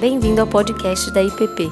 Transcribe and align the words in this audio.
Bem-vindo 0.00 0.40
ao 0.40 0.46
podcast 0.46 1.10
da 1.12 1.22
IPP. 1.22 1.68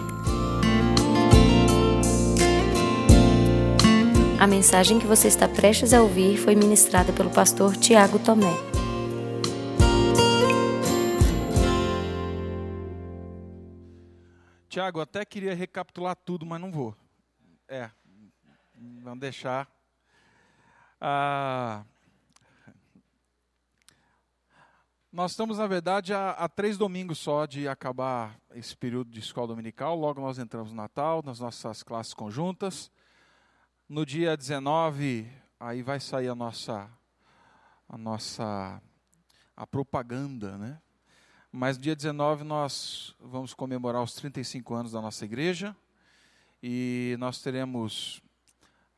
A 4.39 4.47
mensagem 4.47 4.99
que 4.99 5.07
você 5.07 5.29
está 5.29 5.49
prestes 5.49 5.95
a 5.95 6.03
ouvir 6.03 6.37
foi 6.37 6.55
ministrada 6.55 7.11
pelo 7.11 7.31
pastor 7.31 7.75
Tiago 7.75 8.19
Tomé. 8.19 8.53
Tiago, 14.69 15.01
até 15.01 15.25
queria 15.25 15.55
recapitular 15.55 16.15
tudo, 16.15 16.45
mas 16.45 16.61
não 16.61 16.71
vou. 16.71 16.95
É, 17.67 17.89
vamos 19.03 19.21
deixar. 19.21 19.67
Ah, 21.01 21.83
Nós 25.11 25.31
estamos, 25.31 25.57
na 25.57 25.67
verdade, 25.67 26.13
há, 26.13 26.47
três 26.51 26.77
domingos 26.77 27.19
só 27.19 27.47
de 27.47 27.67
acabar 27.67 28.39
esse 28.55 28.77
período 28.77 29.11
de 29.11 29.21
escola 29.21 29.47
dominical. 29.49 29.97
Logo 29.97 30.21
nós 30.21 30.39
entramos 30.39 30.71
no 30.71 30.77
Natal, 30.77 31.23
nas 31.25 31.41
nossas 31.41 31.83
classes 31.83 32.13
conjuntas. 32.13 32.91
No 33.89 34.05
dia 34.05 34.37
19, 34.37 35.27
aí 35.59 35.83
vai 35.83 35.99
sair 35.99 36.29
a 36.29 36.35
nossa, 36.35 36.91
a 37.89 37.97
nossa 37.97 38.83
a 39.57 39.67
propaganda, 39.67 40.59
né? 40.59 40.79
Mas 41.51 41.79
no 41.79 41.85
dia 41.85 41.97
19 41.97 42.45
nós 42.45 43.17
vamos 43.19 43.55
comemorar 43.55 44.03
os 44.03 44.13
35 44.13 44.75
anos 44.75 44.93
da 44.93 45.01
nossa 45.01 45.25
igreja. 45.25 45.75
E 46.63 47.17
nós 47.19 47.41
teremos, 47.41 48.21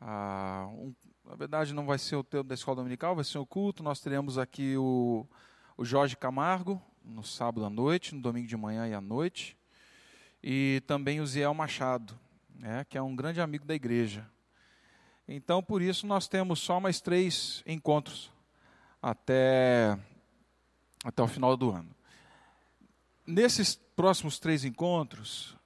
ah, 0.01 0.67
um, 0.73 0.93
na 1.25 1.37
verdade 1.37 1.73
não 1.73 1.87
vai 1.87 1.99
ser 2.01 2.17
o 2.17 2.25
tempo 2.25 2.49
da 2.49 2.55
escola 2.55 2.79
dominical, 2.79 3.15
vai 3.15 3.23
ser 3.25 3.39
o 3.39 3.47
culto. 3.47 3.81
Nós 3.81 4.01
teremos 4.01 4.39
aqui 4.39 4.77
o 4.77 5.25
o 5.81 5.85
Jorge 5.87 6.15
Camargo, 6.15 6.79
no 7.03 7.25
sábado 7.25 7.65
à 7.65 7.71
noite, 7.71 8.15
no 8.15 8.21
domingo 8.21 8.47
de 8.47 8.55
manhã 8.55 8.87
e 8.87 8.93
à 8.93 9.01
noite, 9.01 9.57
e 10.43 10.83
também 10.87 11.23
o 11.23 11.27
Ziel 11.27 11.55
Machado, 11.55 12.21
né, 12.55 12.85
que 12.85 12.99
é 12.99 13.03
um 13.03 13.17
grande 13.17 13.41
amigo 13.41 13.65
da 13.65 13.75
igreja. 13.75 14.31
Então, 15.27 15.63
por 15.63 15.81
isso, 15.81 16.07
nós 16.07 16.29
temos 16.29 16.61
só 16.61 16.79
mais 16.79 17.01
três 17.01 17.63
encontros 17.67 18.31
até, 19.01 19.99
até 21.03 21.23
o 21.23 21.27
final 21.27 21.57
do 21.57 21.71
ano. 21.71 21.97
Nesses 23.27 23.75
próximos 23.75 24.39
três 24.39 24.67
encontros, 24.67 25.57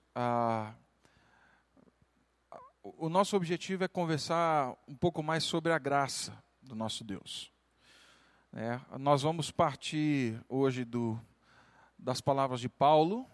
o 2.84 3.08
nosso 3.08 3.36
objetivo 3.36 3.82
é 3.82 3.88
conversar 3.88 4.76
um 4.86 4.94
pouco 4.94 5.24
mais 5.24 5.42
sobre 5.42 5.72
a 5.72 5.78
graça 5.78 6.40
do 6.62 6.76
nosso 6.76 7.02
Deus. 7.02 7.53
É, 8.56 8.80
nós 9.00 9.22
vamos 9.22 9.50
partir 9.50 10.40
hoje 10.48 10.84
do, 10.84 11.20
das 11.98 12.20
palavras 12.20 12.60
de 12.60 12.68
Paulo 12.68 13.28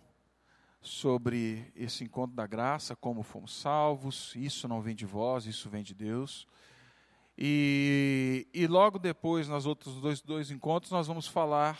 sobre 0.81 1.71
esse 1.77 2.03
encontro 2.05 2.35
da 2.35 2.47
graça, 2.47 2.97
como 2.97 3.23
fomos 3.23 3.55
salvos, 3.55 4.35
isso 4.35 4.67
não 4.67 4.81
vem 4.81 4.97
de 4.97 5.05
vós, 5.05 5.45
isso 5.45 5.69
vem 5.69 5.83
de 5.83 5.93
Deus. 5.93 6.47
E, 7.37 8.49
e 8.55 8.67
logo 8.67 8.99
depois, 8.99 9.47
nas 9.47 9.67
outros 9.67 10.01
dois, 10.01 10.23
dois 10.23 10.51
encontros, 10.51 10.91
nós 10.91 11.07
vamos 11.07 11.27
falar 11.27 11.79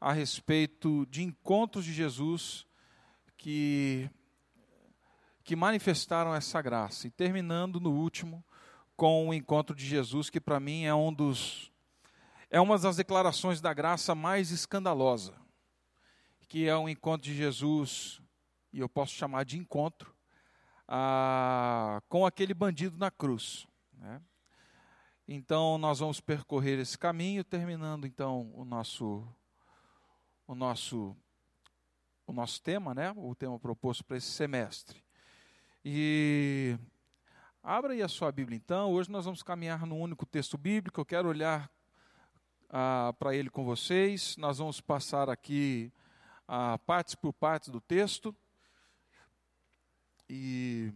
a 0.00 0.12
respeito 0.12 1.04
de 1.06 1.24
encontros 1.24 1.84
de 1.84 1.92
Jesus 1.92 2.64
que, 3.36 4.08
que 5.42 5.56
manifestaram 5.56 6.32
essa 6.32 6.62
graça. 6.62 7.08
E 7.08 7.10
terminando 7.10 7.80
no 7.80 7.90
último 7.90 8.44
com 8.96 9.28
o 9.28 9.34
encontro 9.34 9.74
de 9.74 9.84
Jesus, 9.84 10.30
que 10.30 10.40
para 10.40 10.60
mim 10.60 10.84
é 10.84 10.94
um 10.94 11.12
dos 11.12 11.67
é 12.50 12.60
uma 12.60 12.78
das 12.78 12.96
declarações 12.96 13.60
da 13.60 13.74
graça 13.74 14.14
mais 14.14 14.50
escandalosa, 14.50 15.34
que 16.48 16.66
é 16.66 16.76
um 16.76 16.88
encontro 16.88 17.28
de 17.28 17.34
Jesus, 17.34 18.22
e 18.72 18.80
eu 18.80 18.88
posso 18.88 19.12
chamar 19.12 19.44
de 19.44 19.58
encontro, 19.58 20.14
ah, 20.86 22.00
com 22.08 22.24
aquele 22.24 22.54
bandido 22.54 22.96
na 22.96 23.10
cruz. 23.10 23.66
Né? 23.92 24.22
Então 25.26 25.76
nós 25.76 25.98
vamos 25.98 26.20
percorrer 26.20 26.78
esse 26.78 26.96
caminho, 26.96 27.44
terminando 27.44 28.06
então 28.06 28.50
o 28.54 28.64
nosso 28.64 29.26
o 30.46 30.54
nosso 30.54 31.14
o 32.26 32.32
nosso 32.32 32.62
tema, 32.62 32.94
né? 32.94 33.12
O 33.16 33.34
tema 33.34 33.58
proposto 33.58 34.04
para 34.04 34.16
esse 34.16 34.30
semestre. 34.30 35.04
E 35.84 36.78
abra 37.62 37.92
aí 37.92 38.02
a 38.02 38.08
sua 38.08 38.32
Bíblia 38.32 38.56
então. 38.56 38.90
Hoje 38.90 39.10
nós 39.10 39.26
vamos 39.26 39.42
caminhar 39.42 39.84
no 39.86 39.96
único 39.96 40.24
texto 40.24 40.56
bíblico. 40.56 41.00
Eu 41.00 41.04
quero 41.04 41.28
olhar 41.28 41.70
ah, 42.70 43.14
para 43.18 43.34
ele 43.34 43.50
com 43.50 43.64
vocês. 43.64 44.36
Nós 44.36 44.58
vamos 44.58 44.80
passar 44.80 45.28
aqui 45.28 45.92
ah, 46.46 46.78
partes 46.78 47.14
por 47.14 47.32
partes 47.32 47.68
do 47.68 47.80
texto. 47.80 48.34
E, 50.28 50.92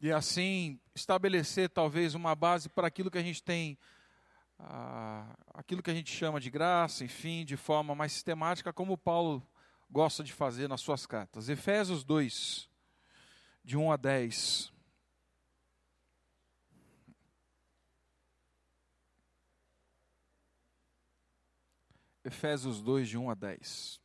e 0.00 0.12
assim 0.12 0.78
estabelecer 0.94 1.68
talvez 1.68 2.14
uma 2.14 2.34
base 2.34 2.68
para 2.68 2.86
aquilo 2.86 3.10
que 3.10 3.18
a 3.18 3.22
gente 3.22 3.42
tem, 3.42 3.78
ah, 4.58 5.36
aquilo 5.54 5.82
que 5.82 5.90
a 5.90 5.94
gente 5.94 6.12
chama 6.12 6.40
de 6.40 6.50
graça, 6.50 7.04
enfim, 7.04 7.44
de 7.44 7.56
forma 7.56 7.94
mais 7.94 8.12
sistemática, 8.12 8.72
como 8.72 8.96
Paulo 8.96 9.46
gosta 9.90 10.22
de 10.22 10.32
fazer 10.32 10.68
nas 10.68 10.80
suas 10.80 11.04
cartas. 11.06 11.48
Efésios 11.48 12.04
2, 12.04 12.68
de 13.64 13.76
1 13.76 13.92
a 13.92 13.96
10. 13.96 14.72
Efésios 22.24 22.82
2, 22.82 23.08
de 23.08 23.16
1 23.16 23.30
a 23.30 23.34
10. 23.34 24.00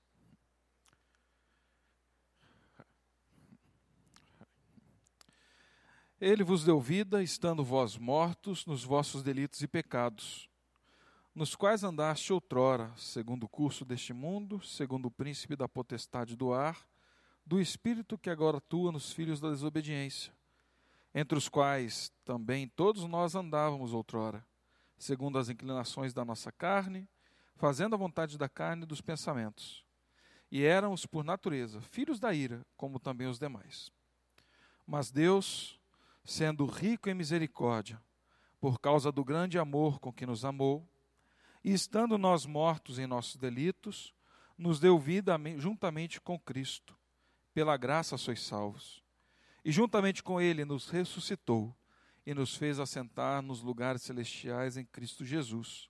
Ele 6.19 6.43
vos 6.43 6.63
deu 6.63 6.79
vida, 6.79 7.21
estando 7.21 7.63
vós 7.63 7.97
mortos 7.97 8.65
nos 8.65 8.85
vossos 8.85 9.21
delitos 9.21 9.61
e 9.61 9.67
pecados, 9.67 10.49
nos 11.35 11.55
quais 11.55 11.83
andaste 11.83 12.31
outrora, 12.31 12.93
segundo 12.95 13.43
o 13.43 13.49
curso 13.49 13.83
deste 13.83 14.13
mundo, 14.13 14.61
segundo 14.61 15.07
o 15.07 15.11
príncipe 15.11 15.57
da 15.57 15.67
potestade 15.67 16.37
do 16.37 16.53
ar, 16.53 16.87
do 17.45 17.59
espírito 17.59 18.17
que 18.17 18.29
agora 18.29 18.59
atua 18.59 18.93
nos 18.93 19.11
filhos 19.11 19.41
da 19.41 19.49
desobediência, 19.49 20.33
entre 21.13 21.37
os 21.37 21.49
quais 21.49 22.13
também 22.23 22.69
todos 22.69 23.03
nós 23.03 23.35
andávamos 23.35 23.93
outrora, 23.93 24.43
segundo 24.97 25.37
as 25.37 25.49
inclinações 25.49 26.13
da 26.13 26.23
nossa 26.23 26.49
carne, 26.49 27.05
fazendo 27.55 27.95
a 27.95 27.97
vontade 27.97 28.37
da 28.37 28.49
carne 28.49 28.83
e 28.83 28.85
dos 28.85 29.01
pensamentos. 29.01 29.83
E 30.51 30.63
éramos, 30.63 31.05
por 31.05 31.23
natureza, 31.23 31.81
filhos 31.81 32.19
da 32.19 32.33
ira, 32.33 32.65
como 32.77 32.99
também 32.99 33.27
os 33.27 33.39
demais. 33.39 33.91
Mas 34.85 35.11
Deus, 35.11 35.79
sendo 36.23 36.65
rico 36.65 37.09
em 37.09 37.13
misericórdia, 37.13 38.01
por 38.59 38.79
causa 38.79 39.11
do 39.11 39.23
grande 39.23 39.57
amor 39.57 39.99
com 39.99 40.13
que 40.13 40.25
nos 40.25 40.45
amou, 40.45 40.87
e 41.63 41.73
estando 41.73 42.17
nós 42.17 42.45
mortos 42.45 42.99
em 42.99 43.07
nossos 43.07 43.37
delitos, 43.37 44.13
nos 44.57 44.79
deu 44.79 44.99
vida 44.99 45.37
juntamente 45.57 46.21
com 46.21 46.39
Cristo. 46.39 46.95
Pela 47.53 47.75
graça 47.75 48.17
sois 48.17 48.41
salvos. 48.41 49.03
E 49.63 49.71
juntamente 49.71 50.21
com 50.21 50.39
Ele 50.39 50.63
nos 50.63 50.89
ressuscitou 50.89 51.75
e 52.25 52.33
nos 52.33 52.55
fez 52.55 52.79
assentar 52.79 53.41
nos 53.41 53.61
lugares 53.61 54.03
celestiais 54.03 54.77
em 54.77 54.85
Cristo 54.85 55.25
Jesus 55.25 55.89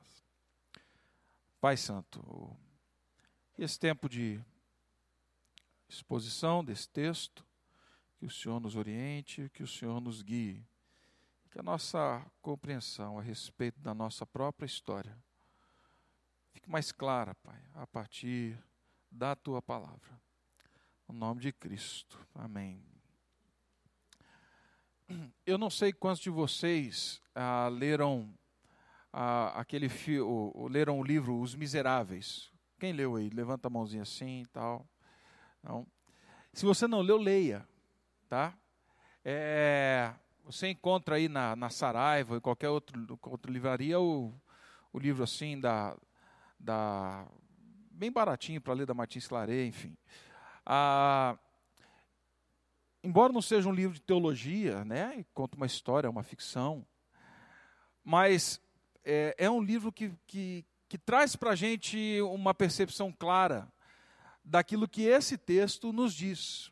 Pai 1.61 1.77
Santo, 1.77 2.57
esse 3.55 3.79
tempo 3.79 4.09
de 4.09 4.43
exposição 5.87 6.65
desse 6.65 6.89
texto, 6.89 7.45
que 8.17 8.25
o 8.25 8.31
Senhor 8.31 8.59
nos 8.59 8.75
oriente, 8.75 9.47
que 9.53 9.61
o 9.61 9.67
Senhor 9.67 10.01
nos 10.01 10.23
guie, 10.23 10.65
que 11.51 11.59
a 11.59 11.61
nossa 11.61 12.25
compreensão 12.41 13.19
a 13.19 13.21
respeito 13.21 13.79
da 13.79 13.93
nossa 13.93 14.25
própria 14.25 14.65
história 14.65 15.15
fique 16.51 16.67
mais 16.67 16.91
clara, 16.91 17.35
Pai, 17.35 17.63
a 17.75 17.85
partir 17.85 18.57
da 19.11 19.35
tua 19.35 19.61
palavra. 19.61 20.19
No 21.07 21.13
nome 21.13 21.41
de 21.41 21.53
Cristo. 21.53 22.27
Amém. 22.33 22.83
Eu 25.45 25.59
não 25.59 25.69
sei 25.69 25.93
quantos 25.93 26.23
de 26.23 26.31
vocês 26.31 27.21
ah, 27.35 27.67
leram 27.67 28.35
ah, 29.13 29.59
aquele 29.59 29.89
fio, 29.89 30.53
leram 30.69 30.99
o 30.99 31.03
livro 31.03 31.39
Os 31.39 31.55
Miseráveis. 31.55 32.51
Quem 32.79 32.93
leu 32.93 33.15
aí? 33.15 33.29
Levanta 33.29 33.67
a 33.67 33.71
mãozinha 33.71 34.03
assim 34.03 34.41
e 34.41 34.45
tal. 34.47 34.87
Não. 35.61 35.85
Se 36.53 36.65
você 36.65 36.87
não 36.87 37.01
leu, 37.01 37.17
leia. 37.17 37.67
Tá? 38.27 38.57
É, 39.23 40.13
você 40.43 40.69
encontra 40.69 41.15
aí 41.15 41.29
na, 41.29 41.55
na 41.55 41.69
Saraiva 41.69 42.37
e 42.37 42.41
qualquer 42.41 42.69
outro, 42.69 43.19
outra 43.21 43.51
livraria 43.51 43.99
o, 43.99 44.33
o 44.91 44.99
livro 44.99 45.23
assim 45.23 45.59
da, 45.59 45.95
da 46.59 47.27
bem 47.91 48.11
baratinho 48.11 48.59
para 48.59 48.73
ler 48.73 48.85
da 48.85 48.93
Martins 48.93 49.27
Claret, 49.27 49.67
enfim. 49.67 49.95
Ah, 50.65 51.37
embora 53.03 53.31
não 53.31 53.41
seja 53.41 53.69
um 53.69 53.73
livro 53.73 53.93
de 53.93 54.01
teologia, 54.01 54.83
né, 54.85 55.23
conta 55.33 55.55
uma 55.55 55.65
história, 55.65 56.09
uma 56.09 56.23
ficção, 56.23 56.85
mas 58.03 58.59
é, 59.03 59.35
é 59.37 59.49
um 59.49 59.61
livro 59.61 59.91
que, 59.91 60.13
que, 60.27 60.65
que 60.87 60.97
traz 60.97 61.35
para 61.35 61.51
a 61.51 61.55
gente 61.55 62.19
uma 62.21 62.53
percepção 62.53 63.11
clara 63.11 63.71
daquilo 64.43 64.87
que 64.87 65.03
esse 65.03 65.37
texto 65.37 65.93
nos 65.93 66.13
diz. 66.13 66.71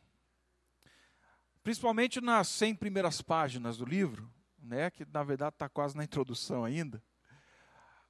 Principalmente 1.63 2.19
nas 2.21 2.47
100 2.47 2.75
primeiras 2.75 3.21
páginas 3.21 3.77
do 3.77 3.85
livro, 3.85 4.31
né, 4.57 4.89
que 4.89 5.05
na 5.05 5.23
verdade 5.23 5.55
está 5.55 5.69
quase 5.69 5.95
na 5.95 6.03
introdução 6.03 6.63
ainda. 6.63 7.01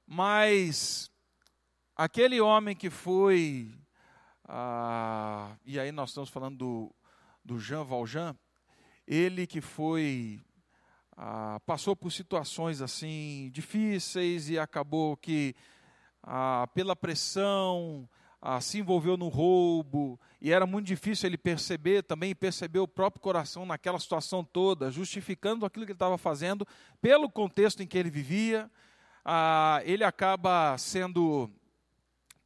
Mas 0.06 1.10
aquele 1.94 2.40
homem 2.40 2.74
que 2.74 2.90
foi, 2.90 3.72
ah, 4.44 5.56
e 5.64 5.78
aí 5.78 5.92
nós 5.92 6.10
estamos 6.10 6.30
falando 6.30 6.56
do, 6.56 6.94
do 7.44 7.58
Jean 7.58 7.84
Valjean, 7.84 8.36
ele 9.06 9.46
que 9.46 9.60
foi, 9.60 10.40
ah, 11.22 11.60
passou 11.66 11.94
por 11.94 12.10
situações 12.10 12.80
assim 12.80 13.50
difíceis 13.52 14.48
e 14.48 14.58
acabou 14.58 15.18
que, 15.18 15.54
ah, 16.22 16.66
pela 16.74 16.96
pressão, 16.96 18.08
ah, 18.40 18.58
se 18.58 18.78
envolveu 18.78 19.18
no 19.18 19.28
roubo, 19.28 20.18
e 20.40 20.50
era 20.50 20.66
muito 20.66 20.86
difícil 20.86 21.26
ele 21.26 21.36
perceber 21.36 22.04
também, 22.04 22.34
perceber 22.34 22.78
o 22.78 22.88
próprio 22.88 23.20
coração 23.20 23.66
naquela 23.66 23.98
situação 23.98 24.42
toda, 24.42 24.90
justificando 24.90 25.66
aquilo 25.66 25.84
que 25.84 25.92
ele 25.92 25.96
estava 25.96 26.16
fazendo 26.16 26.66
pelo 27.02 27.28
contexto 27.28 27.82
em 27.82 27.86
que 27.86 27.98
ele 27.98 28.08
vivia. 28.08 28.70
Ah, 29.22 29.82
ele 29.84 30.04
acaba 30.04 30.78
sendo 30.78 31.50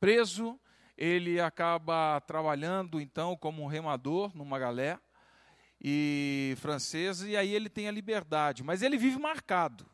preso, 0.00 0.59
ele 0.99 1.41
acaba 1.41 2.21
trabalhando 2.23 3.00
então 3.00 3.37
como 3.37 3.62
um 3.62 3.69
remador 3.69 4.37
numa 4.37 4.59
galé 4.59 4.99
e 5.87 6.55
francesa, 6.57 7.29
e 7.29 7.37
aí 7.37 7.55
ele 7.55 7.69
tem 7.69 7.87
a 7.87 7.91
liberdade, 7.91 8.65
mas 8.65 8.81
ele 8.81 8.97
vive 8.97 9.19
marcado. 9.19 9.85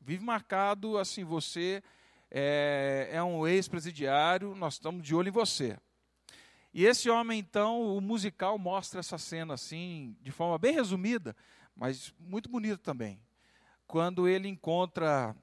Vive 0.00 0.24
marcado 0.24 0.96
assim, 0.96 1.22
você 1.22 1.82
é, 2.30 3.10
é 3.12 3.22
um 3.22 3.46
ex-presidiário, 3.46 4.54
nós 4.54 4.74
estamos 4.74 5.02
de 5.02 5.14
olho 5.14 5.28
em 5.28 5.32
você. 5.32 5.78
E 6.72 6.86
esse 6.86 7.10
homem, 7.10 7.38
então, 7.38 7.94
o 7.94 8.00
musical 8.00 8.58
mostra 8.58 9.00
essa 9.00 9.18
cena 9.18 9.52
assim, 9.52 10.16
de 10.22 10.32
forma 10.32 10.56
bem 10.56 10.72
resumida, 10.72 11.36
mas 11.76 12.14
muito 12.18 12.48
bonita 12.48 12.78
também. 12.78 13.20
Quando 13.86 14.26
ele 14.26 14.48
encontra 14.48 15.36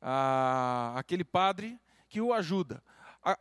ah, 0.00 0.94
aquele 0.96 1.24
padre 1.24 1.80
que 2.08 2.20
o 2.20 2.32
ajuda. 2.32 2.80
Ah, 3.24 3.36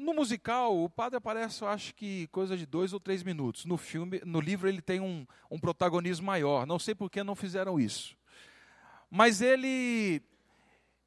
no 0.00 0.14
musical, 0.14 0.82
o 0.82 0.88
padre 0.88 1.18
aparece, 1.18 1.62
eu 1.62 1.68
acho 1.68 1.94
que 1.94 2.26
coisa 2.28 2.56
de 2.56 2.66
dois 2.66 2.92
ou 2.92 2.98
três 2.98 3.22
minutos. 3.22 3.64
No 3.64 3.76
filme, 3.76 4.20
no 4.24 4.40
livro, 4.40 4.68
ele 4.68 4.80
tem 4.80 5.00
um, 5.00 5.26
um 5.50 5.58
protagonismo 5.58 6.26
maior. 6.26 6.66
Não 6.66 6.78
sei 6.78 6.94
por 6.94 7.10
que 7.10 7.22
não 7.22 7.36
fizeram 7.36 7.78
isso. 7.78 8.16
Mas 9.10 9.40
ele 9.40 10.22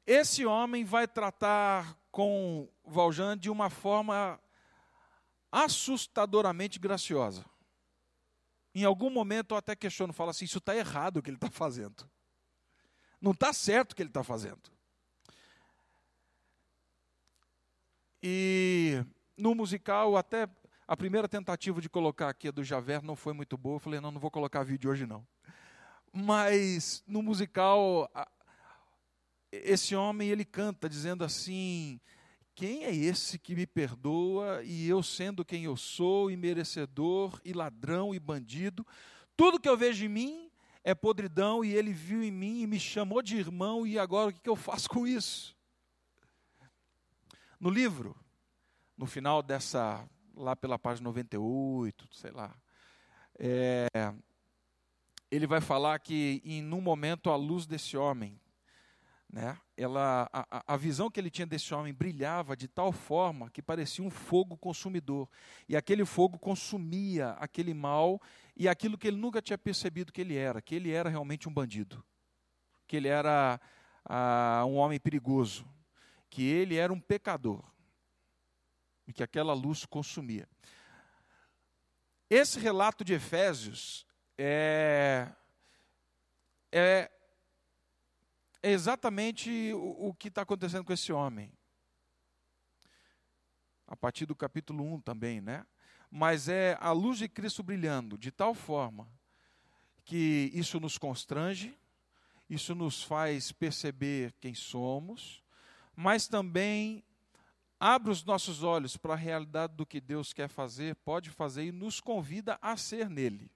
esse 0.06 0.44
homem 0.44 0.84
vai 0.84 1.08
tratar 1.08 1.98
com 2.10 2.68
Valjean 2.84 3.38
de 3.38 3.48
uma 3.48 3.70
forma 3.70 4.38
assustadoramente 5.50 6.78
graciosa. 6.78 7.44
Em 8.74 8.84
algum 8.84 9.08
momento 9.08 9.54
eu 9.54 9.56
até 9.56 9.74
questiono, 9.74 10.12
falo 10.12 10.30
assim, 10.30 10.44
isso 10.44 10.58
está 10.58 10.76
errado 10.76 11.16
o 11.16 11.22
que 11.22 11.30
ele 11.30 11.36
está 11.36 11.50
fazendo. 11.50 12.08
Não 13.20 13.32
está 13.32 13.52
certo 13.52 13.92
o 13.92 13.96
que 13.96 14.02
ele 14.02 14.10
está 14.10 14.22
fazendo. 14.22 14.73
E 18.26 19.04
no 19.36 19.54
musical, 19.54 20.16
até 20.16 20.48
a 20.88 20.96
primeira 20.96 21.28
tentativa 21.28 21.78
de 21.78 21.90
colocar 21.90 22.30
aqui 22.30 22.48
a 22.48 22.50
do 22.50 22.64
Javert 22.64 23.02
não 23.02 23.14
foi 23.14 23.34
muito 23.34 23.54
boa. 23.58 23.76
Eu 23.76 23.80
falei, 23.80 24.00
não, 24.00 24.10
não 24.10 24.18
vou 24.18 24.30
colocar 24.30 24.62
vídeo 24.62 24.90
hoje 24.90 25.04
não. 25.04 25.26
Mas 26.10 27.04
no 27.06 27.22
musical, 27.22 28.10
esse 29.52 29.94
homem 29.94 30.30
ele 30.30 30.42
canta 30.42 30.88
dizendo 30.88 31.22
assim: 31.22 32.00
Quem 32.54 32.84
é 32.84 32.94
esse 32.94 33.38
que 33.38 33.54
me 33.54 33.66
perdoa 33.66 34.62
e 34.64 34.88
eu 34.88 35.02
sendo 35.02 35.44
quem 35.44 35.64
eu 35.64 35.76
sou, 35.76 36.30
e 36.30 36.36
merecedor, 36.36 37.38
e 37.44 37.52
ladrão 37.52 38.14
e 38.14 38.18
bandido, 38.18 38.86
tudo 39.36 39.60
que 39.60 39.68
eu 39.68 39.76
vejo 39.76 40.02
em 40.06 40.08
mim 40.08 40.50
é 40.82 40.94
podridão 40.94 41.62
e 41.62 41.74
ele 41.74 41.92
viu 41.92 42.22
em 42.22 42.30
mim 42.30 42.62
e 42.62 42.66
me 42.66 42.80
chamou 42.80 43.20
de 43.20 43.36
irmão 43.36 43.86
e 43.86 43.98
agora 43.98 44.30
o 44.30 44.32
que 44.32 44.48
eu 44.48 44.56
faço 44.56 44.88
com 44.88 45.06
isso? 45.06 45.54
No 47.58 47.70
livro, 47.70 48.16
no 48.96 49.06
final 49.06 49.42
dessa, 49.42 50.08
lá 50.34 50.54
pela 50.54 50.78
página 50.78 51.04
98, 51.04 52.08
sei 52.12 52.30
lá, 52.30 52.54
é, 53.38 53.86
ele 55.30 55.46
vai 55.46 55.60
falar 55.60 55.98
que 55.98 56.40
em 56.44 56.72
um 56.72 56.80
momento 56.80 57.30
a 57.30 57.36
luz 57.36 57.66
desse 57.66 57.96
homem 57.96 58.40
né? 59.34 59.58
Ela, 59.76 60.30
a, 60.32 60.74
a 60.74 60.76
visão 60.76 61.10
que 61.10 61.18
ele 61.18 61.28
tinha 61.28 61.44
desse 61.44 61.74
homem 61.74 61.92
brilhava 61.92 62.56
de 62.56 62.68
tal 62.68 62.92
forma 62.92 63.50
que 63.50 63.60
parecia 63.60 64.04
um 64.04 64.08
fogo 64.08 64.56
consumidor. 64.56 65.28
E 65.68 65.76
aquele 65.76 66.04
fogo 66.04 66.38
consumia 66.38 67.30
aquele 67.30 67.74
mal 67.74 68.22
e 68.56 68.68
aquilo 68.68 68.96
que 68.96 69.08
ele 69.08 69.16
nunca 69.16 69.42
tinha 69.42 69.58
percebido 69.58 70.12
que 70.12 70.20
ele 70.20 70.36
era, 70.36 70.62
que 70.62 70.76
ele 70.76 70.92
era 70.92 71.10
realmente 71.10 71.48
um 71.48 71.52
bandido, 71.52 72.00
que 72.86 72.96
ele 72.96 73.08
era 73.08 73.60
ah, 74.04 74.62
um 74.68 74.76
homem 74.76 75.00
perigoso, 75.00 75.66
que 76.34 76.42
ele 76.42 76.74
era 76.74 76.92
um 76.92 76.98
pecador 76.98 77.62
e 79.06 79.12
que 79.12 79.22
aquela 79.22 79.54
luz 79.54 79.86
consumia. 79.86 80.48
Esse 82.28 82.58
relato 82.58 83.04
de 83.04 83.14
Efésios 83.14 84.04
é, 84.36 85.30
é 86.72 87.08
é 88.60 88.72
exatamente 88.72 89.72
o, 89.74 90.08
o 90.08 90.14
que 90.14 90.26
está 90.26 90.42
acontecendo 90.42 90.84
com 90.84 90.92
esse 90.92 91.12
homem. 91.12 91.52
A 93.86 93.94
partir 93.94 94.26
do 94.26 94.34
capítulo 94.34 94.82
1 94.94 95.02
também, 95.02 95.40
né? 95.40 95.64
Mas 96.10 96.48
é 96.48 96.76
a 96.80 96.90
luz 96.90 97.18
de 97.18 97.28
Cristo 97.28 97.62
brilhando 97.62 98.18
de 98.18 98.32
tal 98.32 98.54
forma 98.54 99.06
que 100.04 100.50
isso 100.52 100.80
nos 100.80 100.98
constrange, 100.98 101.78
isso 102.50 102.74
nos 102.74 103.04
faz 103.04 103.52
perceber 103.52 104.32
quem 104.40 104.54
somos, 104.54 105.43
mas 105.96 106.26
também 106.26 107.04
abre 107.78 108.10
os 108.10 108.24
nossos 108.24 108.62
olhos 108.62 108.96
para 108.96 109.14
a 109.14 109.16
realidade 109.16 109.74
do 109.74 109.84
que 109.84 110.00
Deus 110.00 110.32
quer 110.32 110.48
fazer, 110.48 110.96
pode 110.96 111.30
fazer 111.30 111.64
e 111.64 111.72
nos 111.72 112.00
convida 112.00 112.58
a 112.62 112.76
ser 112.76 113.10
nele. 113.10 113.50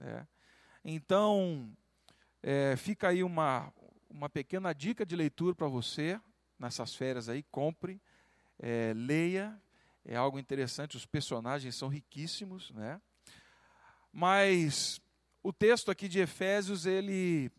É. 0.00 0.26
Então, 0.84 1.72
é, 2.42 2.76
fica 2.76 3.08
aí 3.08 3.22
uma, 3.22 3.72
uma 4.08 4.28
pequena 4.28 4.72
dica 4.72 5.04
de 5.04 5.16
leitura 5.16 5.54
para 5.54 5.68
você 5.68 6.20
nessas 6.58 6.94
férias 6.94 7.28
aí. 7.28 7.42
Compre, 7.44 8.00
é, 8.58 8.92
leia, 8.94 9.60
é 10.04 10.16
algo 10.16 10.38
interessante. 10.38 10.96
Os 10.96 11.06
personagens 11.06 11.74
são 11.74 11.88
riquíssimos, 11.88 12.70
né? 12.70 13.00
Mas 14.12 15.00
o 15.42 15.52
texto 15.52 15.90
aqui 15.90 16.08
de 16.08 16.18
Efésios 16.18 16.86
ele 16.86 17.50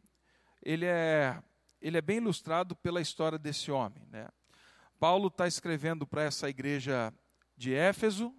ele 0.64 0.86
é 0.86 1.42
ele 1.82 1.98
é 1.98 2.02
bem 2.02 2.18
ilustrado 2.18 2.76
pela 2.76 3.02
história 3.02 3.38
desse 3.38 3.72
homem, 3.72 4.06
né? 4.10 4.28
Paulo 5.00 5.28
está 5.28 5.48
escrevendo 5.48 6.08
para 6.08 6.24
essa 6.24 6.50
igreja 6.50 7.14
de 7.56 7.74
Éfeso 7.74 8.34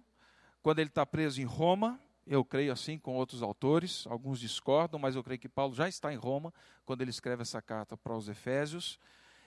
quando 0.61 0.79
ele 0.79 0.89
está 0.89 1.05
preso 1.05 1.41
em 1.41 1.45
Roma 1.45 1.99
eu 2.29 2.45
creio 2.45 2.71
assim 2.71 2.99
com 2.99 3.15
outros 3.15 3.41
autores, 3.41 4.05
alguns 4.05 4.39
discordam, 4.39 4.99
mas 4.99 5.15
eu 5.15 5.23
creio 5.23 5.39
que 5.39 5.49
Paulo 5.49 5.73
já 5.73 5.89
está 5.89 6.13
em 6.13 6.15
Roma 6.15 6.53
quando 6.85 7.01
ele 7.01 7.09
escreve 7.09 7.41
essa 7.41 7.59
carta 7.59 7.97
para 7.97 8.15
os 8.15 8.29
Efésios. 8.29 8.99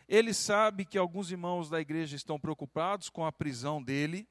Ele 0.09 0.35
sabe 0.35 0.85
que 0.85 0.99
alguns 0.99 1.31
irmãos 1.31 1.71
da 1.71 1.81
igreja 1.81 2.17
estão 2.17 2.41
preocupados 2.41 3.09
com 3.09 3.25
a 3.25 3.31
prisão 3.31 3.81
dele. 3.81 4.29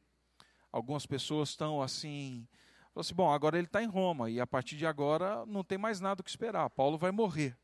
Algumas 0.69 1.05
pessoas 1.05 1.49
estão 1.49 1.81
assim, 1.81 2.45
assim, 2.93 3.15
bom, 3.15 3.31
agora 3.31 3.57
ele 3.57 3.67
está 3.67 3.81
em 3.81 3.87
Roma 3.87 4.29
e 4.29 4.41
a 4.41 4.45
partir 4.45 4.75
de 4.75 4.85
agora 4.85 5.45
não 5.45 5.63
tem 5.63 5.77
mais 5.77 6.01
nada 6.01 6.19
o 6.19 6.23
que 6.23 6.29
esperar. 6.29 6.69
Paulo 6.71 6.97
vai 6.97 7.11
morrer. 7.11 7.57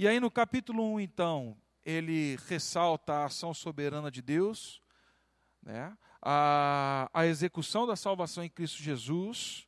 E 0.00 0.06
aí 0.06 0.20
no 0.20 0.30
capítulo 0.30 0.94
1, 0.94 1.00
então, 1.00 1.56
ele 1.84 2.38
ressalta 2.46 3.14
a 3.14 3.24
ação 3.24 3.52
soberana 3.52 4.12
de 4.12 4.22
Deus, 4.22 4.80
né? 5.60 5.92
a, 6.22 7.10
a 7.12 7.26
execução 7.26 7.84
da 7.84 7.96
salvação 7.96 8.44
em 8.44 8.48
Cristo 8.48 8.80
Jesus, 8.80 9.66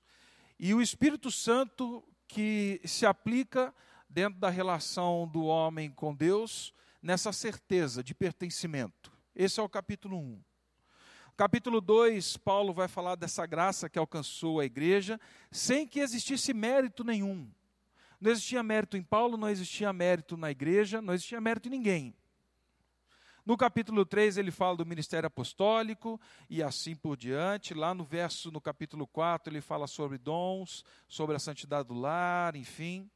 e 0.57 0.73
o 0.73 0.81
Espírito 0.81 1.33
Santo 1.33 2.09
que 2.29 2.81
se 2.85 3.05
aplica 3.05 3.75
dentro 4.09 4.39
da 4.39 4.49
relação 4.49 5.27
do 5.27 5.47
homem 5.47 5.91
com 5.91 6.15
Deus, 6.15 6.73
nessa 7.03 7.33
certeza 7.33 8.01
de 8.01 8.15
pertencimento. 8.15 9.11
Esse 9.35 9.59
é 9.59 9.63
o 9.65 9.69
capítulo 9.69 10.17
1. 10.17 10.41
Capítulo 11.37 11.81
2, 11.81 12.37
Paulo 12.37 12.73
vai 12.73 12.87
falar 12.87 13.17
dessa 13.17 13.45
graça 13.47 13.91
que 13.91 13.99
alcançou 13.99 14.61
a 14.61 14.65
igreja, 14.65 15.19
sem 15.51 15.89
que 15.89 15.99
existisse 15.99 16.55
mérito 16.55 17.03
nenhum. 17.03 17.51
Não 18.21 18.31
existia 18.31 18.63
mérito 18.63 18.97
em 18.97 19.03
Paulo, 19.03 19.37
não 19.37 19.49
existia 19.49 19.93
mérito 19.93 20.37
na 20.37 20.51
igreja, 20.51 21.01
não 21.01 21.15
existia 21.15 21.41
mérito 21.41 21.69
em 21.69 21.71
ninguém. 21.71 22.15
No 23.47 23.57
capítulo 23.57 24.05
3 24.05 24.37
ele 24.37 24.51
fala 24.51 24.77
do 24.77 24.85
ministério 24.85 25.27
apostólico 25.27 26.21
e 26.49 26.63
assim 26.63 26.95
por 26.95 27.17
diante. 27.17 27.73
Lá 27.73 27.95
no 27.95 28.05
verso, 28.05 28.51
no 28.51 28.61
capítulo 28.61 29.07
4, 29.07 29.53
ele 29.53 29.63
fala 29.63 29.87
sobre 29.87 30.19
dons, 30.19 30.85
sobre 31.09 31.35
a 31.35 31.39
santidade 31.39 31.89
do 31.89 31.95
lar, 31.95 32.55
enfim. 32.55 33.11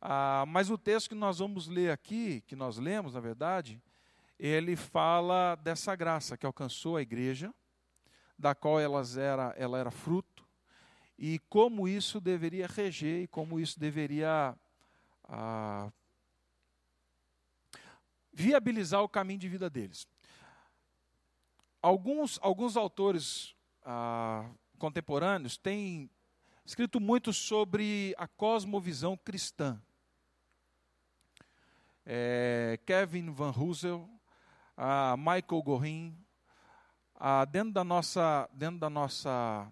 Ah, 0.00 0.44
mas 0.46 0.70
o 0.70 0.76
texto 0.76 1.08
que 1.08 1.14
nós 1.14 1.38
vamos 1.38 1.66
ler 1.66 1.90
aqui, 1.90 2.42
que 2.42 2.54
nós 2.54 2.76
lemos, 2.76 3.14
na 3.14 3.20
verdade, 3.20 3.82
ele 4.38 4.76
fala 4.76 5.54
dessa 5.56 5.96
graça 5.96 6.36
que 6.36 6.44
alcançou 6.44 6.96
a 6.96 7.02
igreja, 7.02 7.52
da 8.38 8.54
qual 8.54 8.78
elas 8.78 9.16
era, 9.16 9.54
ela 9.56 9.78
era 9.78 9.90
fruto, 9.90 10.45
e 11.18 11.38
como 11.48 11.88
isso 11.88 12.20
deveria 12.20 12.66
reger 12.66 13.22
e 13.22 13.26
como 13.26 13.58
isso 13.58 13.80
deveria 13.80 14.54
ah, 15.24 15.90
viabilizar 18.32 19.02
o 19.02 19.08
caminho 19.08 19.40
de 19.40 19.48
vida 19.48 19.70
deles. 19.70 20.06
Alguns, 21.80 22.38
alguns 22.42 22.76
autores 22.76 23.54
ah, 23.82 24.48
contemporâneos 24.78 25.56
têm 25.56 26.10
escrito 26.64 27.00
muito 27.00 27.32
sobre 27.32 28.14
a 28.18 28.26
cosmovisão 28.26 29.16
cristã. 29.16 29.80
É, 32.04 32.78
Kevin 32.84 33.30
Van 33.30 33.50
Husel, 33.50 34.08
Michael 35.16 35.62
Gorin, 35.62 36.16
dentro 37.50 37.72
da 37.72 37.82
nossa, 37.82 38.48
dentro 38.52 38.78
da 38.78 38.90
nossa, 38.90 39.70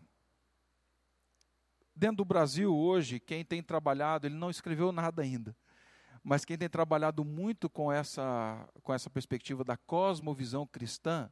dentro 1.95 2.17
do 2.17 2.25
Brasil 2.25 2.75
hoje, 2.75 3.21
quem 3.21 3.45
tem 3.45 3.63
trabalhado, 3.63 4.27
ele 4.27 4.35
não 4.35 4.51
escreveu 4.51 4.93
nada 4.93 5.23
ainda, 5.23 5.57
mas 6.23 6.45
quem 6.45 6.57
tem 6.57 6.69
trabalhado 6.69 7.25
muito 7.25 7.69
com 7.69 7.93
essa, 7.93 8.69
com 8.83 8.93
essa 8.93 9.11
perspectiva 9.11 9.63
da 9.63 9.77
cosmovisão 9.77 10.67
cristã 10.67 11.31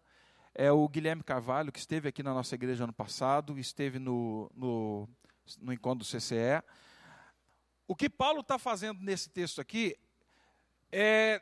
é 0.55 0.71
o 0.71 0.87
Guilherme 0.89 1.23
Carvalho, 1.23 1.73
que 1.73 1.79
esteve 1.79 2.09
aqui 2.09 2.23
na 2.23 2.35
nossa 2.35 2.55
igreja 2.55 2.85
ano 2.85 2.93
passado, 2.93 3.59
esteve 3.59 3.99
no, 3.99 4.51
no, 4.55 5.09
no 5.61 5.73
encontro 5.73 6.01
do 6.01 6.05
CCE. 6.05 6.63
O 7.89 7.97
que 7.97 8.09
Paulo 8.09 8.41
está 8.41 8.59
fazendo 8.59 9.01
nesse 9.03 9.31
texto 9.31 9.61
aqui 9.61 9.97
é 10.91 11.41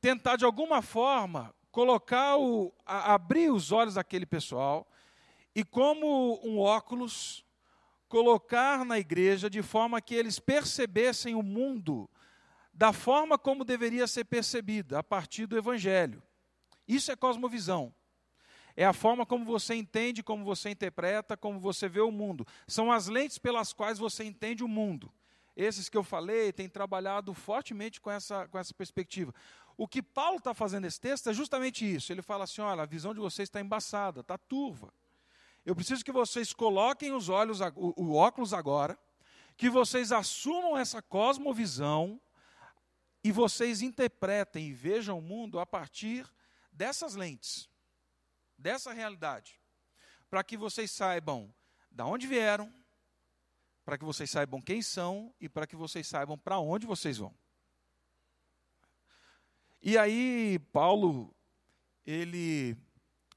tentar, 0.00 0.36
de 0.36 0.44
alguma 0.44 0.82
forma, 0.82 1.54
colocar 1.70 2.36
o, 2.36 2.74
a, 2.84 3.14
abrir 3.14 3.50
os 3.50 3.70
olhos 3.70 3.94
daquele 3.94 4.26
pessoal 4.26 4.88
e, 5.54 5.64
como 5.64 6.40
um 6.44 6.58
óculos, 6.58 7.44
colocar 8.08 8.84
na 8.84 8.98
igreja 8.98 9.48
de 9.50 9.62
forma 9.62 10.00
que 10.00 10.14
eles 10.14 10.38
percebessem 10.38 11.34
o 11.34 11.42
mundo 11.42 12.08
da 12.72 12.92
forma 12.92 13.36
como 13.36 13.64
deveria 13.64 14.06
ser 14.06 14.24
percebida, 14.24 15.00
a 15.00 15.02
partir 15.02 15.46
do 15.46 15.58
Evangelho. 15.58 16.22
Isso 16.86 17.10
é 17.10 17.16
cosmovisão. 17.16 17.92
É 18.76 18.84
a 18.84 18.92
forma 18.92 19.26
como 19.26 19.44
você 19.44 19.74
entende, 19.74 20.22
como 20.22 20.44
você 20.44 20.70
interpreta, 20.70 21.36
como 21.36 21.58
você 21.58 21.88
vê 21.88 22.00
o 22.00 22.12
mundo. 22.12 22.46
São 22.68 22.92
as 22.92 23.08
lentes 23.08 23.36
pelas 23.36 23.72
quais 23.72 23.98
você 23.98 24.22
entende 24.22 24.62
o 24.62 24.68
mundo. 24.68 25.12
Esses 25.56 25.88
que 25.88 25.96
eu 25.96 26.04
falei 26.04 26.52
têm 26.52 26.68
trabalhado 26.68 27.34
fortemente 27.34 28.00
com 28.00 28.12
essa, 28.12 28.46
com 28.46 28.56
essa 28.56 28.72
perspectiva. 28.72 29.34
O 29.76 29.88
que 29.88 30.00
Paulo 30.00 30.38
está 30.38 30.54
fazendo 30.54 30.84
nesse 30.84 31.00
texto 31.00 31.28
é 31.28 31.34
justamente 31.34 31.84
isso. 31.84 32.12
Ele 32.12 32.22
fala 32.22 32.44
assim: 32.44 32.60
olha, 32.60 32.84
a 32.84 32.86
visão 32.86 33.12
de 33.12 33.18
vocês 33.18 33.48
está 33.48 33.60
embaçada, 33.60 34.20
está 34.20 34.38
turva. 34.38 34.92
Eu 35.64 35.74
preciso 35.74 36.04
que 36.04 36.12
vocês 36.12 36.52
coloquem 36.52 37.12
os 37.12 37.28
olhos, 37.28 37.60
o, 37.76 38.14
óculos 38.14 38.54
agora, 38.54 38.98
que 39.56 39.68
vocês 39.68 40.12
assumam 40.12 40.78
essa 40.78 41.02
cosmovisão 41.02 42.20
e 43.22 43.32
vocês 43.32 43.82
interpretem 43.82 44.68
e 44.68 44.72
vejam 44.72 45.18
o 45.18 45.22
mundo 45.22 45.58
a 45.58 45.66
partir 45.66 46.26
dessas 46.72 47.14
lentes, 47.14 47.68
dessa 48.56 48.92
realidade, 48.92 49.60
para 50.30 50.44
que 50.44 50.56
vocês 50.56 50.90
saibam 50.90 51.52
da 51.90 52.06
onde 52.06 52.26
vieram, 52.26 52.72
para 53.84 53.98
que 53.98 54.04
vocês 54.04 54.30
saibam 54.30 54.60
quem 54.60 54.80
são 54.80 55.34
e 55.40 55.48
para 55.48 55.66
que 55.66 55.74
vocês 55.74 56.06
saibam 56.06 56.38
para 56.38 56.58
onde 56.58 56.86
vocês 56.86 57.18
vão. 57.18 57.34
E 59.82 59.96
aí 59.96 60.58
Paulo 60.72 61.34
ele 62.04 62.76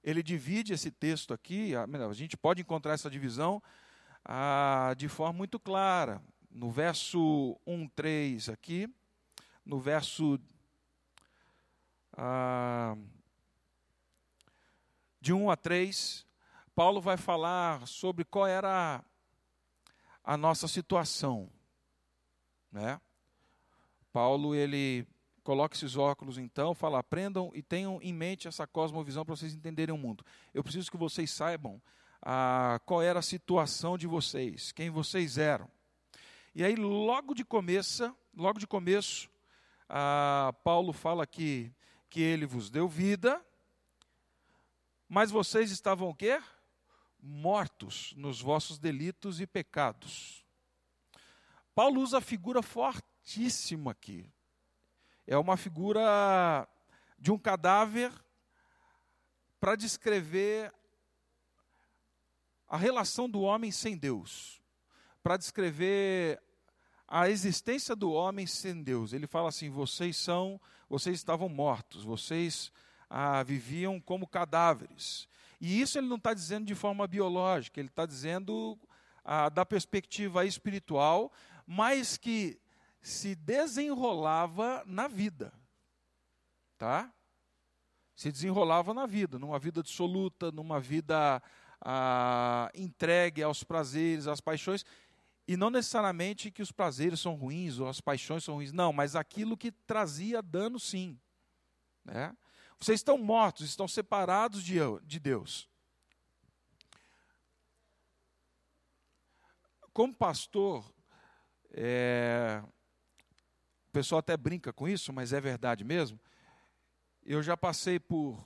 ele 0.04 0.24
divide 0.24 0.74
esse 0.74 0.90
texto 0.90 1.34
aqui, 1.34 1.74
a, 1.76 2.14
gente 2.14 2.36
pode 2.36 2.62
encontrar 2.62 2.94
essa 2.94 3.10
divisão 3.10 3.62
ah, 4.26 4.94
de 4.98 5.08
forma 5.08 5.34
muito 5.34 5.60
clara. 5.60 6.22
No 6.50 6.70
verso 6.70 7.58
1, 7.66 7.88
3 7.90 8.50
aqui, 8.50 8.90
no 9.66 9.80
verso 9.80 10.40
ah, 12.14 12.98
de 15.20 15.32
1 15.32 15.50
a 15.50 15.56
3, 15.56 16.26
Paulo 16.76 17.00
vai 17.00 17.16
falar 17.16 17.86
sobre 17.88 18.26
qual 18.26 18.48
era 18.48 19.04
a 20.24 20.36
nossa 20.36 20.68
situação. 20.68 21.50
Né? 22.72 23.00
Paulo, 24.12 24.56
ele 24.56 25.08
coloca 25.44 25.76
esses 25.76 25.96
óculos 25.96 26.38
então, 26.38 26.74
fala, 26.74 27.00
aprendam 27.00 27.52
e 27.54 27.62
tenham 27.62 28.00
em 28.02 28.14
mente 28.14 28.48
essa 28.48 28.68
cosmovisão 28.68 29.26
para 29.26 29.36
vocês 29.36 29.54
entenderem 29.54 29.94
o 29.94 29.98
mundo. 29.98 30.26
Eu 30.54 30.64
preciso 30.64 30.92
que 30.92 30.98
vocês 30.98 31.32
saibam 31.32 31.82
ah, 32.22 32.80
qual 32.86 33.02
era 33.02 33.20
a 33.20 33.24
situação 33.24 33.98
de 33.98 34.08
vocês, 34.08 34.72
quem 34.72 34.90
vocês 34.90 35.38
eram. 35.38 35.70
E 36.54 36.64
aí, 36.64 36.76
logo 36.76 37.34
de 37.34 37.44
começo, 37.44 38.16
logo 38.36 38.60
de 38.60 38.68
começo, 38.68 39.30
ah, 39.90 40.54
Paulo 40.64 40.94
fala 40.94 41.24
aqui 41.24 41.74
que 42.10 42.22
ele 42.22 42.46
vos 42.46 42.70
deu 42.70 42.88
vida, 42.88 43.44
mas 45.08 45.32
vocês 45.32 45.72
estavam 45.72 46.10
o 46.10 46.16
quê? 46.16 46.42
Mortos 47.20 48.14
nos 48.16 48.42
vossos 48.42 48.78
delitos 48.78 49.40
e 49.42 49.48
pecados. 49.48 50.46
Paulo 51.74 52.02
usa 52.02 52.18
a 52.18 52.22
figura 52.22 52.62
fortíssima 52.62 53.92
aqui. 53.92 54.30
É 55.32 55.38
uma 55.38 55.56
figura 55.56 56.68
de 57.18 57.32
um 57.32 57.38
cadáver 57.38 58.12
para 59.62 59.78
descrever 59.78 60.74
a 62.68 62.76
relação 62.76 63.30
do 63.30 63.40
homem 63.40 63.72
sem 63.72 63.96
Deus, 63.96 64.62
para 65.24 65.38
descrever 65.38 66.38
a 67.08 67.30
existência 67.30 67.96
do 67.96 68.12
homem 68.12 68.46
sem 68.46 68.84
Deus. 68.84 69.14
Ele 69.14 69.26
fala 69.26 69.48
assim: 69.48 69.70
vocês 69.70 70.18
são, 70.18 70.60
vocês 70.90 71.16
estavam 71.16 71.48
mortos, 71.48 72.04
vocês 72.04 72.70
ah, 73.10 73.42
viviam 73.42 74.02
como 74.02 74.28
cadáveres. 74.28 75.30
E 75.62 75.80
isso 75.80 75.98
ele 75.98 76.08
não 76.08 76.18
está 76.18 76.34
dizendo 76.34 76.66
de 76.66 76.76
forma 76.76 77.08
biológica, 77.08 77.80
ele 77.80 77.88
está 77.88 78.06
dizendo 78.06 78.78
ah, 79.24 79.48
da 79.48 79.66
perspectiva 79.66 80.46
espiritual, 80.46 81.32
mas 81.66 82.18
que 82.18 82.61
se 83.02 83.34
desenrolava 83.36 84.84
na 84.86 85.08
vida, 85.08 85.52
tá? 86.78 87.12
Se 88.16 88.32
desenrolava 88.32 88.94
na 88.94 89.08
vida, 89.08 89.40
numa 89.40 89.58
vida 89.58 89.82
dissoluta, 89.82 90.52
numa 90.52 90.80
vida 90.80 91.42
ah, 91.82 92.70
entregue 92.76 93.42
aos 93.42 93.64
prazeres, 93.64 94.28
às 94.28 94.40
paixões. 94.40 94.86
E 95.48 95.58
não 95.58 95.72
necessariamente 95.72 96.52
que 96.52 96.62
os 96.62 96.72
prazeres 96.72 97.20
são 97.20 97.36
ruins 97.36 97.80
ou 97.80 97.88
as 97.90 98.00
paixões 98.00 98.44
são 98.44 98.56
ruins, 98.56 98.72
não, 98.72 98.94
mas 98.94 99.16
aquilo 99.16 99.58
que 99.58 99.72
trazia 99.72 100.42
dano, 100.42 100.80
sim. 100.80 101.20
Né? 102.06 102.36
Vocês 102.80 103.00
estão 103.00 103.18
mortos, 103.18 103.66
estão 103.68 103.88
separados 103.88 104.64
de, 104.64 104.78
de 105.04 105.20
Deus. 105.20 105.68
Como 109.92 110.16
pastor, 110.16 110.90
é, 111.72 112.64
o 113.92 114.00
pessoal 114.00 114.20
até 114.20 114.38
brinca 114.38 114.72
com 114.72 114.88
isso, 114.88 115.12
mas 115.12 115.34
é 115.34 115.42
verdade 115.42 115.84
mesmo. 115.84 116.18
Eu 117.26 117.44
já 117.44 117.58
passei 117.58 118.00
por 118.00 118.42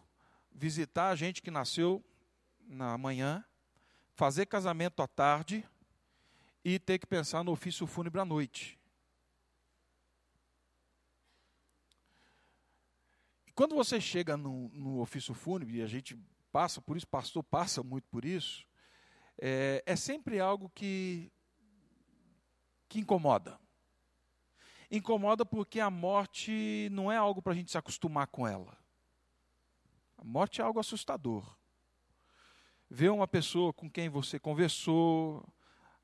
visitar 0.52 1.16
gente 1.16 1.40
que 1.40 1.52
nasceu 1.52 2.04
na 2.68 2.98
manhã, 2.98 3.46
fazer 4.16 4.48
casamento 4.48 5.04
à 5.04 5.08
tarde 5.08 5.64
e 6.64 6.80
ter 6.80 6.98
que 6.98 7.06
pensar 7.06 7.44
no 7.44 7.52
ofício 7.52 7.86
fúnebre 7.86 8.20
à 8.20 8.26
noite. 8.26 8.80
E 13.46 13.52
quando 13.52 13.76
você 13.76 14.02
chega 14.02 14.36
no, 14.36 14.70
no 14.70 15.00
ofício 15.00 15.36
fúnebre, 15.36 15.78
e 15.78 15.84
a 15.84 15.88
gente 15.88 16.20
passa 16.52 16.82
por 16.82 16.98
isso, 16.98 17.08
pastor 17.08 17.44
passa 17.44 17.84
muito 17.84 18.08
por 18.08 18.26
isso, 18.26 18.66
é, 19.38 19.84
é 19.86 19.96
sempre 19.96 20.40
algo 20.40 20.72
que, 20.74 21.32
que 22.90 22.98
incomoda. 23.00 23.64
Incomoda 24.96 25.46
porque 25.46 25.80
a 25.80 25.90
morte 25.90 26.88
não 26.92 27.12
é 27.12 27.18
algo 27.18 27.42
para 27.42 27.54
a 27.54 27.56
gente 27.56 27.70
se 27.70 27.78
acostumar 27.78 28.28
com 28.28 28.48
ela. 28.48 28.78
A 30.18 30.24
morte 30.24 30.62
é 30.62 30.64
algo 30.64 30.80
assustador. 30.80 31.44
Ver 32.90 33.10
uma 33.10 33.28
pessoa 33.28 33.74
com 33.74 33.90
quem 33.90 34.08
você 34.08 34.40
conversou, 34.40 35.46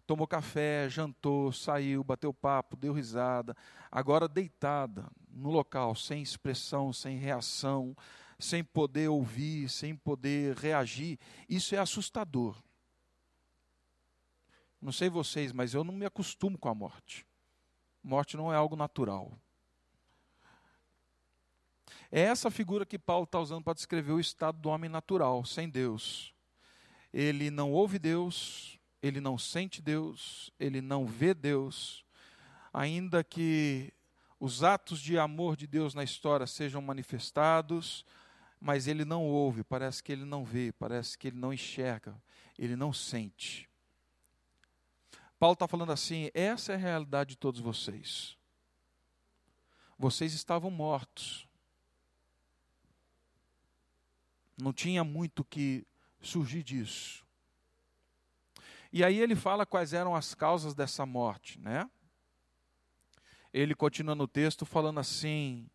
tomou 0.06 0.28
café, 0.28 0.90
jantou, 0.90 1.54
saiu, 1.54 2.04
bateu 2.04 2.34
papo, 2.34 2.76
deu 2.76 2.92
risada, 2.92 3.56
agora 3.90 4.28
deitada 4.28 5.10
no 5.30 5.50
local, 5.50 5.96
sem 5.96 6.22
expressão, 6.22 6.92
sem 6.92 7.18
reação, 7.18 7.96
sem 8.38 8.62
poder 8.64 9.08
ouvir, 9.08 9.70
sem 9.70 9.96
poder 9.96 10.58
reagir, 10.58 11.18
isso 11.48 11.76
é 11.76 11.78
assustador. 11.78 12.62
Não 14.82 14.92
sei 14.92 15.10
vocês, 15.10 15.54
mas 15.54 15.74
eu 15.74 15.84
não 15.84 15.94
me 15.94 16.06
acostumo 16.06 16.58
com 16.58 16.68
a 16.68 16.76
morte. 16.76 17.26
Morte 18.04 18.36
não 18.36 18.52
é 18.52 18.56
algo 18.56 18.76
natural. 18.76 19.38
É 22.12 22.22
essa 22.22 22.52
figura 22.52 22.86
que 22.86 23.00
Paulo 23.00 23.24
está 23.24 23.40
usando 23.40 23.64
para 23.64 23.74
descrever 23.74 24.12
o 24.12 24.20
estado 24.20 24.58
do 24.60 24.70
homem 24.70 24.90
natural, 24.90 25.46
sem 25.46 25.70
Deus. 25.70 26.34
Ele 27.14 27.50
não 27.50 27.72
ouve 27.72 27.98
Deus, 27.98 28.78
ele 29.02 29.22
não 29.22 29.38
sente 29.38 29.82
Deus, 29.82 30.52
ele 30.60 30.82
não 30.82 31.06
vê 31.06 31.34
Deus, 31.34 32.06
ainda 32.74 33.24
que 33.24 33.94
os 34.40 34.64
atos 34.64 35.00
de 35.00 35.18
amor 35.18 35.56
de 35.56 35.68
Deus 35.68 35.94
na 35.94 36.04
história 36.04 36.46
sejam 36.46 36.82
manifestados, 36.82 38.06
mas 38.60 38.88
ele 38.88 39.06
não 39.06 39.24
ouve, 39.24 39.64
parece 39.64 40.04
que 40.04 40.12
ele 40.12 40.26
não 40.26 40.44
vê, 40.44 40.72
parece 40.72 41.18
que 41.18 41.28
ele 41.28 41.38
não 41.38 41.54
enxerga, 41.54 42.22
ele 42.58 42.76
não 42.76 42.92
sente. 42.92 43.71
Paulo 45.42 45.54
está 45.54 45.68
falando 45.68 45.92
assim: 45.92 46.30
essa 46.36 46.72
é 46.72 46.76
a 46.76 46.78
realidade 46.78 47.32
de 47.32 47.36
todos 47.36 47.60
vocês. 47.60 48.38
Vocês 49.98 50.36
estavam 50.36 50.70
mortos. 50.70 51.48
Não 54.56 54.72
tinha 54.72 55.04
muito 55.04 55.44
que 55.44 55.84
surgir 56.22 56.62
disso. 56.62 57.26
E 58.94 59.04
aí 59.04 59.18
ele 59.18 59.36
fala 59.36 59.66
quais 59.66 59.94
eram 59.94 60.16
as 60.16 60.36
causas 60.36 60.76
dessa 60.76 61.08
morte, 61.08 61.60
né? 61.60 61.90
Ele 63.52 63.74
continua 63.74 64.14
no 64.14 64.28
texto 64.28 64.64
falando 64.64 65.00
assim: 65.00 65.68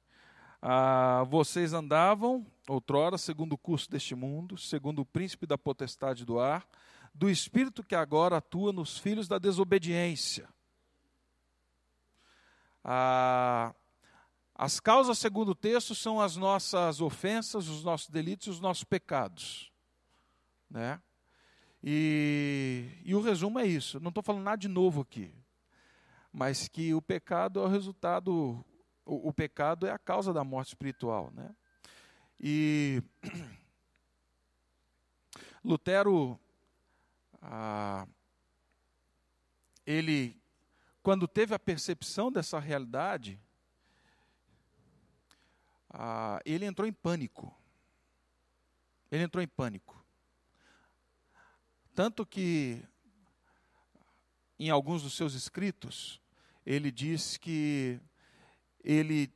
ah, 0.63 1.25
vocês 1.29 1.73
andavam 1.73 2.47
outrora 2.69 3.19
segundo 3.19 3.55
o 3.55 3.59
curso 3.59 3.91
deste 3.91 4.15
mundo, 4.15 4.57
segundo 4.57 5.01
o 5.01 5.05
príncipe 5.05 5.45
da 5.45 5.59
potestade 5.59 6.25
do 6.25 6.39
ar, 6.39 6.65
do 7.17 7.31
espírito 7.31 7.83
que 7.83 7.95
agora 7.95 8.37
atua 8.37 8.73
nos 8.73 8.99
filhos 8.99 9.27
da 9.27 9.39
desobediência. 9.39 10.49
Ah, 12.85 13.75
as 14.55 14.79
causas, 14.79 15.19
segundo 15.19 15.51
o 15.51 15.55
texto, 15.55 15.95
são 15.95 16.21
as 16.21 16.37
nossas 16.37 17.01
ofensas, 17.01 17.69
os 17.69 17.83
nossos 17.83 18.11
delitos 18.11 18.47
e 18.47 18.51
os 18.51 18.61
nossos 18.61 18.85
pecados. 18.85 19.73
Né? 20.71 21.01
E, 21.83 22.87
e 23.03 23.15
o 23.15 23.21
resumo 23.21 23.59
é 23.59 23.67
isso. 23.67 23.99
Não 23.99 24.11
estou 24.11 24.23
falando 24.23 24.45
nada 24.45 24.59
de 24.59 24.69
novo 24.69 25.01
aqui. 25.01 25.35
Mas 26.31 26.69
que 26.69 26.93
o 26.93 27.01
pecado 27.01 27.61
é 27.61 27.63
o 27.63 27.69
resultado, 27.69 28.63
o, 29.07 29.29
o 29.29 29.33
pecado 29.33 29.87
é 29.87 29.91
a 29.91 29.99
causa 29.99 30.35
da 30.35 30.45
morte 30.45 30.69
espiritual. 30.69 31.33
Né? 31.35 31.51
E 32.39 33.03
Lutero 35.65 36.39
ah, 37.49 38.09
ele, 39.87 40.37
quando 41.01 41.29
teve 41.29 41.55
a 41.55 41.59
percepção 41.61 42.31
dessa 42.33 42.59
realidade, 42.59 43.41
ah, 45.89 46.41
ele 46.45 46.65
entrou 46.65 46.89
em 46.89 46.93
pânico. 46.93 47.57
Ele 49.13 49.23
entrou 49.23 49.41
em 49.41 49.47
pânico. 49.47 50.05
Tanto 51.95 52.27
que, 52.27 52.83
em 54.59 54.69
alguns 54.69 55.05
dos 55.05 55.15
seus 55.15 55.35
escritos, 55.35 56.21
ele 56.65 56.91
diz 56.91 57.37
que 57.37 58.01
ele, 58.83 59.33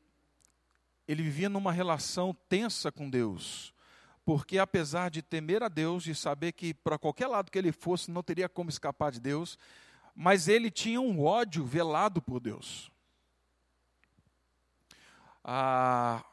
ele 1.06 1.22
vivia 1.22 1.48
numa 1.48 1.70
relação 1.70 2.34
tensa 2.48 2.90
com 2.90 3.08
Deus, 3.08 3.72
porque 4.30 4.60
apesar 4.60 5.10
de 5.10 5.22
temer 5.22 5.60
a 5.60 5.66
Deus 5.66 6.06
e 6.06 6.14
saber 6.14 6.52
que 6.52 6.72
para 6.72 6.96
qualquer 6.96 7.26
lado 7.26 7.50
que 7.50 7.58
ele 7.58 7.72
fosse 7.72 8.12
não 8.12 8.22
teria 8.22 8.48
como 8.48 8.70
escapar 8.70 9.10
de 9.10 9.18
Deus, 9.18 9.58
mas 10.14 10.46
ele 10.46 10.70
tinha 10.70 11.00
um 11.00 11.24
ódio 11.24 11.64
velado 11.64 12.22
por 12.22 12.38
Deus. 12.38 12.92
Ah, 15.42 16.24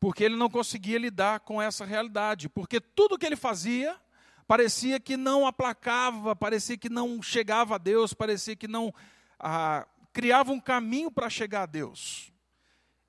porque 0.00 0.24
ele 0.24 0.34
não 0.34 0.50
conseguia 0.50 0.98
lidar 0.98 1.38
com 1.38 1.62
essa 1.62 1.84
realidade, 1.84 2.48
porque 2.48 2.80
tudo 2.80 3.16
que 3.16 3.26
ele 3.26 3.36
fazia 3.36 3.96
parecia 4.44 4.98
que 4.98 5.16
não 5.16 5.46
aplacava, 5.46 6.34
parecia 6.34 6.76
que 6.76 6.88
não 6.88 7.22
chegava 7.22 7.76
a 7.76 7.78
Deus, 7.78 8.12
parecia 8.12 8.56
que 8.56 8.66
não 8.66 8.92
ah, 9.38 9.86
criava 10.12 10.50
um 10.50 10.58
caminho 10.58 11.12
para 11.12 11.30
chegar 11.30 11.62
a 11.62 11.66
Deus. 11.66 12.32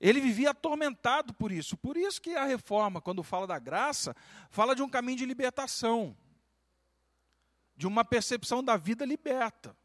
Ele 0.02 0.20
vivia 0.20 0.50
atormentado 0.50 1.32
por 1.32 1.52
isso. 1.52 1.76
Por 1.76 1.96
isso 1.96 2.20
que 2.20 2.34
a 2.34 2.44
reforma, 2.44 3.00
quando 3.00 3.22
fala 3.22 3.46
da 3.46 3.56
graça, 3.56 4.16
fala 4.50 4.74
de 4.74 4.82
um 4.82 4.88
caminho 4.88 5.18
de 5.18 5.24
libertação, 5.24 6.16
de 7.76 7.86
uma 7.86 8.04
percepção 8.04 8.64
da 8.64 8.76
vida 8.76 9.04
liberta. 9.04 9.76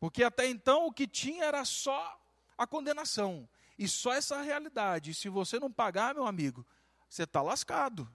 Porque 0.00 0.24
até 0.24 0.48
então 0.48 0.88
o 0.88 0.92
que 0.92 1.06
tinha 1.06 1.44
era 1.44 1.64
só 1.64 2.20
a 2.58 2.66
condenação, 2.66 3.48
e 3.78 3.86
só 3.86 4.12
essa 4.12 4.42
realidade. 4.42 5.12
E 5.12 5.14
se 5.14 5.28
você 5.28 5.60
não 5.60 5.70
pagar, 5.70 6.12
meu 6.12 6.26
amigo, 6.26 6.66
você 7.08 7.22
está 7.22 7.40
lascado. 7.40 8.10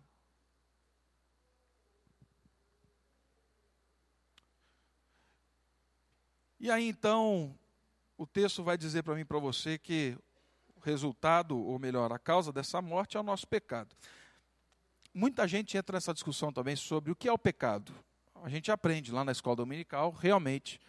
E 6.59 6.69
aí 6.69 6.89
então, 6.89 7.57
o 8.17 8.27
texto 8.27 8.63
vai 8.63 8.77
dizer 8.77 9.01
para 9.01 9.15
mim 9.15 9.25
para 9.25 9.39
você 9.39 9.77
que 9.77 10.17
resultado, 10.85 11.57
ou 11.57 11.77
melhor, 11.79 12.11
a 12.11 12.19
causa 12.19 12.51
dessa 12.51 12.81
morte 12.81 13.17
é 13.17 13.19
o 13.19 13.23
nosso 13.23 13.47
pecado. 13.47 13.95
Muita 15.13 15.47
gente 15.47 15.77
entra 15.77 15.97
nessa 15.97 16.13
discussão 16.13 16.51
também 16.51 16.75
sobre 16.75 17.11
o 17.11 17.15
que 17.15 17.27
é 17.27 17.33
o 17.33 17.37
pecado. 17.37 17.93
A 18.43 18.49
gente 18.49 18.71
aprende 18.71 19.11
lá 19.11 19.23
na 19.23 19.31
escola 19.31 19.55
dominical, 19.55 20.11
realmente, 20.11 20.79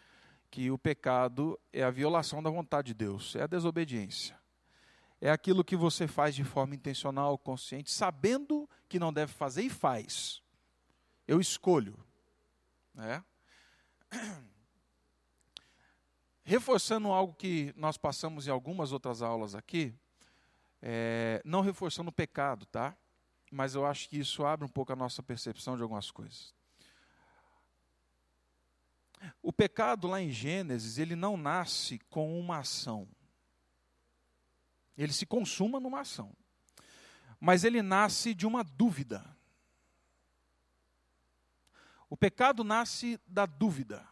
que 0.51 0.71
o 0.71 0.77
pecado 0.77 1.59
é 1.73 1.83
a 1.83 1.91
violação 1.91 2.43
da 2.43 2.51
vontade 2.51 2.89
de 2.89 2.95
Deus, 2.95 3.35
é 3.37 3.43
a 3.43 3.47
desobediência. 3.47 4.39
É 5.21 5.31
aquilo 5.31 5.65
que 5.65 5.77
você 5.77 6.07
faz 6.07 6.35
de 6.35 6.45
forma 6.45 6.75
intencional, 6.75 7.39
consciente, 7.39 7.91
sabendo 7.91 8.69
que 8.89 8.99
não 8.99 9.13
deve 9.13 9.33
fazer 9.33 9.63
e 9.63 9.71
faz. 9.71 10.43
Eu 11.27 11.41
escolho. 11.41 11.99
Né? 12.95 13.25
reforçando 16.47 17.09
algo 17.09 17.35
que 17.35 17.75
nós 17.77 17.97
passamos 17.97 18.47
em 18.47 18.51
algumas 18.51 18.93
outras 18.93 19.21
aulas 19.21 19.57
aqui, 19.57 19.93
é, 20.81 21.43
não 21.45 21.61
reforçando 21.61 22.09
o 22.09 22.13
pecado, 22.13 22.65
tá? 22.67 22.97
Mas 23.51 23.75
eu 23.75 23.85
acho 23.85 24.09
que 24.09 24.17
isso 24.17 24.47
abre 24.47 24.65
um 24.65 24.69
pouco 24.69 24.93
a 24.93 24.97
nossa 24.97 25.25
percepção 25.25 25.77
de 25.77 25.83
algumas 25.83 26.13
coisas. 26.13 26.55
O 29.43 29.53
pecado 29.53 30.07
lá 30.07 30.23
em 30.23 30.31
Gênesis, 30.31 30.99
ele 30.99 31.17
não 31.17 31.37
nasce 31.37 31.99
com 32.09 32.39
uma 32.39 32.59
ação. 32.59 33.09
Ele 34.97 35.13
se 35.13 35.27
consuma 35.27 35.81
numa 35.81 36.03
ação. 36.03 36.33
Mas 37.41 37.65
ele 37.65 37.83
nasce 37.83 38.33
de 38.33 38.47
uma 38.47 38.63
dúvida. 38.63 39.37
O 42.09 42.17
pecado 42.17 42.63
nasce 42.63 43.19
da 43.27 43.47
dúvida 43.47 44.09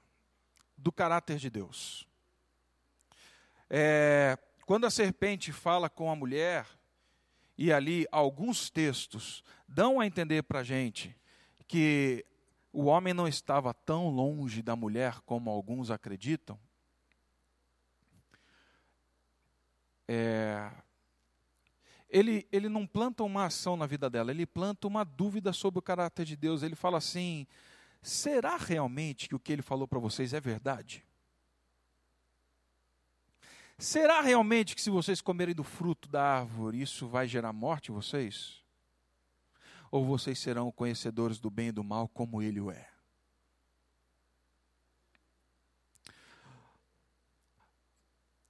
do 0.76 0.90
caráter 0.90 1.38
de 1.38 1.48
Deus. 1.48 2.08
É, 3.68 4.38
quando 4.66 4.86
a 4.86 4.90
serpente 4.90 5.52
fala 5.52 5.88
com 5.90 6.10
a 6.10 6.16
mulher, 6.16 6.66
e 7.56 7.72
ali 7.72 8.06
alguns 8.10 8.70
textos 8.70 9.44
dão 9.68 10.00
a 10.00 10.06
entender 10.06 10.42
para 10.42 10.60
a 10.60 10.64
gente 10.64 11.16
que 11.66 12.24
o 12.72 12.84
homem 12.86 13.14
não 13.14 13.28
estava 13.28 13.72
tão 13.72 14.08
longe 14.08 14.62
da 14.62 14.74
mulher 14.74 15.20
como 15.20 15.50
alguns 15.50 15.90
acreditam. 15.90 16.58
É, 20.06 20.70
ele, 22.08 22.46
ele 22.52 22.68
não 22.68 22.86
planta 22.86 23.22
uma 23.22 23.46
ação 23.46 23.76
na 23.76 23.86
vida 23.86 24.10
dela, 24.10 24.30
ele 24.30 24.46
planta 24.46 24.86
uma 24.86 25.04
dúvida 25.04 25.52
sobre 25.52 25.78
o 25.78 25.82
caráter 25.82 26.24
de 26.24 26.36
Deus. 26.36 26.62
Ele 26.62 26.74
fala 26.74 26.98
assim: 26.98 27.46
será 28.02 28.56
realmente 28.56 29.28
que 29.28 29.34
o 29.34 29.40
que 29.40 29.52
ele 29.52 29.62
falou 29.62 29.88
para 29.88 29.98
vocês 29.98 30.34
é 30.34 30.40
verdade? 30.40 31.04
Será 33.84 34.22
realmente 34.22 34.74
que 34.74 34.80
se 34.80 34.88
vocês 34.88 35.20
comerem 35.20 35.54
do 35.54 35.62
fruto 35.62 36.08
da 36.08 36.38
árvore, 36.38 36.80
isso 36.80 37.06
vai 37.06 37.28
gerar 37.28 37.52
morte 37.52 37.92
em 37.92 37.94
vocês? 37.94 38.64
Ou 39.90 40.06
vocês 40.06 40.38
serão 40.38 40.72
conhecedores 40.72 41.38
do 41.38 41.50
bem 41.50 41.68
e 41.68 41.72
do 41.72 41.84
mal 41.84 42.08
como 42.08 42.40
ele 42.40 42.62
o 42.62 42.70
é? 42.70 42.88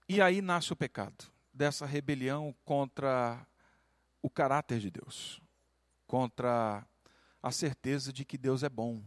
E 0.09 0.21
aí 0.21 0.41
nasce 0.41 0.73
o 0.73 0.77
pecado, 0.77 1.25
dessa 1.53 1.85
rebelião 1.85 2.55
contra 2.65 3.45
o 4.23 4.31
caráter 4.31 4.79
de 4.79 4.89
Deus, 4.89 5.41
contra 6.07 6.87
a 7.43 7.51
certeza 7.51 8.13
de 8.13 8.25
que 8.25 8.39
Deus 8.39 8.63
é 8.63 8.69
bom. 8.69 9.03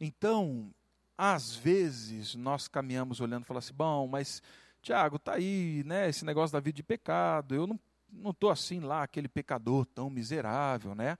Então, 0.00 0.74
às 1.18 1.54
vezes, 1.54 2.36
nós 2.36 2.68
caminhamos 2.68 3.20
olhando 3.20 3.42
e 3.42 3.46
falamos 3.46 3.66
assim: 3.66 3.74
bom, 3.74 4.06
mas, 4.06 4.40
Tiago, 4.80 5.16
está 5.16 5.34
aí, 5.34 5.82
né, 5.84 6.08
esse 6.08 6.24
negócio 6.24 6.52
da 6.52 6.60
vida 6.60 6.76
de 6.76 6.82
pecado, 6.82 7.54
eu 7.54 7.66
não 7.66 7.78
não 8.10 8.30
estou 8.30 8.50
assim 8.50 8.80
lá, 8.80 9.02
aquele 9.02 9.28
pecador 9.28 9.84
tão 9.84 10.08
miserável, 10.08 10.94
né? 10.94 11.18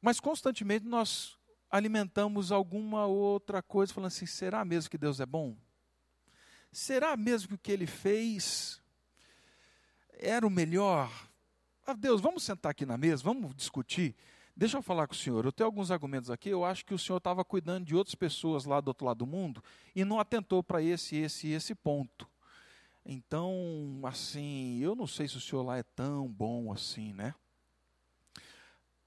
Mas 0.00 0.20
constantemente 0.20 0.86
nós 0.86 1.38
alimentamos 1.70 2.52
alguma 2.52 3.06
outra 3.06 3.62
coisa, 3.62 3.92
falando 3.92 4.08
assim: 4.08 4.26
será 4.26 4.64
mesmo 4.64 4.90
que 4.90 4.98
Deus 4.98 5.20
é 5.20 5.26
bom? 5.26 5.56
Será 6.70 7.16
mesmo 7.16 7.48
que 7.48 7.54
o 7.54 7.58
que 7.58 7.72
ele 7.72 7.86
fez 7.86 8.80
era 10.18 10.46
o 10.46 10.50
melhor? 10.50 11.10
Ah, 11.86 11.94
Deus, 11.94 12.20
vamos 12.20 12.42
sentar 12.42 12.70
aqui 12.70 12.86
na 12.86 12.96
mesa, 12.96 13.22
vamos 13.22 13.54
discutir. 13.54 14.14
Deixa 14.54 14.76
eu 14.76 14.82
falar 14.82 15.06
com 15.06 15.14
o 15.14 15.16
senhor. 15.16 15.44
Eu 15.44 15.52
tenho 15.52 15.66
alguns 15.66 15.90
argumentos 15.90 16.30
aqui. 16.30 16.50
Eu 16.50 16.64
acho 16.64 16.84
que 16.84 16.92
o 16.92 16.98
senhor 16.98 17.18
estava 17.18 17.44
cuidando 17.44 17.86
de 17.86 17.96
outras 17.96 18.14
pessoas 18.14 18.64
lá 18.64 18.80
do 18.80 18.88
outro 18.88 19.06
lado 19.06 19.18
do 19.18 19.26
mundo 19.26 19.64
e 19.94 20.04
não 20.04 20.20
atentou 20.20 20.62
para 20.62 20.82
esse, 20.82 21.16
esse 21.16 21.48
esse 21.48 21.74
ponto. 21.74 22.28
Então, 23.04 24.00
assim, 24.04 24.78
eu 24.78 24.94
não 24.94 25.06
sei 25.06 25.26
se 25.26 25.36
o 25.36 25.40
senhor 25.40 25.62
lá 25.62 25.78
é 25.78 25.82
tão 25.82 26.28
bom 26.28 26.72
assim, 26.72 27.12
né? 27.12 27.34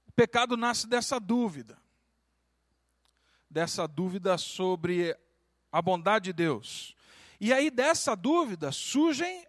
O 0.06 0.12
pecado 0.12 0.56
nasce 0.56 0.86
dessa 0.86 1.18
dúvida. 1.18 1.78
Dessa 3.48 3.86
dúvida 3.86 4.36
sobre 4.36 5.16
a 5.70 5.80
bondade 5.80 6.26
de 6.26 6.32
Deus. 6.32 6.94
E 7.40 7.52
aí, 7.52 7.70
dessa 7.70 8.14
dúvida, 8.14 8.72
surgem 8.72 9.46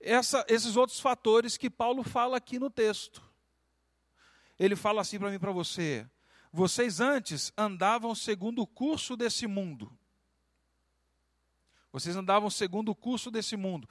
essa, 0.00 0.44
esses 0.48 0.76
outros 0.76 1.00
fatores 1.00 1.56
que 1.56 1.68
Paulo 1.68 2.02
fala 2.02 2.36
aqui 2.36 2.58
no 2.58 2.70
texto. 2.70 3.25
Ele 4.58 4.76
fala 4.76 5.00
assim 5.00 5.18
para 5.18 5.30
mim 5.30 5.38
para 5.38 5.52
você: 5.52 6.06
vocês 6.52 7.00
antes 7.00 7.52
andavam 7.56 8.14
segundo 8.14 8.62
o 8.62 8.66
curso 8.66 9.16
desse 9.16 9.46
mundo 9.46 9.96
vocês 11.96 12.14
andavam 12.14 12.50
segundo 12.50 12.90
o 12.90 12.94
curso 12.94 13.30
desse 13.30 13.56
mundo. 13.56 13.88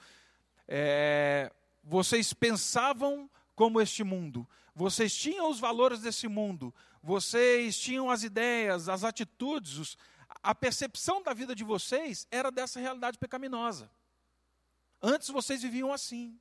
É, 0.68 1.52
vocês 1.82 2.32
pensavam 2.32 3.28
como 3.56 3.80
este 3.80 4.04
mundo. 4.04 4.48
Vocês 4.72 5.12
tinham 5.12 5.50
os 5.50 5.58
valores 5.58 6.02
desse 6.02 6.28
mundo. 6.28 6.72
Vocês 7.02 7.76
tinham 7.76 8.08
as 8.08 8.22
ideias, 8.22 8.88
as 8.88 9.02
atitudes, 9.02 9.76
os, 9.76 9.98
a 10.40 10.54
percepção 10.54 11.20
da 11.20 11.34
vida 11.34 11.52
de 11.52 11.64
vocês 11.64 12.28
era 12.30 12.52
dessa 12.52 12.78
realidade 12.78 13.18
pecaminosa. 13.18 13.90
Antes 15.02 15.28
vocês 15.28 15.62
viviam 15.62 15.92
assim. 15.92 16.38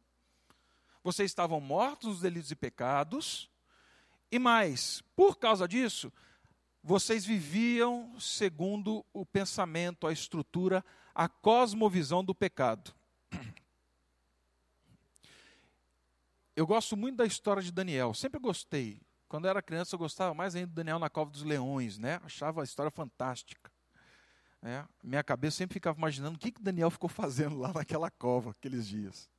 Vocês 1.04 1.32
estavam 1.32 1.60
mortos 1.60 2.10
nos 2.10 2.22
delitos 2.22 2.52
e 2.52 2.56
pecados. 2.56 3.50
E 4.36 4.40
mais, 4.40 5.02
por 5.16 5.38
causa 5.38 5.66
disso, 5.66 6.12
vocês 6.84 7.24
viviam 7.24 8.20
segundo 8.20 9.06
o 9.14 9.26
pensamento, 9.26 10.06
a 10.06 10.12
estrutura, 10.12 10.84
a 11.14 11.30
cosmovisão 11.30 12.22
do 12.22 12.36
pecado. 12.36 12.94
Eu 16.54 16.68
gosto 16.68 16.98
muito 16.98 17.16
da 17.16 17.26
história 17.26 17.64
de 17.64 17.72
Daniel, 17.72 18.14
sempre 18.14 18.38
gostei. 18.38 19.02
Quando 19.30 19.46
eu 19.46 19.52
era 19.52 19.62
criança, 19.62 19.96
eu 19.96 20.00
gostava 20.00 20.34
mais 20.34 20.54
ainda 20.54 20.68
do 20.68 20.74
Daniel 20.74 21.00
na 21.00 21.10
Cova 21.10 21.32
dos 21.32 21.44
Leões, 21.44 21.98
né? 21.98 22.20
Achava 22.22 22.60
a 22.60 22.66
história 22.66 22.92
fantástica. 22.92 23.72
É, 24.62 24.84
minha 25.02 25.24
cabeça 25.24 25.58
sempre 25.58 25.76
ficava 25.76 25.98
imaginando 25.98 26.36
o 26.36 26.40
que, 26.40 26.52
que 26.52 26.62
Daniel 26.62 26.92
ficou 26.92 27.10
fazendo 27.10 27.58
lá 27.58 27.72
naquela 27.74 28.12
cova, 28.12 28.52
aqueles 28.52 28.86
dias. 28.86 29.30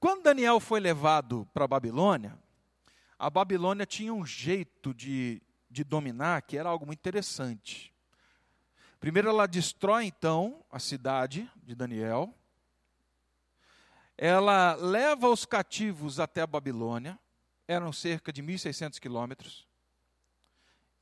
Quando 0.00 0.22
Daniel 0.22 0.60
foi 0.60 0.80
levado 0.80 1.46
para 1.52 1.66
a 1.66 1.68
Babilônia, 1.68 2.38
a 3.18 3.30
Babilônia 3.30 3.86
tinha 3.86 4.12
um 4.12 4.24
jeito 4.24 4.92
de, 4.92 5.42
de 5.70 5.82
dominar 5.82 6.42
que 6.42 6.58
era 6.58 6.68
algo 6.68 6.86
muito 6.86 6.98
interessante. 6.98 7.94
Primeiro, 9.00 9.28
ela 9.28 9.46
destrói 9.46 10.04
então 10.06 10.64
a 10.70 10.78
cidade 10.78 11.50
de 11.62 11.74
Daniel. 11.74 12.34
Ela 14.16 14.74
leva 14.74 15.28
os 15.28 15.44
cativos 15.44 16.18
até 16.18 16.42
a 16.42 16.46
Babilônia. 16.46 17.18
Eram 17.68 17.92
cerca 17.92 18.32
de 18.32 18.42
1.600 18.42 18.98
quilômetros. 18.98 19.66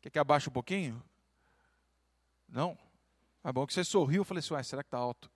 Quer 0.00 0.10
que 0.10 0.18
abaixe 0.18 0.48
um 0.48 0.52
pouquinho? 0.52 1.02
Não? 2.48 2.76
É 3.42 3.52
bom 3.52 3.66
que 3.66 3.74
você 3.74 3.84
sorriu. 3.84 4.20
Eu 4.20 4.24
falei 4.24 4.40
assim, 4.40 4.62
será 4.62 4.82
que 4.82 4.88
está 4.88 4.98
alto? 4.98 5.30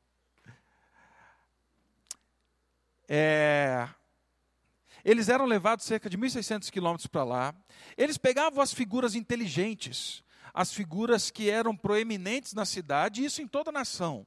É, 3.10 3.88
eles 5.10 5.28
eram 5.28 5.44
levados 5.46 5.84
cerca 5.84 6.10
de 6.10 6.18
1.600 6.18 6.70
quilômetros 6.70 7.06
para 7.06 7.24
lá. 7.24 7.54
Eles 7.96 8.18
pegavam 8.18 8.62
as 8.62 8.72
figuras 8.72 9.14
inteligentes 9.14 10.22
as 10.58 10.72
figuras 10.72 11.30
que 11.30 11.48
eram 11.48 11.76
proeminentes 11.76 12.52
na 12.52 12.64
cidade, 12.64 13.22
e 13.22 13.24
isso 13.24 13.40
em 13.40 13.46
toda 13.46 13.70
a 13.70 13.72
nação. 13.72 14.26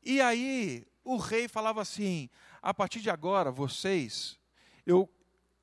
E 0.00 0.20
aí 0.20 0.86
o 1.02 1.16
rei 1.16 1.48
falava 1.48 1.82
assim: 1.82 2.30
a 2.62 2.72
partir 2.72 3.00
de 3.00 3.10
agora, 3.10 3.50
vocês, 3.50 4.38
eu, 4.86 5.08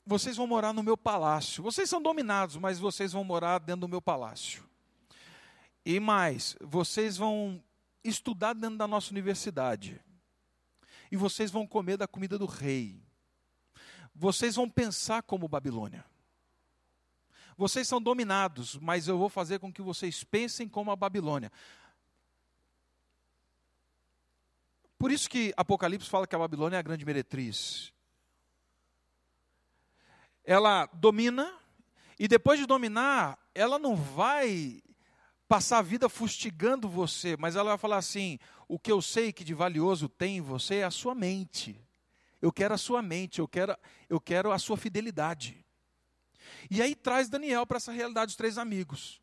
vocês 0.05 0.35
vão 0.35 0.45
morar 0.45 0.73
no 0.73 0.83
meu 0.83 0.97
palácio. 0.97 1.63
Vocês 1.63 1.89
são 1.89 2.01
dominados, 2.01 2.57
mas 2.57 2.79
vocês 2.79 3.13
vão 3.13 3.23
morar 3.23 3.59
dentro 3.59 3.81
do 3.81 3.87
meu 3.87 4.01
palácio. 4.01 4.61
E 5.85 6.01
mais, 6.01 6.57
vocês 6.59 7.15
vão 7.15 7.63
estudar 8.03 8.53
dentro 8.53 8.77
da 8.77 8.87
nossa 8.87 9.11
universidade. 9.11 10.01
E 11.09 11.15
vocês 11.15 11.49
vão 11.49 11.65
comer 11.65 11.95
da 11.95 12.09
comida 12.09 12.37
do 12.37 12.45
rei. 12.45 13.01
Vocês 14.19 14.55
vão 14.55 14.67
pensar 14.67 15.21
como 15.21 15.47
Babilônia. 15.47 16.03
Vocês 17.55 17.87
são 17.87 18.01
dominados, 18.01 18.75
mas 18.77 19.07
eu 19.07 19.15
vou 19.15 19.29
fazer 19.29 19.59
com 19.59 19.71
que 19.71 19.81
vocês 19.81 20.23
pensem 20.23 20.67
como 20.67 20.89
a 20.89 20.95
Babilônia. 20.95 21.51
Por 24.97 25.11
isso 25.11 25.29
que 25.29 25.53
Apocalipse 25.55 26.09
fala 26.09 26.25
que 26.25 26.35
a 26.35 26.39
Babilônia 26.39 26.77
é 26.77 26.79
a 26.79 26.83
grande 26.83 27.05
meretriz. 27.05 27.93
Ela 30.43 30.87
domina, 30.87 31.53
e 32.17 32.27
depois 32.27 32.59
de 32.59 32.65
dominar, 32.65 33.37
ela 33.53 33.77
não 33.77 33.95
vai 33.95 34.81
passar 35.47 35.77
a 35.77 35.83
vida 35.83 36.09
fustigando 36.09 36.89
você, 36.89 37.37
mas 37.37 37.55
ela 37.55 37.69
vai 37.69 37.77
falar 37.77 37.97
assim: 37.97 38.39
o 38.67 38.79
que 38.79 38.91
eu 38.91 38.99
sei 38.99 39.31
que 39.31 39.43
de 39.43 39.53
valioso 39.53 40.09
tem 40.09 40.37
em 40.37 40.41
você 40.41 40.77
é 40.77 40.85
a 40.85 40.91
sua 40.91 41.13
mente. 41.13 41.86
Eu 42.41 42.51
quero 42.51 42.73
a 42.73 42.77
sua 42.77 43.01
mente, 43.01 43.39
eu 43.39 43.47
quero, 43.47 43.75
eu 44.09 44.19
quero 44.19 44.51
a 44.51 44.59
sua 44.59 44.77
fidelidade. 44.77 45.65
E 46.69 46.81
aí 46.81 46.95
traz 46.95 47.29
Daniel 47.29 47.65
para 47.65 47.77
essa 47.77 47.91
realidade 47.91 48.27
dos 48.27 48.35
três 48.35 48.57
amigos. 48.57 49.21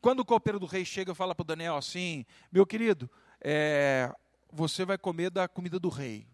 Quando 0.00 0.20
o 0.20 0.24
copeiro 0.24 0.58
do 0.58 0.66
rei 0.66 0.84
chega 0.84 1.12
e 1.12 1.14
fala 1.14 1.34
para 1.34 1.42
o 1.42 1.46
Daniel 1.46 1.76
assim: 1.76 2.24
Meu 2.50 2.66
querido, 2.66 3.10
é, 3.40 4.12
você 4.50 4.84
vai 4.84 4.96
comer 4.96 5.30
da 5.30 5.48
comida 5.48 5.78
do 5.78 5.88
rei. 5.88 6.26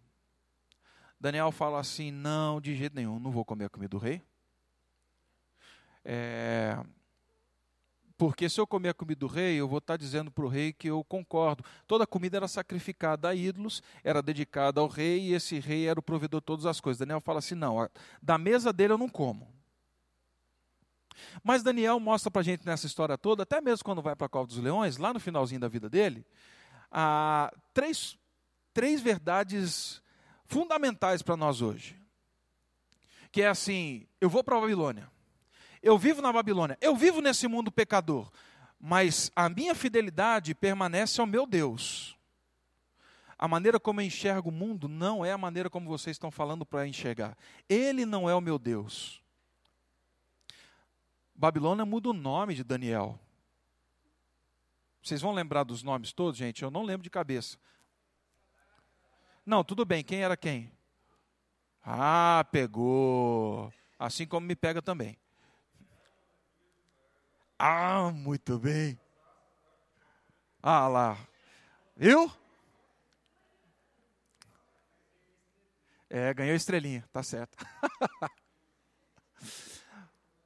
Daniel 1.20 1.50
fala 1.50 1.80
assim: 1.80 2.10
Não, 2.10 2.60
de 2.60 2.74
jeito 2.74 2.94
nenhum, 2.94 3.18
não 3.18 3.30
vou 3.30 3.44
comer 3.44 3.64
a 3.66 3.70
comida 3.70 3.90
do 3.90 3.98
rei. 3.98 4.22
É, 6.04 6.78
porque 8.18 8.48
se 8.48 8.58
eu 8.58 8.66
comer 8.66 8.90
a 8.90 8.94
comida 8.94 9.20
do 9.20 9.26
rei, 9.26 9.56
eu 9.56 9.68
vou 9.68 9.78
estar 9.78 9.96
dizendo 9.96 10.30
para 10.30 10.44
o 10.44 10.48
rei 10.48 10.72
que 10.72 10.88
eu 10.88 11.04
concordo. 11.04 11.62
Toda 11.86 12.06
comida 12.06 12.38
era 12.38 12.48
sacrificada 12.48 13.28
a 13.28 13.34
ídolos, 13.34 13.82
era 14.02 14.22
dedicada 14.22 14.80
ao 14.80 14.88
rei, 14.88 15.20
e 15.20 15.34
esse 15.34 15.58
rei 15.58 15.86
era 15.86 16.00
o 16.00 16.02
provedor 16.02 16.40
de 16.40 16.46
todas 16.46 16.64
as 16.64 16.80
coisas. 16.80 16.98
Daniel 16.98 17.20
fala 17.20 17.40
assim: 17.40 17.54
não, 17.54 17.88
da 18.22 18.38
mesa 18.38 18.72
dele 18.72 18.94
eu 18.94 18.98
não 18.98 19.08
como. 19.08 19.54
Mas 21.42 21.62
Daniel 21.62 21.98
mostra 22.00 22.30
para 22.30 22.40
a 22.40 22.44
gente 22.44 22.66
nessa 22.66 22.86
história 22.86 23.16
toda, 23.16 23.42
até 23.42 23.60
mesmo 23.60 23.84
quando 23.84 24.02
vai 24.02 24.14
para 24.16 24.26
a 24.26 24.30
Cova 24.30 24.46
dos 24.46 24.58
Leões, 24.58 24.96
lá 24.96 25.12
no 25.12 25.20
finalzinho 25.20 25.60
da 25.60 25.68
vida 25.68 25.88
dele, 25.88 26.26
há 26.90 27.52
três, 27.72 28.18
três 28.72 29.00
verdades 29.00 30.02
fundamentais 30.46 31.22
para 31.22 31.36
nós 31.36 31.60
hoje. 31.60 32.00
Que 33.30 33.42
é 33.42 33.48
assim: 33.48 34.06
eu 34.20 34.30
vou 34.30 34.42
para 34.42 34.56
a 34.56 34.60
Babilônia, 34.60 35.10
eu 35.86 35.96
vivo 35.96 36.20
na 36.20 36.32
Babilônia, 36.32 36.76
eu 36.80 36.96
vivo 36.96 37.20
nesse 37.20 37.46
mundo 37.46 37.70
pecador, 37.70 38.28
mas 38.80 39.30
a 39.36 39.48
minha 39.48 39.72
fidelidade 39.72 40.52
permanece 40.52 41.20
ao 41.20 41.26
meu 41.28 41.46
Deus. 41.46 42.18
A 43.38 43.46
maneira 43.46 43.78
como 43.78 44.00
eu 44.00 44.04
enxergo 44.06 44.48
o 44.48 44.52
mundo 44.52 44.88
não 44.88 45.24
é 45.24 45.30
a 45.30 45.38
maneira 45.38 45.70
como 45.70 45.88
vocês 45.88 46.16
estão 46.16 46.28
falando 46.28 46.66
para 46.66 46.88
enxergar. 46.88 47.38
Ele 47.68 48.04
não 48.04 48.28
é 48.28 48.34
o 48.34 48.40
meu 48.40 48.58
Deus. 48.58 49.22
Babilônia 51.32 51.84
muda 51.84 52.08
o 52.08 52.14
nome 52.14 52.54
de 52.54 52.64
Daniel. 52.64 53.20
Vocês 55.00 55.20
vão 55.20 55.32
lembrar 55.32 55.62
dos 55.62 55.84
nomes 55.84 56.12
todos, 56.12 56.36
gente? 56.36 56.64
Eu 56.64 56.70
não 56.70 56.82
lembro 56.82 57.04
de 57.04 57.10
cabeça. 57.10 57.58
Não, 59.44 59.62
tudo 59.62 59.84
bem. 59.84 60.02
Quem 60.02 60.24
era 60.24 60.36
quem? 60.36 60.72
Ah, 61.84 62.44
pegou. 62.50 63.72
Assim 63.96 64.26
como 64.26 64.46
me 64.46 64.56
pega 64.56 64.82
também. 64.82 65.16
Ah, 67.58 68.10
muito 68.12 68.58
bem. 68.58 68.98
Ah 70.62 70.88
lá. 70.88 71.18
Viu? 71.96 72.30
É, 76.08 76.32
ganhou 76.34 76.54
estrelinha, 76.54 77.08
tá 77.12 77.22
certo. 77.22 77.56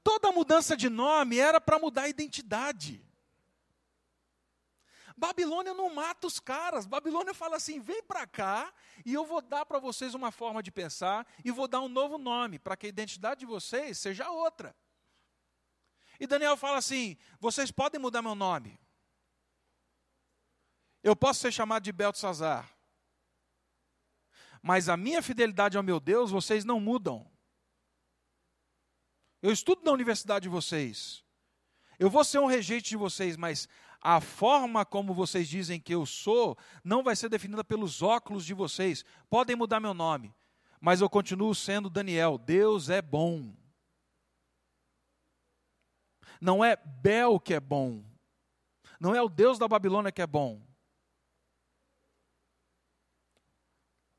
Toda 0.03 0.33
mudança 0.33 0.77
de 0.77 0.89
nome 0.89 1.39
era 1.39 1.61
para 1.61 1.79
mudar 1.79 2.03
a 2.03 2.09
identidade. 2.09 3.05
Babilônia 5.17 5.75
não 5.75 5.95
mata 5.95 6.27
os 6.27 6.41
caras. 6.41 6.87
Babilônia 6.87 7.35
fala 7.35 7.57
assim: 7.57 7.79
vem 7.79 8.03
para 8.03 8.27
cá 8.27 8.73
e 9.05 9.13
eu 9.13 9.25
vou 9.25 9.43
dar 9.43 9.67
para 9.67 9.79
vocês 9.79 10.15
uma 10.15 10.33
forma 10.33 10.63
de 10.63 10.71
pensar 10.71 11.27
e 11.45 11.51
vou 11.51 11.69
dar 11.69 11.81
um 11.81 11.89
novo 11.89 12.17
nome 12.17 12.59
para 12.59 12.77
que 12.77 12.87
a 12.87 12.89
identidade 12.89 13.41
de 13.41 13.47
vocês 13.47 13.99
seja 13.99 14.31
outra. 14.31 14.75
E 16.21 16.27
Daniel 16.27 16.57
fala 16.57 16.77
assim: 16.77 17.17
vocês 17.41 17.71
podem 17.71 17.99
mudar 17.99 18.21
meu 18.21 18.35
nome. 18.35 18.79
Eu 21.03 21.17
posso 21.17 21.41
ser 21.41 21.51
chamado 21.51 21.83
de 21.83 21.93
Beltesazar. 21.93 22.71
Mas 24.63 24.91
a 24.91 24.97
minha 24.99 25.23
fidelidade 25.23 25.79
ao 25.79 25.83
meu 25.83 25.99
Deus 25.99 26.31
vocês 26.31 26.63
não 26.63 26.79
mudam. 26.79 27.27
Eu 29.41 29.51
estudo 29.51 29.83
na 29.83 29.93
universidade 29.93 30.43
de 30.43 30.49
vocês. 30.51 31.25
Eu 31.99 32.11
vou 32.11 32.23
ser 32.23 32.39
um 32.39 32.47
rejeito 32.47 32.91
de 32.91 32.97
vocês, 32.97 33.39
mas 33.39 33.67
a 34.03 34.21
forma 34.21 34.85
como 34.85 35.15
vocês 35.15 35.49
dizem 35.49 35.81
que 35.81 35.95
eu 35.95 36.05
sou 36.05 36.57
não 36.85 37.03
vai 37.03 37.17
ser 37.17 37.31
definida 37.31 37.65
pelos 37.65 38.03
óculos 38.03 38.45
de 38.45 38.53
vocês. 38.53 39.03
Podem 39.31 39.57
mudar 39.57 39.81
meu 39.81 39.95
nome, 39.95 40.35
mas 40.79 41.01
eu 41.01 41.09
continuo 41.09 41.55
sendo 41.55 41.89
Daniel. 41.89 42.37
Deus 42.37 42.91
é 42.91 43.01
bom. 43.01 43.55
Não 46.41 46.65
é 46.65 46.77
Bel 46.77 47.39
que 47.39 47.55
é 47.55 47.61
bom. 47.61 48.03
Não 48.99 49.15
é 49.15 49.23
o 49.23 49.29
Deus 49.29 49.59
da 49.59 49.69
Babilônia 49.69 50.13
que 50.13 50.23
é 50.23 50.27
bom. 50.27 50.61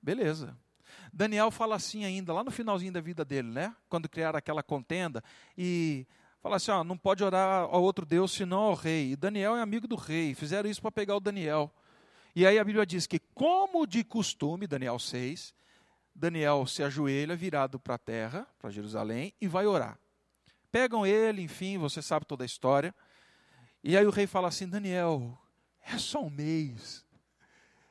Beleza. 0.01 0.57
Daniel 1.13 1.51
fala 1.51 1.75
assim 1.75 2.05
ainda, 2.05 2.33
lá 2.33 2.43
no 2.43 2.51
finalzinho 2.51 2.93
da 2.93 3.01
vida 3.01 3.23
dele, 3.23 3.49
né? 3.49 3.75
Quando 3.89 4.09
criaram 4.09 4.37
aquela 4.37 4.63
contenda. 4.63 5.23
E 5.57 6.07
Fala 6.41 6.55
assim, 6.55 6.71
ó, 6.71 6.83
não 6.83 6.97
pode 6.97 7.23
orar 7.23 7.65
ao 7.65 7.83
outro 7.83 8.03
Deus 8.03 8.31
senão 8.31 8.61
ao 8.61 8.73
rei. 8.73 9.11
E 9.11 9.15
Daniel 9.15 9.55
é 9.55 9.61
amigo 9.61 9.87
do 9.87 9.95
rei. 9.95 10.33
Fizeram 10.33 10.67
isso 10.67 10.81
para 10.81 10.91
pegar 10.91 11.15
o 11.15 11.19
Daniel. 11.19 11.71
E 12.35 12.47
aí 12.47 12.57
a 12.57 12.63
Bíblia 12.63 12.83
diz 12.83 13.05
que, 13.05 13.19
como 13.19 13.85
de 13.85 14.03
costume, 14.03 14.65
Daniel 14.65 14.97
6, 14.97 15.53
Daniel 16.15 16.65
se 16.65 16.81
ajoelha 16.81 17.35
virado 17.35 17.79
para 17.79 17.93
a 17.93 17.99
terra, 17.99 18.47
para 18.57 18.71
Jerusalém, 18.71 19.33
e 19.39 19.47
vai 19.47 19.67
orar. 19.67 19.99
Pegam 20.71 21.05
ele, 21.05 21.41
enfim, 21.41 21.77
você 21.77 22.01
sabe 22.01 22.25
toda 22.25 22.43
a 22.43 22.45
história. 22.45 22.95
E 23.83 23.97
aí 23.97 24.05
o 24.05 24.11
rei 24.11 24.27
fala 24.27 24.47
assim: 24.47 24.67
Daniel, 24.67 25.37
é 25.81 25.97
só 25.97 26.23
um 26.23 26.29
mês. 26.29 27.05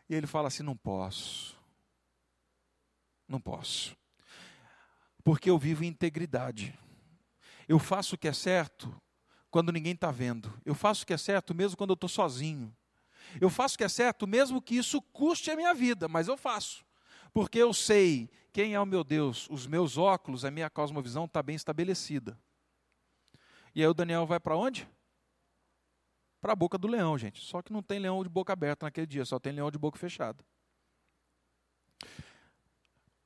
E 0.09 0.15
ele 0.15 0.27
fala 0.27 0.49
assim: 0.49 0.63
não 0.63 0.77
posso. 0.77 1.57
Não 3.29 3.41
posso. 3.41 3.97
Porque 5.23 5.51
eu 5.51 5.59
vivo 5.59 5.85
em 5.85 5.89
integridade. 5.89 6.77
Eu 7.69 7.79
faço 7.79 8.15
o 8.15 8.19
que 8.19 8.27
é 8.27 8.33
certo 8.33 8.93
quando 9.51 9.71
ninguém 9.71 9.93
está 9.93 10.11
vendo. 10.11 10.53
Eu 10.65 10.75
faço 10.75 11.05
o 11.05 11.07
que 11.07 11.13
é 11.13 11.19
certo 11.19 11.55
mesmo 11.55 11.77
quando 11.77 11.91
eu 11.91 11.95
estou 11.95 12.09
sozinho. 12.09 12.75
Eu 13.41 13.51
faço 13.51 13.75
o 13.75 13.79
que 13.79 13.85
é 13.85 13.89
certo 13.89 14.27
mesmo 14.27 14.61
que 14.61 14.77
isso 14.77 15.01
custe 15.01 15.51
a 15.51 15.57
minha 15.57 15.75
vida, 15.75 16.09
mas 16.09 16.27
eu 16.27 16.37
faço. 16.37 16.85
Porque 17.33 17.59
eu 17.59 17.73
sei 17.73 18.29
quem 18.53 18.75
é 18.75 18.81
o 18.81 18.87
meu 18.87 19.05
Deus, 19.05 19.49
os 19.51 19.67
meus 19.67 19.97
óculos, 19.97 20.45
a 20.45 20.51
minha 20.51 20.69
cosmovisão 20.69 21.27
está 21.27 21.43
bem 21.43 21.55
estabelecida. 21.55 22.37
E 23.75 23.83
aí 23.83 23.87
o 23.87 23.95
Daniel 23.95 24.27
vai 24.27 24.41
para 24.41 24.57
onde? 24.57 24.89
Para 26.41 26.53
a 26.53 26.57
boca 26.57 26.79
do 26.79 26.89
leão, 26.89 27.17
gente. 27.19 27.41
Só 27.41 27.63
que 27.63 27.73
não 27.73 27.83
tem 27.83 27.99
leão 27.99 28.23
de 28.23 28.29
boca 28.29 28.53
aberta 28.53 28.87
naquele 28.87 29.07
dia, 29.07 29.25
só 29.25 29.39
tem 29.39 29.53
leão 29.53 29.71
de 29.71 29.79
boca 29.79 29.99
fechada. 29.99 30.45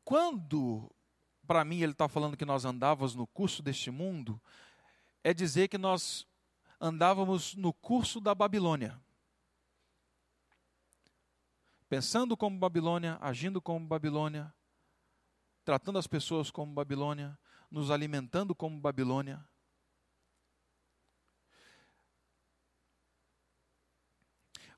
Quando 0.04 0.90
para 1.46 1.64
mim, 1.64 1.80
ele 1.80 1.92
está 1.92 2.08
falando 2.08 2.36
que 2.36 2.44
nós 2.44 2.64
andávamos 2.64 3.14
no 3.14 3.26
curso 3.26 3.62
deste 3.62 3.90
mundo, 3.90 4.40
é 5.22 5.32
dizer 5.32 5.68
que 5.68 5.78
nós 5.78 6.26
andávamos 6.80 7.54
no 7.54 7.72
curso 7.72 8.20
da 8.20 8.34
Babilônia. 8.34 9.00
Pensando 11.88 12.36
como 12.36 12.58
Babilônia, 12.58 13.18
agindo 13.20 13.60
como 13.60 13.86
Babilônia, 13.86 14.52
tratando 15.64 15.98
as 15.98 16.06
pessoas 16.06 16.50
como 16.50 16.72
Babilônia, 16.72 17.38
nos 17.70 17.90
alimentando 17.90 18.54
como 18.54 18.80
Babilônia. 18.80 19.46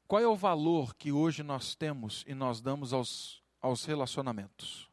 Qual 0.06 0.22
é 0.22 0.26
o 0.26 0.36
valor 0.36 0.94
que 0.94 1.10
hoje 1.10 1.42
nós 1.42 1.74
temos 1.74 2.24
e 2.28 2.34
nós 2.34 2.60
damos 2.60 2.92
aos, 2.92 3.42
aos 3.60 3.84
relacionamentos? 3.84 4.88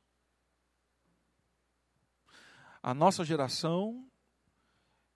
A 2.81 2.95
nossa 2.95 3.23
geração, 3.23 4.09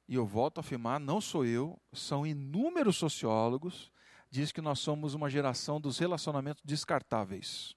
e 0.07 0.13
eu 0.13 0.25
volto 0.25 0.59
a 0.59 0.61
afirmar, 0.61 0.99
não 0.99 1.19
sou 1.19 1.43
eu, 1.43 1.81
são 1.91 2.27
inúmeros 2.27 2.95
sociólogos, 2.95 3.91
diz 4.29 4.51
que 4.51 4.61
nós 4.61 4.79
somos 4.79 5.15
uma 5.15 5.31
geração 5.31 5.81
dos 5.81 5.97
relacionamentos 5.97 6.61
descartáveis. 6.63 7.75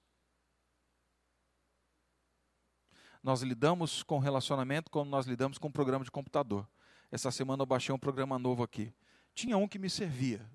Nós 3.23 3.41
lidamos 3.41 4.03
com 4.03 4.19
relacionamento 4.19 4.91
como 4.91 5.09
nós 5.09 5.25
lidamos 5.25 5.57
com 5.57 5.69
um 5.69 5.71
programa 5.71 6.05
de 6.05 6.11
computador. 6.11 6.69
Essa 7.11 7.31
semana 7.31 7.63
eu 7.63 7.67
baixei 7.67 7.93
um 7.93 7.99
programa 7.99 8.37
novo 8.37 8.61
aqui. 8.61 8.93
Tinha 9.33 9.57
um 9.57 9.67
que 9.67 9.79
me 9.79 9.89
servia, 9.89 10.49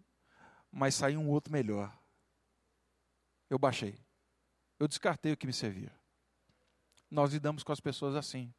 mas 0.71 0.95
saiu 0.95 1.21
um 1.21 1.29
outro 1.29 1.53
melhor. 1.53 1.97
Eu 3.49 3.59
baixei. 3.59 3.99
Eu 4.79 4.89
descartei 4.89 5.33
o 5.33 5.37
que 5.37 5.47
me 5.47 5.53
servia. 5.53 5.93
Nós 7.11 7.33
lidamos 7.33 7.63
com 7.63 7.73
as 7.73 7.81
pessoas 7.81 8.15
assim. 8.15 8.53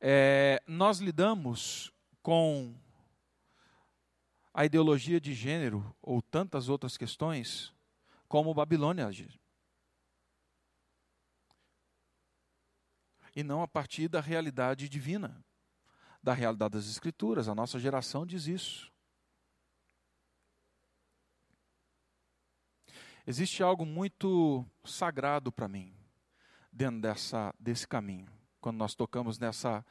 É, 0.00 0.60
nós 0.66 0.98
lidamos 0.98 1.92
com 2.22 2.74
a 4.52 4.64
ideologia 4.64 5.20
de 5.20 5.32
gênero 5.32 5.94
ou 6.02 6.20
tantas 6.20 6.68
outras 6.68 6.96
questões 6.96 7.72
como 8.28 8.52
Babilônia 8.52 9.08
E 13.34 13.42
não 13.42 13.62
a 13.62 13.68
partir 13.68 14.08
da 14.08 14.20
realidade 14.20 14.88
divina, 14.88 15.42
da 16.22 16.32
realidade 16.32 16.72
das 16.72 16.88
Escrituras. 16.88 17.48
A 17.48 17.54
nossa 17.54 17.78
geração 17.78 18.24
diz 18.24 18.46
isso. 18.46 18.92
Existe 23.26 23.62
algo 23.62 23.86
muito 23.86 24.64
sagrado 24.84 25.52
para 25.52 25.68
mim 25.68 25.94
dentro 26.72 27.00
dessa, 27.00 27.54
desse 27.58 27.86
caminho 27.86 28.42
quando 28.62 28.76
nós 28.76 28.94
tocamos 28.94 29.40
nessa, 29.40 29.84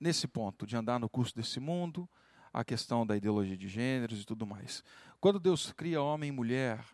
nesse 0.00 0.26
ponto 0.26 0.66
de 0.66 0.76
andar 0.76 0.98
no 0.98 1.08
curso 1.08 1.32
desse 1.34 1.60
mundo, 1.60 2.10
a 2.52 2.64
questão 2.64 3.06
da 3.06 3.16
ideologia 3.16 3.56
de 3.56 3.68
gêneros 3.68 4.20
e 4.20 4.24
tudo 4.26 4.44
mais. 4.44 4.82
Quando 5.20 5.38
Deus 5.38 5.72
cria 5.72 6.02
homem 6.02 6.28
e 6.28 6.32
mulher, 6.32 6.84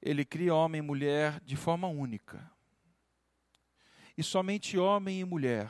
Ele 0.00 0.24
cria 0.24 0.54
homem 0.54 0.78
e 0.78 0.82
mulher 0.82 1.40
de 1.40 1.56
forma 1.56 1.88
única. 1.88 2.48
E 4.16 4.22
somente 4.22 4.78
homem 4.78 5.18
e 5.18 5.24
mulher. 5.24 5.68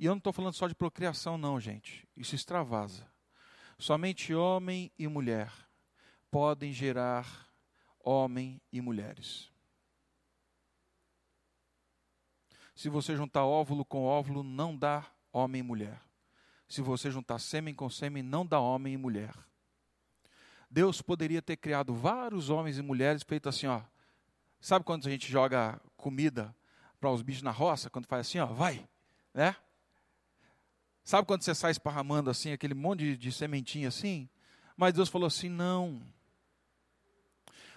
E 0.00 0.06
eu 0.06 0.12
não 0.12 0.18
estou 0.18 0.32
falando 0.32 0.54
só 0.54 0.66
de 0.66 0.74
procriação, 0.74 1.36
não, 1.36 1.60
gente. 1.60 2.08
Isso 2.16 2.34
extravasa. 2.34 3.06
Somente 3.78 4.34
homem 4.34 4.90
e 4.98 5.06
mulher 5.06 5.52
podem 6.30 6.72
gerar 6.72 7.46
homem 8.02 8.62
e 8.72 8.80
mulheres. 8.80 9.50
Se 12.74 12.88
você 12.88 13.14
juntar 13.14 13.44
óvulo 13.44 13.84
com 13.84 14.04
óvulo, 14.04 14.42
não 14.42 14.74
dá 14.74 15.04
homem 15.30 15.60
e 15.60 15.62
mulher. 15.62 16.00
Se 16.66 16.80
você 16.80 17.10
juntar 17.10 17.38
sêmen 17.38 17.74
com 17.74 17.90
sêmen, 17.90 18.22
não 18.22 18.46
dá 18.46 18.58
homem 18.58 18.94
e 18.94 18.96
mulher. 18.96 19.34
Deus 20.70 21.02
poderia 21.02 21.42
ter 21.42 21.58
criado 21.58 21.92
vários 21.92 22.48
homens 22.48 22.78
e 22.78 22.82
mulheres 22.82 23.22
feito 23.22 23.50
assim, 23.50 23.66
ó. 23.66 23.82
Sabe 24.62 24.82
quando 24.82 25.06
a 25.06 25.10
gente 25.10 25.30
joga 25.30 25.78
comida 25.94 26.56
para 26.98 27.10
os 27.10 27.20
bichos 27.20 27.42
na 27.42 27.50
roça, 27.50 27.90
quando 27.90 28.06
faz 28.06 28.26
assim, 28.26 28.38
ó, 28.38 28.46
vai, 28.46 28.88
né? 29.34 29.54
Sabe 31.10 31.26
quando 31.26 31.42
você 31.42 31.56
sai 31.56 31.72
esparramando 31.72 32.30
assim, 32.30 32.52
aquele 32.52 32.72
monte 32.72 33.00
de, 33.00 33.16
de 33.16 33.32
sementinha 33.32 33.88
assim? 33.88 34.28
Mas 34.76 34.94
Deus 34.94 35.08
falou 35.08 35.26
assim: 35.26 35.48
não. 35.48 36.00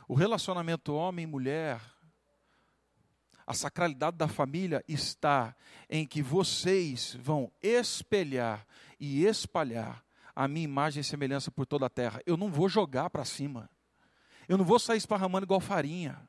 O 0.07 0.13
relacionamento 0.13 0.93
homem 0.93 1.23
e 1.23 1.27
mulher 1.27 1.81
a 3.47 3.55
sacralidade 3.55 4.17
da 4.17 4.27
família 4.27 4.85
está 4.87 5.55
em 5.89 6.05
que 6.05 6.21
vocês 6.21 7.17
vão 7.19 7.51
espelhar 7.59 8.67
e 8.99 9.25
espalhar 9.25 10.05
a 10.35 10.47
minha 10.47 10.65
imagem 10.65 11.01
e 11.01 11.03
semelhança 11.03 11.49
por 11.49 11.65
toda 11.65 11.87
a 11.87 11.89
terra. 11.89 12.21
Eu 12.27 12.37
não 12.37 12.51
vou 12.51 12.69
jogar 12.69 13.09
para 13.09 13.25
cima. 13.25 13.67
Eu 14.47 14.59
não 14.59 14.63
vou 14.63 14.77
sair 14.77 14.99
esparramando 14.99 15.47
igual 15.47 15.59
farinha. 15.59 16.21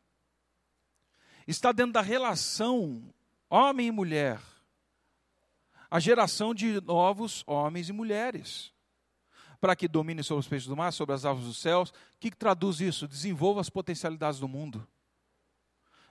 Está 1.47 1.71
dentro 1.71 1.93
da 1.93 2.01
relação 2.01 3.13
homem 3.51 3.89
e 3.89 3.93
mulher. 3.93 4.41
A 5.95 6.01
geração 6.01 6.53
de 6.53 6.81
novos 6.81 7.45
homens 7.47 7.89
e 7.89 7.93
mulheres. 7.93 8.73
Para 9.61 9.77
que 9.77 9.87
domine 9.87 10.25
sobre 10.25 10.41
os 10.41 10.49
peixes 10.49 10.67
do 10.67 10.77
mar, 10.77 10.93
sobre 10.93 11.15
as 11.15 11.25
aves 11.25 11.45
dos 11.45 11.59
céus. 11.59 11.91
O 11.91 11.95
que, 12.19 12.33
traduz 12.33 12.81
isso? 12.81 13.07
Desenvolva 13.07 13.61
as 13.61 13.71
potencialidades 13.71 14.41
do 14.41 14.49
mundo. 14.49 14.85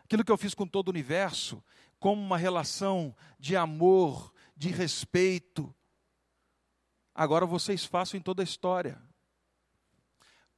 Aquilo 0.06 0.24
que 0.24 0.32
eu 0.32 0.38
fiz 0.38 0.54
com 0.54 0.65
todo 0.65 0.88
o 0.88 0.91
universo, 0.91 1.62
como 2.00 2.22
uma 2.22 2.38
relação 2.38 3.13
de 3.38 3.58
amor, 3.58 4.34
de 4.56 4.69
respeito. 4.69 5.76
Agora 7.13 7.46
vocês 7.46 7.84
façam 7.84 8.17
em 8.17 8.24
toda 8.24 8.41
a 8.41 8.46
história. 8.46 9.02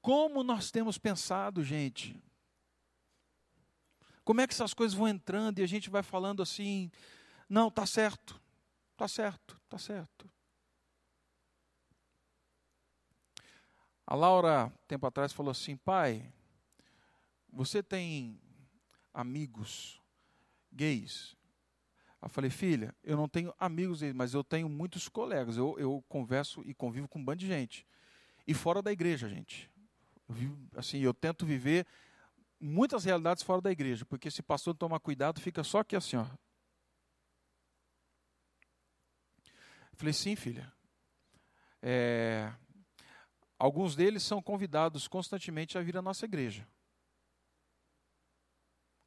Como 0.03 0.43
nós 0.43 0.69
temos 0.69 0.99
pensado, 0.99 1.63
gente? 1.63 2.23
Como 4.23 4.39
é 4.39 4.45
que 4.45 4.53
essas 4.53 4.75
coisas 4.75 4.95
vão 4.95 5.07
entrando 5.07 5.57
e 5.57 5.63
a 5.63 5.67
gente 5.67 5.89
vai 5.89 6.03
falando 6.03 6.43
assim, 6.43 6.91
não, 7.49 7.71
tá 7.71 7.87
certo, 7.87 8.39
tá 8.95 9.07
certo, 9.07 9.59
tá 9.69 9.77
certo. 9.77 10.29
A 14.07 14.15
Laura, 14.15 14.71
tempo 14.87 15.05
atrás, 15.07 15.33
falou 15.33 15.51
assim: 15.51 15.75
pai, 15.75 16.31
você 17.51 17.81
tem 17.81 18.39
amigos 19.13 20.01
gays? 20.71 21.35
Eu 22.21 22.29
falei, 22.29 22.49
filha, 22.49 22.93
eu 23.03 23.15
não 23.15 23.29
tenho 23.29 23.53
amigos 23.59 24.01
gays, 24.01 24.13
mas 24.13 24.33
eu 24.33 24.43
tenho 24.43 24.67
muitos 24.67 25.07
colegas. 25.07 25.57
Eu, 25.57 25.75
eu 25.77 26.03
converso 26.09 26.61
e 26.65 26.73
convivo 26.73 27.07
com 27.07 27.19
um 27.19 27.23
bando 27.23 27.39
de 27.39 27.47
gente. 27.47 27.85
E 28.47 28.53
fora 28.53 28.81
da 28.81 28.91
igreja, 28.91 29.29
gente. 29.29 29.69
Eu, 30.27 30.35
vivo, 30.35 30.57
assim, 30.75 30.99
eu 30.99 31.13
tento 31.13 31.45
viver 31.45 31.85
muitas 32.59 33.05
realidades 33.05 33.43
fora 33.43 33.61
da 33.61 33.71
igreja, 33.71 34.05
porque 34.05 34.31
se 34.31 34.41
pastor 34.41 34.73
não 34.73 34.77
tomar 34.77 34.99
cuidado, 34.99 35.39
fica 35.39 35.63
só 35.63 35.79
aqui 35.79 35.95
assim, 35.95 36.17
ó. 36.17 36.25
Eu 39.95 39.99
falei, 39.99 40.13
sim, 40.13 40.35
filha. 40.35 40.71
É, 41.81 42.53
Alguns 43.57 43.95
deles 43.95 44.21
são 44.23 44.41
convidados 44.41 45.07
constantemente 45.07 45.77
a 45.77 45.81
vir 45.81 45.95
à 45.97 46.01
nossa 46.01 46.25
igreja. 46.25 46.67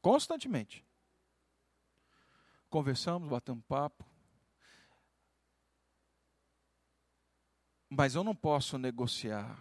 Constantemente. 0.00 0.84
Conversamos, 2.70 3.28
batemos 3.28 3.64
papo. 3.66 4.06
Mas 7.90 8.14
eu 8.14 8.24
não 8.24 8.34
posso 8.34 8.78
negociar 8.78 9.58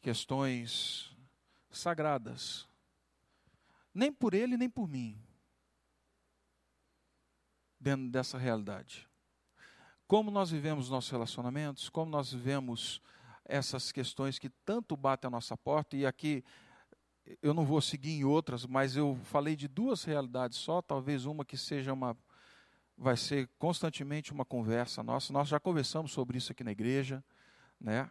questões 0.00 1.16
sagradas, 1.70 2.68
nem 3.94 4.12
por 4.12 4.34
ele, 4.34 4.56
nem 4.56 4.68
por 4.68 4.88
mim, 4.88 5.16
dentro 7.82 8.08
dessa 8.08 8.38
realidade 8.38 9.08
como 10.12 10.30
nós 10.30 10.50
vivemos 10.50 10.90
nossos 10.90 11.10
relacionamentos, 11.10 11.88
como 11.88 12.10
nós 12.10 12.30
vivemos 12.34 13.00
essas 13.46 13.90
questões 13.90 14.38
que 14.38 14.50
tanto 14.50 14.94
batem 14.94 15.26
a 15.26 15.30
nossa 15.30 15.56
porta, 15.56 15.96
e 15.96 16.04
aqui 16.04 16.44
eu 17.40 17.54
não 17.54 17.64
vou 17.64 17.80
seguir 17.80 18.10
em 18.10 18.22
outras, 18.22 18.66
mas 18.66 18.94
eu 18.94 19.18
falei 19.24 19.56
de 19.56 19.66
duas 19.68 20.04
realidades 20.04 20.58
só, 20.58 20.82
talvez 20.82 21.24
uma 21.24 21.46
que 21.46 21.56
seja 21.56 21.94
uma 21.94 22.14
vai 22.94 23.16
ser 23.16 23.48
constantemente 23.58 24.34
uma 24.34 24.44
conversa 24.44 25.02
nossa. 25.02 25.32
Nós 25.32 25.48
já 25.48 25.58
conversamos 25.58 26.12
sobre 26.12 26.36
isso 26.36 26.52
aqui 26.52 26.62
na 26.62 26.72
igreja, 26.72 27.24
né? 27.80 28.10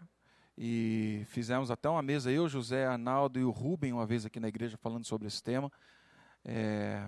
E 0.57 1.21
fizemos 1.27 1.69
até 1.69 1.87
uma 1.87 2.01
mesa, 2.01 2.31
eu, 2.31 2.49
José, 2.49 2.87
Arnaldo 2.87 3.39
e 3.39 3.43
o 3.43 3.51
Rubem, 3.51 3.93
uma 3.93 4.07
vez 4.07 4.25
aqui 4.25 4.39
na 4.39 4.47
igreja, 4.47 4.75
falando 4.75 5.05
sobre 5.05 5.27
esse 5.27 5.43
tema. 5.43 5.71
É... 6.43 7.07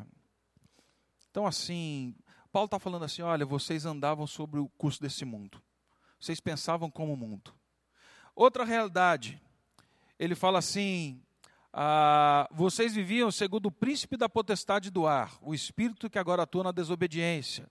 Então, 1.32 1.48
assim, 1.48 2.16
Paulo 2.54 2.68
está 2.68 2.78
falando 2.78 3.04
assim: 3.04 3.24
olha, 3.24 3.48
vocês 3.48 3.84
andavam 3.84 4.28
sobre 4.28 4.60
o 4.60 4.70
curso 4.78 5.02
desse 5.02 5.26
mundo, 5.26 5.60
vocês 6.20 6.40
pensavam 6.40 6.90
como 6.90 7.12
o 7.12 7.18
mundo. 7.18 7.52
Outra 8.36 8.64
realidade, 8.64 9.42
ele 10.20 10.36
fala 10.36 10.60
assim: 10.60 11.20
ah, 11.74 12.48
vocês 12.52 12.94
viviam 12.94 13.32
segundo 13.32 13.66
o 13.66 13.72
príncipe 13.72 14.16
da 14.16 14.30
potestade 14.30 14.92
do 14.92 15.08
ar, 15.08 15.36
o 15.42 15.56
espírito 15.56 16.08
que 16.12 16.20
agora 16.20 16.44
atua 16.44 16.66
na 16.66 16.72
desobediência. 16.72 17.68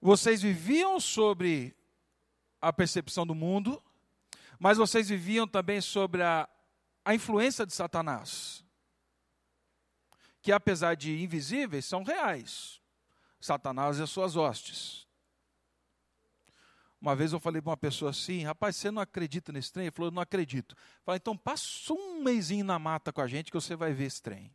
Vocês 0.00 0.42
viviam 0.42 0.98
sobre 0.98 1.76
a 2.60 2.72
percepção 2.72 3.24
do 3.24 3.36
mundo, 3.36 3.80
mas 4.58 4.78
vocês 4.78 5.08
viviam 5.08 5.46
também 5.46 5.80
sobre 5.80 6.24
a, 6.24 6.48
a 7.04 7.14
influência 7.14 7.64
de 7.64 7.72
Satanás, 7.72 8.64
que 10.40 10.50
apesar 10.50 10.96
de 10.96 11.22
invisíveis, 11.22 11.84
são 11.84 12.02
reais. 12.02 12.81
Satanás 13.46 13.98
e 13.98 14.02
as 14.02 14.10
suas 14.10 14.36
hostes. 14.36 15.06
Uma 17.00 17.16
vez 17.16 17.32
eu 17.32 17.40
falei 17.40 17.60
para 17.60 17.70
uma 17.70 17.76
pessoa 17.76 18.12
assim, 18.12 18.44
rapaz, 18.44 18.76
você 18.76 18.88
não 18.88 19.02
acredita 19.02 19.50
nesse 19.50 19.72
trem? 19.72 19.86
Ele 19.86 19.90
falou, 19.90 20.12
não 20.12 20.22
acredito. 20.22 20.76
Falei, 21.04 21.16
então 21.16 21.36
passa 21.36 21.92
um 21.92 22.22
mêsinho 22.22 22.64
na 22.64 22.78
mata 22.78 23.12
com 23.12 23.20
a 23.20 23.26
gente 23.26 23.50
que 23.50 23.60
você 23.60 23.74
vai 23.74 23.92
ver 23.92 24.04
esse 24.04 24.22
trem. 24.22 24.54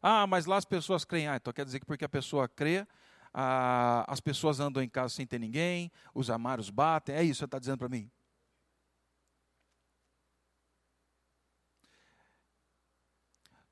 Ah, 0.00 0.24
mas 0.26 0.46
lá 0.46 0.56
as 0.56 0.64
pessoas 0.64 1.04
creem. 1.04 1.26
Ah, 1.26 1.36
então 1.36 1.52
quer 1.52 1.64
dizer 1.64 1.80
que 1.80 1.86
porque 1.86 2.04
a 2.04 2.08
pessoa 2.08 2.46
crê, 2.46 2.86
ah, 3.32 4.04
as 4.06 4.20
pessoas 4.20 4.60
andam 4.60 4.80
em 4.80 4.88
casa 4.88 5.12
sem 5.12 5.26
ter 5.26 5.40
ninguém, 5.40 5.90
os 6.14 6.30
amários 6.30 6.70
batem. 6.70 7.16
É 7.16 7.24
isso 7.24 7.32
que 7.32 7.38
você 7.38 7.44
está 7.46 7.58
dizendo 7.58 7.78
para 7.78 7.88
mim? 7.88 8.08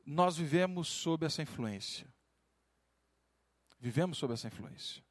Nós 0.04 0.36
vivemos 0.36 0.88
sob 0.88 1.24
essa 1.24 1.40
influência. 1.40 2.12
Vivemos 3.82 4.16
sob 4.16 4.32
essa 4.32 4.46
influência. 4.46 5.02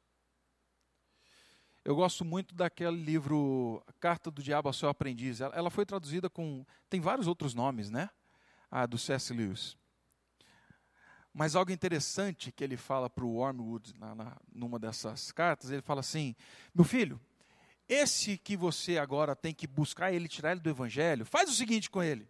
Eu 1.84 1.94
gosto 1.94 2.24
muito 2.24 2.54
daquele 2.54 2.96
livro 2.96 3.84
Carta 4.00 4.30
do 4.30 4.42
Diabo 4.42 4.66
ao 4.66 4.72
Seu 4.72 4.88
Aprendiz. 4.88 5.42
Ela, 5.42 5.68
foi 5.68 5.84
traduzida 5.84 6.30
com. 6.30 6.64
Tem 6.88 6.98
vários 6.98 7.26
outros 7.26 7.52
nomes, 7.52 7.90
né? 7.90 8.08
Ah, 8.70 8.86
do 8.86 8.96
C.S. 8.96 9.30
Lewis. 9.30 9.76
Mas 11.34 11.54
algo 11.54 11.70
interessante 11.70 12.50
que 12.50 12.64
ele 12.64 12.78
fala 12.78 13.10
para 13.10 13.26
o 13.26 13.34
Wormwood, 13.34 13.92
na, 13.98 14.14
na, 14.14 14.36
numa 14.50 14.78
dessas 14.78 15.30
cartas, 15.32 15.70
ele 15.70 15.82
fala 15.82 16.00
assim: 16.00 16.34
Meu 16.74 16.86
filho, 16.86 17.20
esse 17.86 18.38
que 18.38 18.56
você 18.56 18.96
agora 18.96 19.36
tem 19.36 19.52
que 19.52 19.66
buscar 19.66 20.14
ele, 20.14 20.28
tirar 20.28 20.52
ele 20.52 20.60
do 20.60 20.70
evangelho, 20.70 21.26
faz 21.26 21.50
o 21.50 21.54
seguinte 21.54 21.90
com 21.90 22.02
ele. 22.02 22.26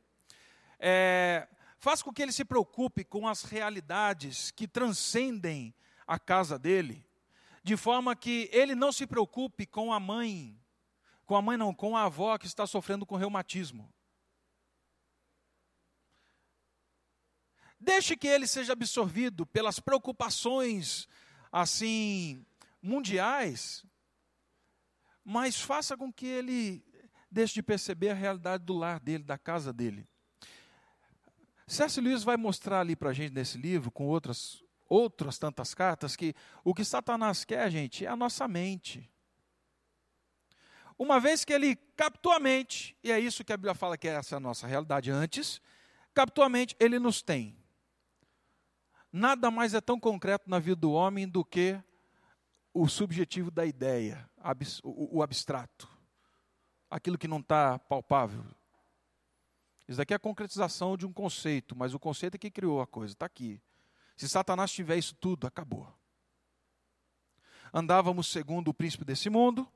É, 0.81 1.47
faz 1.79 2.03
com 2.03 2.13
que 2.13 2.21
ele 2.21 2.33
se 2.33 2.45
preocupe 2.45 3.05
com 3.05 3.29
as 3.29 3.45
realidades 3.45 4.51
que 4.51 4.67
transcendem 4.67 5.73
a 6.13 6.19
casa 6.19 6.59
dele, 6.59 7.09
de 7.65 7.75
forma 7.75 8.15
que 8.15 8.51
ele 8.53 8.75
não 8.75 8.93
se 8.93 9.07
preocupe 9.07 9.65
com 9.65 9.95
a 9.95 9.99
mãe, 9.99 10.61
com 11.25 11.35
a 11.35 11.41
mãe 11.41 11.57
não, 11.57 11.73
com 11.75 11.97
a 11.97 12.03
avó 12.03 12.37
que 12.37 12.47
está 12.47 12.67
sofrendo 12.67 13.07
com 13.07 13.17
reumatismo. 13.17 13.91
Deixe 17.81 18.15
que 18.15 18.29
ele 18.29 18.47
seja 18.47 18.75
absorvido 18.75 19.47
pelas 19.47 19.81
preocupações 19.81 21.09
assim 21.51 22.45
mundiais, 22.83 23.83
mas 25.25 25.59
faça 25.59 25.97
com 25.97 26.13
que 26.13 26.27
ele 26.27 26.85
deixe 27.31 27.55
de 27.55 27.63
perceber 27.63 28.11
a 28.11 28.15
realidade 28.15 28.65
do 28.65 28.75
lar 28.75 29.01
dele, 29.01 29.25
da 29.25 29.39
casa 29.39 29.73
dele. 29.73 30.07
C.S. 31.67 31.99
Lewis 32.03 32.23
vai 32.23 32.37
mostrar 32.37 32.81
ali 32.81 32.95
para 32.95 33.09
a 33.09 33.15
gente 33.15 33.33
nesse 33.33 33.57
livro, 33.57 33.91
com 33.91 34.07
outras 34.07 34.63
outras 34.93 35.39
tantas 35.39 35.73
cartas, 35.73 36.15
que 36.15 36.35
o 36.63 36.75
que 36.75 36.85
Satanás 36.85 37.45
quer, 37.45 37.71
gente, 37.71 38.05
é 38.05 38.09
a 38.09 38.17
nossa 38.17 38.47
mente. 38.47 39.11
Uma 40.99 41.19
vez 41.19 41.45
que 41.45 41.53
ele 41.53 41.75
captou 41.97 42.31
a 42.31 42.39
mente, 42.39 42.95
e 43.03 43.11
é 43.11 43.19
isso 43.19 43.43
que 43.43 43.53
a 43.53 43.57
Bíblia 43.57 43.75
fala 43.75 43.97
que 43.97 44.07
essa 44.07 44.35
é 44.35 44.37
a 44.37 44.41
nossa 44.41 44.67
realidade 44.67 45.11
antes, 45.11 45.63
captou 46.13 46.45
a 46.45 46.49
mente, 46.49 46.77
ele 46.79 46.99
nos 46.99 47.23
tem. 47.23 47.57
Nada 49.11 49.51
mais 49.51 49.73
é 49.73 49.81
tão 49.81 49.99
concreto 49.99 50.49
na 50.49 50.59
vida 50.59 50.77
do 50.77 50.93
homem 50.93 51.27
do 51.27 51.43
que 51.43 51.83
o 52.75 52.87
subjetivo 52.87 53.51
da 53.51 53.65
ideia, 53.65 54.29
o 54.83 55.23
abstrato, 55.23 55.89
aquilo 56.91 57.17
que 57.17 57.29
não 57.29 57.41
está 57.41 57.79
palpável. 57.79 58.45
Isso 59.89 59.97
daqui 59.97 60.13
é 60.13 60.17
a 60.17 60.19
concretização 60.19 60.97
de 60.97 61.07
um 61.07 61.13
conceito, 61.13 61.75
mas 61.75 61.95
o 61.95 61.99
conceito 61.99 62.35
é 62.35 62.39
que 62.39 62.51
criou 62.51 62.81
a 62.81 62.87
coisa, 62.87 63.15
está 63.15 63.27
aqui. 63.27 63.61
Se 64.17 64.29
Satanás 64.29 64.71
tiver 64.73 64.97
isso 64.97 65.15
tudo, 65.15 65.47
acabou. 65.47 65.93
Andávamos 67.73 68.27
segundo 68.27 68.69
o 68.69 68.75
príncipe 68.75 69.05
desse 69.05 69.31
mundo, 69.31 69.67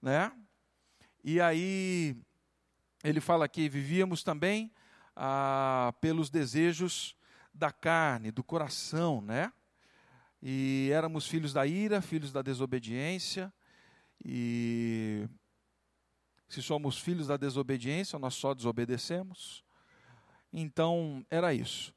né? 0.00 0.32
E 1.22 1.40
aí 1.40 2.16
ele 3.04 3.20
fala 3.20 3.48
que 3.48 3.68
vivíamos 3.68 4.22
também 4.22 4.72
ah, 5.14 5.92
pelos 6.00 6.30
desejos 6.30 7.14
da 7.52 7.70
carne, 7.70 8.30
do 8.30 8.42
coração, 8.42 9.20
né? 9.20 9.52
E 10.40 10.90
éramos 10.92 11.26
filhos 11.26 11.52
da 11.52 11.66
ira, 11.66 12.00
filhos 12.00 12.32
da 12.32 12.40
desobediência. 12.40 13.52
E 14.24 15.28
se 16.48 16.62
somos 16.62 16.98
filhos 16.98 17.26
da 17.26 17.36
desobediência, 17.36 18.18
nós 18.18 18.34
só 18.34 18.54
desobedecemos. 18.54 19.64
Então, 20.52 21.26
era 21.28 21.52
isso. 21.52 21.92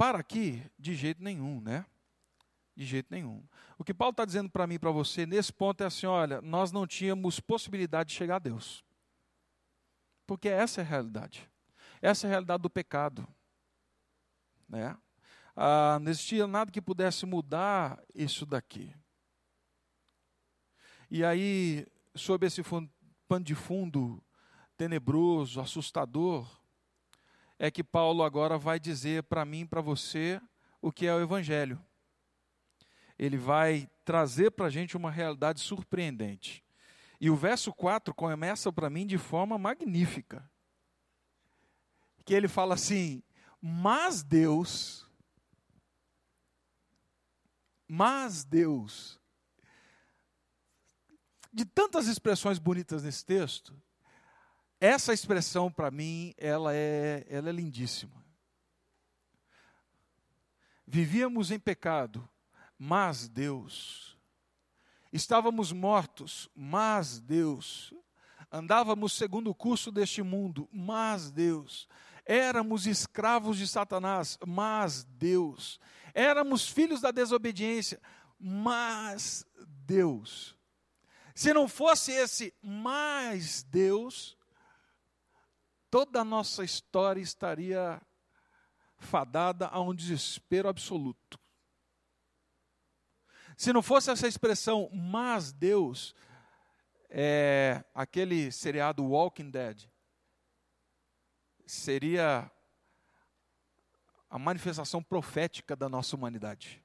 Para 0.00 0.18
aqui, 0.20 0.64
de 0.78 0.94
jeito 0.94 1.22
nenhum, 1.22 1.60
né? 1.60 1.84
De 2.74 2.86
jeito 2.86 3.08
nenhum. 3.10 3.46
O 3.76 3.84
que 3.84 3.92
Paulo 3.92 4.12
está 4.12 4.24
dizendo 4.24 4.48
para 4.48 4.66
mim 4.66 4.76
e 4.76 4.78
para 4.78 4.90
você 4.90 5.26
nesse 5.26 5.52
ponto 5.52 5.82
é 5.82 5.86
assim: 5.86 6.06
olha, 6.06 6.40
nós 6.40 6.72
não 6.72 6.86
tínhamos 6.86 7.38
possibilidade 7.38 8.08
de 8.08 8.16
chegar 8.16 8.36
a 8.36 8.38
Deus. 8.38 8.82
Porque 10.26 10.48
essa 10.48 10.80
é 10.80 10.84
a 10.84 10.86
realidade. 10.86 11.46
Essa 12.00 12.26
é 12.26 12.28
a 12.28 12.30
realidade 12.30 12.62
do 12.62 12.70
pecado. 12.70 13.28
Né? 14.66 14.96
Ah, 15.54 15.98
não 16.00 16.10
existia 16.10 16.46
nada 16.46 16.72
que 16.72 16.80
pudesse 16.80 17.26
mudar 17.26 18.02
isso 18.14 18.46
daqui. 18.46 18.96
E 21.10 21.22
aí, 21.22 21.86
sob 22.14 22.46
esse 22.46 22.62
pano 23.28 23.44
de 23.44 23.54
fundo 23.54 24.24
tenebroso, 24.78 25.60
assustador, 25.60 26.59
é 27.62 27.70
que 27.70 27.84
Paulo 27.84 28.22
agora 28.22 28.56
vai 28.56 28.80
dizer 28.80 29.24
para 29.24 29.44
mim, 29.44 29.66
para 29.66 29.82
você, 29.82 30.40
o 30.80 30.90
que 30.90 31.06
é 31.06 31.14
o 31.14 31.20
Evangelho. 31.20 31.78
Ele 33.18 33.36
vai 33.36 33.86
trazer 34.02 34.50
para 34.50 34.64
a 34.64 34.70
gente 34.70 34.96
uma 34.96 35.10
realidade 35.10 35.60
surpreendente. 35.60 36.64
E 37.20 37.28
o 37.28 37.36
verso 37.36 37.70
4 37.70 38.14
começa 38.14 38.72
para 38.72 38.88
mim 38.88 39.06
de 39.06 39.18
forma 39.18 39.58
magnífica. 39.58 40.50
Que 42.24 42.32
ele 42.32 42.48
fala 42.48 42.76
assim: 42.76 43.22
Mas 43.60 44.22
Deus, 44.22 45.06
mas 47.86 48.42
Deus, 48.42 49.20
de 51.52 51.66
tantas 51.66 52.06
expressões 52.06 52.58
bonitas 52.58 53.02
nesse 53.02 53.22
texto, 53.22 53.78
essa 54.80 55.12
expressão 55.12 55.70
para 55.70 55.90
mim, 55.90 56.34
ela 56.38 56.74
é, 56.74 57.26
ela 57.28 57.50
é 57.50 57.52
lindíssima. 57.52 58.24
Vivíamos 60.86 61.50
em 61.50 61.58
pecado, 61.58 62.26
mas 62.78 63.28
Deus. 63.28 64.18
Estávamos 65.12 65.70
mortos, 65.70 66.48
mas 66.54 67.20
Deus. 67.20 67.92
Andávamos 68.50 69.12
segundo 69.12 69.50
o 69.50 69.54
curso 69.54 69.92
deste 69.92 70.22
mundo, 70.22 70.68
mas 70.72 71.30
Deus. 71.30 71.86
Éramos 72.24 72.86
escravos 72.86 73.58
de 73.58 73.68
Satanás, 73.68 74.38
mas 74.46 75.04
Deus. 75.04 75.78
Éramos 76.14 76.66
filhos 76.68 77.00
da 77.00 77.10
desobediência, 77.10 78.00
mas 78.38 79.44
Deus. 79.86 80.56
Se 81.34 81.52
não 81.52 81.68
fosse 81.68 82.12
esse 82.12 82.54
mais 82.62 83.62
Deus, 83.62 84.36
toda 85.90 86.20
a 86.20 86.24
nossa 86.24 86.64
história 86.64 87.20
estaria 87.20 88.00
fadada 88.98 89.66
a 89.68 89.80
um 89.80 89.94
desespero 89.94 90.68
absoluto. 90.68 91.38
Se 93.56 93.72
não 93.72 93.82
fosse 93.82 94.10
essa 94.10 94.28
expressão, 94.28 94.88
mas 94.92 95.52
Deus, 95.52 96.14
é, 97.10 97.84
aquele 97.94 98.50
seriado 98.52 99.04
Walking 99.04 99.50
Dead, 99.50 99.86
seria 101.66 102.50
a 104.30 104.38
manifestação 104.38 105.02
profética 105.02 105.74
da 105.74 105.88
nossa 105.88 106.16
humanidade. 106.16 106.82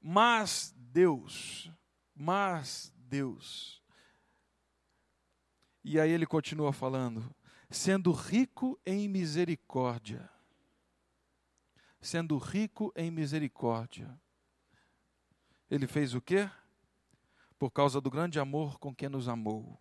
Mas 0.00 0.74
Deus, 0.76 1.70
mas 2.14 2.90
Deus. 2.96 3.79
E 5.82 5.98
aí 5.98 6.10
ele 6.10 6.26
continua 6.26 6.72
falando, 6.72 7.34
sendo 7.70 8.12
rico 8.12 8.78
em 8.84 9.08
misericórdia. 9.08 10.28
Sendo 12.00 12.36
rico 12.38 12.92
em 12.94 13.10
misericórdia. 13.10 14.18
Ele 15.70 15.86
fez 15.86 16.14
o 16.14 16.20
quê? 16.20 16.50
Por 17.58 17.70
causa 17.70 18.00
do 18.00 18.10
grande 18.10 18.38
amor 18.38 18.78
com 18.78 18.94
que 18.94 19.08
nos 19.08 19.28
amou. 19.28 19.80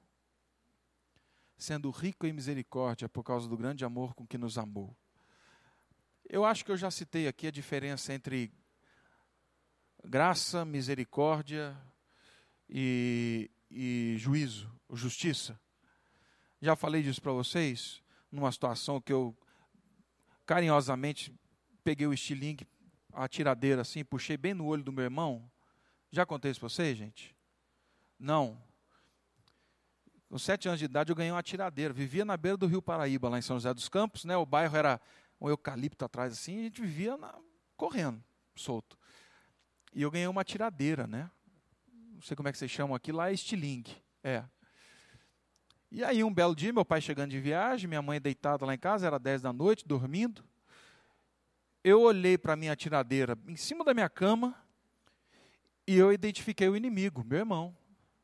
Sendo 1.58 1.90
rico 1.90 2.26
em 2.26 2.32
misericórdia, 2.32 3.10
por 3.10 3.24
causa 3.24 3.48
do 3.48 3.58
grande 3.58 3.84
amor 3.84 4.14
com 4.14 4.26
que 4.26 4.38
nos 4.38 4.58
amou. 4.58 4.96
Eu 6.30 6.46
acho 6.46 6.64
que 6.64 6.72
eu 6.72 6.78
já 6.78 6.92
citei 6.92 7.28
aqui 7.28 7.48
a 7.48 7.52
diferença 7.52 8.14
entre 8.14 8.52
graça, 10.04 10.64
misericórdia 10.64 11.76
e, 12.70 13.50
e 13.70 14.16
juízo, 14.18 14.72
justiça. 14.92 15.60
Já 16.62 16.76
falei 16.76 17.02
disso 17.02 17.22
para 17.22 17.32
vocês, 17.32 18.02
numa 18.32 18.52
situação 18.52 19.00
que 19.00 19.14
eu 19.14 19.36
carinhosamente 20.46 21.34
peguei 21.84 22.06
o 22.06 22.14
estilingue, 22.14 22.68
a 23.14 23.28
tiradeira 23.28 23.82
assim, 23.82 24.04
puxei 24.04 24.36
bem 24.36 24.54
no 24.54 24.66
olho 24.66 24.84
do 24.84 24.92
meu 24.92 25.04
irmão. 25.04 25.50
Já 26.12 26.26
contei 26.26 26.52
isso 26.52 26.60
para 26.60 26.70
vocês, 26.70 26.98
gente? 26.98 27.36
Não. 28.20 28.62
Com 30.28 30.38
sete 30.38 30.68
anos 30.68 30.80
de 30.80 30.86
idade 30.86 31.12
eu 31.12 31.16
ganhei 31.16 31.32
uma 31.32 31.42
tiradeira. 31.42 31.94
Vivia 31.94 32.26
na 32.26 32.36
beira 32.36 32.58
do 32.58 32.68
Rio 32.68 32.82
Paraíba, 32.82 33.30
lá 33.30 33.40
em 33.40 33.42
São 33.42 33.56
José 33.56 33.74
dos 33.74 33.88
Campos, 33.88 34.26
né? 34.26 34.36
O 34.36 34.46
bairro 34.46 34.76
era 34.76 35.02
um 35.40 35.50
eucalipto 35.50 36.04
atrás 36.04 36.34
assim, 36.34 36.60
a 36.60 36.64
gente 36.64 36.82
vivia 36.82 37.16
na, 37.16 37.34
correndo, 37.78 38.22
solto. 38.56 38.98
E 39.94 40.02
eu 40.02 40.12
ganhei 40.12 40.28
uma 40.28 40.44
tiradeira, 40.44 41.08
né? 41.08 41.32
Não 42.14 42.22
sei 42.22 42.36
como 42.36 42.50
é 42.50 42.52
que 42.52 42.58
vocês 42.58 42.70
chamam 42.70 42.94
aqui, 42.94 43.12
lá 43.12 43.30
é 43.30 43.34
estilingue. 43.34 43.96
É. 44.22 44.44
E 45.92 46.04
aí, 46.04 46.24
um 46.24 46.32
belo 46.32 46.56
dia, 46.56 46.72
meu 46.72 46.86
pai 46.86 47.02
chegando 47.02 47.32
de 47.32 47.40
viagem, 47.40 47.88
minha 47.88 48.02
mãe 48.02 48.22
deitada 48.22 48.64
lá 48.64 48.76
em 48.76 48.78
casa, 48.78 49.08
era 49.08 49.18
10 49.18 49.42
da 49.42 49.52
noite, 49.52 49.88
dormindo. 49.88 50.44
Eu 51.84 52.02
olhei 52.02 52.38
para 52.38 52.54
a 52.54 52.56
minha 52.56 52.76
tiradeira 52.76 53.36
em 53.48 53.56
cima 53.56 53.84
da 53.84 53.92
minha 53.92 54.10
cama 54.10 54.56
e 55.88 55.96
eu 55.96 56.14
identifiquei 56.14 56.70
o 56.70 56.76
inimigo, 56.76 57.24
meu 57.24 57.40
irmão. 57.40 57.76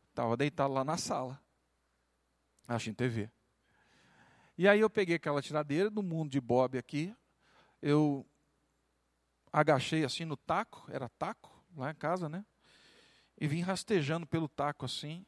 Estava 0.09 0.37
deitado 0.37 0.73
lá 0.73 0.83
na 0.83 0.95
sala, 0.95 1.41
assistindo 2.67 2.97
TV. 2.97 3.31
E 4.55 4.67
aí 4.67 4.79
eu 4.79 4.89
peguei 4.89 5.15
aquela 5.15 5.41
tiradeira 5.41 5.89
do 5.89 6.03
mundo 6.03 6.29
de 6.29 6.39
Bob 6.39 6.77
aqui, 6.77 7.15
eu 7.81 8.25
agachei 9.51 10.05
assim 10.05 10.23
no 10.23 10.37
taco, 10.37 10.85
era 10.89 11.09
taco 11.09 11.51
lá 11.75 11.89
em 11.89 11.95
casa, 11.95 12.29
né? 12.29 12.45
E 13.39 13.47
vim 13.47 13.61
rastejando 13.61 14.27
pelo 14.27 14.47
taco 14.47 14.85
assim? 14.85 15.25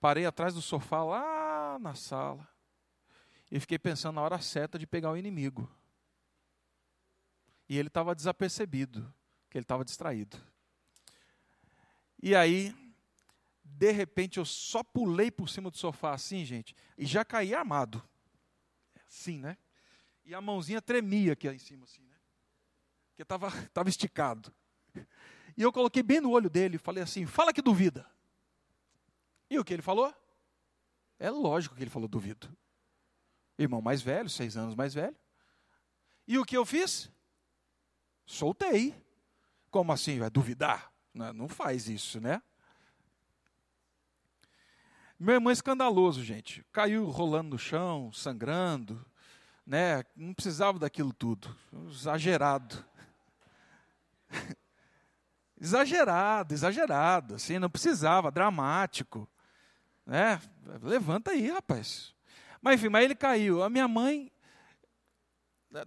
Parei 0.00 0.24
atrás 0.24 0.54
do 0.54 0.62
sofá 0.62 1.04
lá 1.04 1.78
na 1.78 1.94
sala. 1.94 2.48
E 3.50 3.60
fiquei 3.60 3.78
pensando 3.78 4.14
na 4.14 4.22
hora 4.22 4.40
certa 4.40 4.78
de 4.78 4.86
pegar 4.86 5.10
o 5.10 5.16
inimigo. 5.16 5.70
E 7.68 7.76
ele 7.78 7.88
estava 7.88 8.14
desapercebido, 8.14 9.12
que 9.48 9.58
ele 9.58 9.64
estava 9.64 9.84
distraído. 9.84 10.36
E 12.22 12.34
aí, 12.34 12.74
de 13.62 13.92
repente, 13.92 14.38
eu 14.38 14.44
só 14.44 14.82
pulei 14.82 15.30
por 15.30 15.48
cima 15.48 15.70
do 15.70 15.76
sofá 15.76 16.14
assim, 16.14 16.44
gente, 16.44 16.74
e 16.96 17.06
já 17.06 17.24
caí 17.24 17.54
armado. 17.54 18.02
Assim, 19.06 19.38
né? 19.38 19.56
E 20.24 20.34
a 20.34 20.40
mãozinha 20.40 20.80
tremia 20.80 21.32
aqui 21.32 21.48
em 21.48 21.58
cima, 21.58 21.84
assim, 21.84 22.02
né? 22.02 22.14
Porque 23.08 23.22
estava 23.22 23.50
tava 23.68 23.88
esticado. 23.88 24.52
E 25.56 25.62
eu 25.62 25.72
coloquei 25.72 26.02
bem 26.02 26.20
no 26.20 26.30
olho 26.30 26.48
dele 26.48 26.76
e 26.76 26.78
falei 26.78 27.02
assim: 27.02 27.26
fala 27.26 27.52
que 27.52 27.60
duvida. 27.60 28.06
E 29.50 29.58
o 29.58 29.64
que 29.64 29.74
ele 29.74 29.82
falou? 29.82 30.14
É 31.18 31.28
lógico 31.28 31.74
que 31.74 31.82
ele 31.82 31.90
falou 31.90 32.08
duvido. 32.08 32.48
Irmão 33.58 33.82
mais 33.82 34.00
velho, 34.00 34.30
seis 34.30 34.56
anos 34.56 34.74
mais 34.74 34.94
velho. 34.94 35.16
E 36.26 36.38
o 36.38 36.44
que 36.44 36.56
eu 36.56 36.64
fiz? 36.64 37.10
Soltei. 38.24 38.94
Como 39.70 39.92
assim? 39.92 40.18
Vai 40.18 40.30
duvidar? 40.30 40.92
Não, 41.12 41.48
faz 41.48 41.88
isso, 41.88 42.20
né? 42.20 42.40
Meu 45.18 45.34
irmão 45.34 45.50
é 45.50 45.52
escandaloso, 45.52 46.24
gente. 46.24 46.64
Caiu 46.72 47.10
rolando 47.10 47.50
no 47.50 47.58
chão, 47.58 48.10
sangrando, 48.12 49.04
né? 49.66 50.04
Não 50.16 50.32
precisava 50.32 50.78
daquilo 50.78 51.12
tudo. 51.12 51.54
Exagerado. 51.90 52.82
exagerado, 55.60 56.54
exagerado, 56.54 57.34
assim, 57.34 57.58
não 57.58 57.68
precisava, 57.68 58.30
dramático. 58.30 59.28
Né? 60.06 60.40
Levanta 60.82 61.30
aí, 61.32 61.50
rapaz. 61.50 62.14
Mas 62.60 62.80
enfim, 62.80 62.88
mas 62.88 63.04
ele 63.04 63.14
caiu. 63.14 63.62
A 63.62 63.70
minha 63.70 63.88
mãe, 63.88 64.30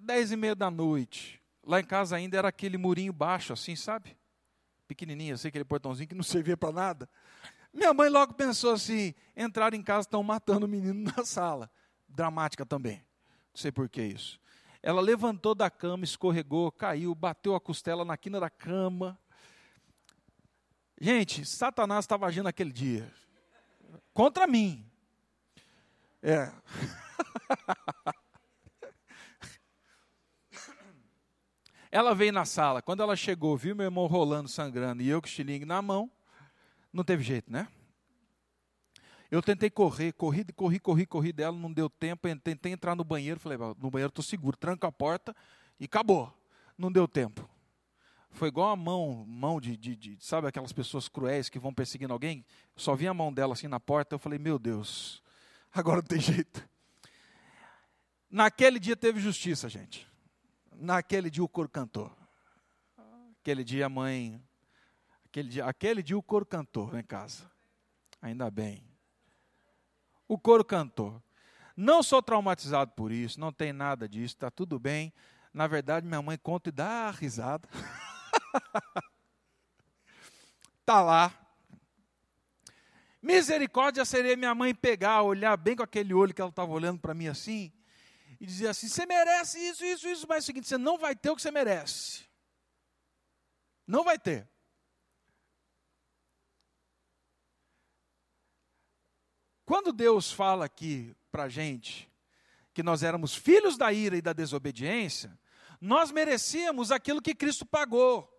dez 0.02 0.32
e 0.32 0.36
meia 0.36 0.56
da 0.56 0.72
noite, 0.72 1.42
lá 1.64 1.80
em 1.80 1.84
casa 1.84 2.16
ainda 2.16 2.38
era 2.38 2.48
aquele 2.48 2.78
murinho 2.78 3.14
baixo, 3.14 3.54
assim, 3.54 3.76
sabe? 3.76 4.18
Pequenininho, 4.88 5.36
assim, 5.36 5.48
aquele 5.48 5.64
portãozinho 5.66 6.08
que 6.08 6.16
não 6.16 6.24
servia 6.24 6.58
para 6.58 6.72
nada. 6.72 7.10
Minha 7.74 7.94
mãe 7.94 8.10
logo 8.10 8.34
pensou 8.34 8.74
assim: 8.74 9.14
entraram 9.36 9.78
em 9.78 9.84
casa, 9.84 10.02
estão 10.02 10.24
matando 10.24 10.66
o 10.66 10.70
menino 10.70 11.12
na 11.16 11.26
sala. 11.26 11.70
Dramática 12.08 12.66
também. 12.66 12.98
Não 13.54 13.62
sei 13.62 13.72
por 13.72 13.90
que 13.90 14.02
isso. 14.02 14.40
Ela 14.82 15.02
levantou 15.02 15.56
da 15.56 15.70
cama, 15.70 16.04
escorregou, 16.04 16.72
caiu, 16.72 17.16
bateu 17.16 17.56
a 17.56 17.62
costela 17.62 18.04
na 18.04 18.18
quina 18.18 18.40
da 18.40 18.50
cama. 18.50 19.18
Gente, 21.00 21.46
Satanás 21.46 22.04
estava 22.04 22.26
agindo 22.26 22.48
aquele 22.48 22.72
dia 22.72 23.12
contra 24.14 24.48
mim. 24.48 24.86
É. 26.22 26.52
ela 31.92 32.16
veio 32.16 32.34
na 32.34 32.44
sala. 32.46 32.82
Quando 32.82 33.04
ela 33.04 33.16
chegou, 33.16 33.56
viu 33.56 33.76
meu 33.76 33.86
irmão 33.86 34.08
rolando, 34.08 34.50
sangrando 34.50 35.04
e 35.04 35.10
eu 35.10 35.22
com 35.22 35.28
o 35.28 35.30
estilingue 35.30 35.66
na 35.66 35.82
mão, 35.82 36.10
não 36.92 37.04
teve 37.04 37.24
jeito, 37.24 37.52
né? 37.52 37.68
Eu 39.30 39.42
tentei 39.42 39.70
correr, 39.70 40.12
corri, 40.14 40.44
corri, 40.54 40.80
corri, 40.80 41.06
corri 41.06 41.34
dela, 41.34 41.58
não 41.58 41.72
deu 41.72 41.90
tempo. 41.90 42.28
Tentei 42.44 42.72
entrar 42.72 42.96
no 42.96 43.04
banheiro, 43.04 43.40
falei, 43.40 43.58
no 43.58 43.90
banheiro 43.92 44.10
estou 44.10 44.24
seguro, 44.24 44.56
tranca 44.56 44.88
a 44.88 44.92
porta 44.92 45.36
e 45.80 45.86
acabou. 45.86 46.32
Não 46.78 46.92
deu 46.92 47.08
tempo. 47.08 47.50
Foi 48.34 48.50
igual 48.50 48.72
a 48.72 48.76
mão, 48.76 49.26
mão 49.28 49.62
de, 49.62 49.78
de, 49.78 49.96
de, 49.96 50.18
sabe 50.20 50.48
aquelas 50.48 50.74
pessoas 50.74 51.08
cruéis 51.08 51.50
que 51.50 51.60
vão 51.60 51.74
perseguindo 51.74 52.12
alguém? 52.12 52.46
Só 52.76 52.96
vi 52.96 53.08
a 53.08 53.14
mão 53.14 53.32
dela 53.32 53.54
assim 53.54 53.68
na 53.68 53.80
porta, 53.80 54.16
eu 54.16 54.20
falei, 54.20 54.38
meu 54.38 54.60
Deus, 54.60 55.24
agora 55.72 55.98
não 55.98 56.04
tem 56.04 56.20
jeito. 56.20 56.68
Naquele 58.30 58.80
dia 58.80 58.96
teve 58.96 59.20
justiça, 59.20 59.70
gente. 59.70 60.08
Naquele 60.76 61.30
dia 61.30 61.44
o 61.44 61.48
coro 61.48 61.70
cantou. 61.70 62.12
Aquele 63.40 63.64
dia 63.64 63.86
a 63.86 63.90
mãe, 63.90 64.42
aquele 65.26 65.50
dia, 65.50 65.66
aquele 65.66 66.02
dia 66.04 66.18
o 66.18 66.24
coro 66.24 66.46
cantou 66.46 66.98
em 66.98 67.04
casa. 67.04 67.50
Ainda 68.22 68.50
bem 68.50 68.94
o 70.34 70.38
coro 70.38 70.64
cantou. 70.64 71.22
Não 71.76 72.04
sou 72.04 72.22
traumatizado 72.22 72.92
por 72.92 73.12
isso, 73.12 73.40
não 73.40 73.52
tem 73.52 73.74
nada 73.74 74.08
disso, 74.08 74.36
está 74.36 74.52
tudo 74.52 74.80
bem. 74.80 75.14
Na 75.54 75.68
verdade, 75.68 76.06
minha 76.08 76.22
mãe 76.22 76.38
conta 76.38 76.70
e 76.70 76.72
dá 76.72 77.12
risada. 77.12 77.68
Está 80.82 81.02
lá. 81.04 81.44
Misericórdia 83.22 84.04
seria 84.04 84.36
minha 84.36 84.54
mãe 84.54 84.76
pegar, 84.76 85.22
olhar 85.22 85.56
bem 85.56 85.78
com 85.78 85.84
aquele 85.84 86.14
olho 86.14 86.34
que 86.34 86.42
ela 86.42 86.50
estava 86.50 86.72
olhando 86.74 87.00
para 87.00 87.14
mim 87.14 87.28
assim, 87.28 87.72
e 88.40 88.46
dizer 88.46 88.68
assim: 88.68 88.90
você 88.90 89.06
merece 89.06 89.58
isso, 89.58 89.86
isso, 89.86 90.08
isso, 90.10 90.28
mas 90.28 90.38
é 90.38 90.40
o 90.40 90.44
seguinte, 90.44 90.68
você 90.68 90.78
não 90.78 90.98
vai 90.98 91.16
ter 91.16 91.30
o 91.30 91.36
que 91.36 91.42
você 91.42 91.52
merece. 91.52 92.26
Não 93.88 94.04
vai 94.04 94.20
ter. 94.20 94.50
Quando 99.66 99.94
Deus 99.94 100.32
fala 100.32 100.66
aqui 100.66 101.16
para 101.32 101.44
a 101.44 101.50
gente 101.50 102.12
que 102.74 102.84
nós 102.84 103.04
éramos 103.04 103.34
filhos 103.34 103.78
da 103.78 103.94
ira 103.94 104.18
e 104.18 104.22
da 104.22 104.34
desobediência, 104.34 105.40
nós 105.80 106.12
merecíamos 106.12 106.92
aquilo 106.92 107.22
que 107.22 107.34
Cristo 107.34 107.66
pagou. 107.66 108.33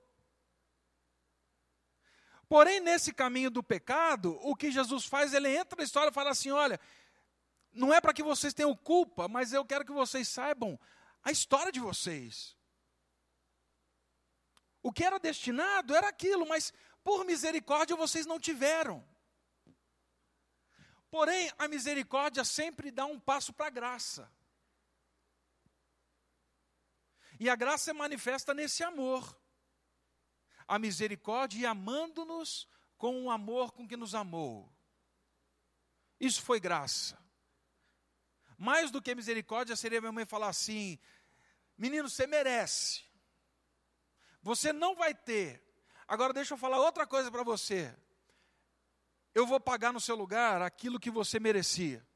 Porém, 2.49 2.81
nesse 2.81 3.13
caminho 3.13 3.51
do 3.51 3.63
pecado, 3.63 4.39
o 4.43 4.55
que 4.55 4.71
Jesus 4.71 5.07
faz, 5.07 5.33
ele 5.33 5.57
entra 5.57 5.77
na 5.79 5.85
história 5.85 6.11
e 6.11 6.15
fala 6.15 6.31
assim: 6.31 6.51
olha, 6.51 6.79
não 7.73 7.93
é 7.93 8.01
para 8.01 8.13
que 8.13 8.23
vocês 8.23 8.55
tenham 8.55 8.75
culpa, 8.77 9.29
mas 9.29 9.53
eu 9.53 9.65
quero 9.65 9.85
que 9.85 9.93
vocês 9.93 10.29
saibam 10.29 10.79
a 11.23 11.31
história 11.31 11.73
de 11.73 11.81
vocês. 11.81 12.57
O 14.83 14.93
que 14.93 15.03
era 15.03 15.19
destinado 15.19 15.95
era 15.95 16.09
aquilo, 16.09 16.47
mas 16.47 16.73
por 17.03 17.25
misericórdia 17.25 17.97
vocês 17.97 18.27
não 18.27 18.39
tiveram. 18.39 19.07
Porém, 21.11 21.51
a 21.59 21.67
misericórdia 21.69 22.45
sempre 22.45 22.91
dá 22.91 23.07
um 23.07 23.19
passo 23.19 23.53
para 23.53 23.67
a 23.67 23.71
graça. 23.71 24.31
E 27.39 27.49
a 27.49 27.57
graça 27.57 27.91
é 27.91 27.95
manifesta 27.95 28.53
nesse 28.53 28.83
amor. 28.83 29.37
A 30.67 30.79
misericórdia 30.79 31.61
e 31.61 31.67
amando-nos 31.67 32.69
com 32.97 33.25
o 33.25 33.31
amor 33.31 33.73
com 33.73 33.87
que 33.87 33.97
nos 33.97 34.15
amou. 34.15 34.73
Isso 36.19 36.43
foi 36.43 36.59
graça. 36.59 37.19
Mais 38.57 38.91
do 38.91 39.03
que 39.03 39.15
misericórdia 39.15 39.77
seria 39.77 40.01
minha 40.01 40.13
mãe 40.13 40.25
falar 40.25 40.49
assim: 40.49 40.99
menino, 41.77 42.09
você 42.09 42.27
merece. 42.27 43.03
Você 44.43 44.73
não 44.73 44.95
vai 44.95 45.15
ter. 45.15 45.63
Agora 46.07 46.33
deixa 46.33 46.55
eu 46.55 46.59
falar 46.59 46.79
outra 46.79 47.07
coisa 47.07 47.31
para 47.31 47.43
você 47.43 47.95
eu 49.35 49.47
vou 49.47 49.59
pagar 49.59 49.93
no 49.93 50.01
seu 50.01 50.15
lugar 50.15 50.63
aquilo 50.63 51.01
que 51.01 51.11
você 51.11 51.41
merecia. 51.41 52.07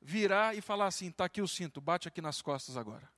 Virar 0.00 0.56
e 0.56 0.60
falar 0.60 0.86
assim: 0.86 1.08
está 1.08 1.26
aqui 1.26 1.42
o 1.42 1.48
cinto, 1.48 1.80
bate 1.80 2.08
aqui 2.08 2.22
nas 2.22 2.40
costas 2.40 2.76
agora. 2.76 3.12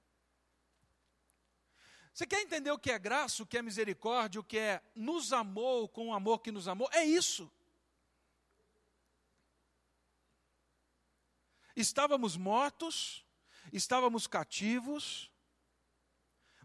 Você 2.18 2.26
quer 2.26 2.40
entender 2.40 2.72
o 2.72 2.78
que 2.80 2.90
é 2.90 2.98
graça, 2.98 3.44
o 3.44 3.46
que 3.46 3.56
é 3.56 3.62
misericórdia, 3.62 4.40
o 4.40 4.44
que 4.44 4.58
é 4.58 4.82
nos 4.92 5.32
amou 5.32 5.88
com 5.88 6.08
o 6.08 6.12
amor 6.12 6.40
que 6.40 6.50
nos 6.50 6.66
amou? 6.66 6.88
É 6.92 7.04
isso. 7.04 7.48
Estávamos 11.76 12.36
mortos, 12.36 13.24
estávamos 13.72 14.26
cativos, 14.26 15.30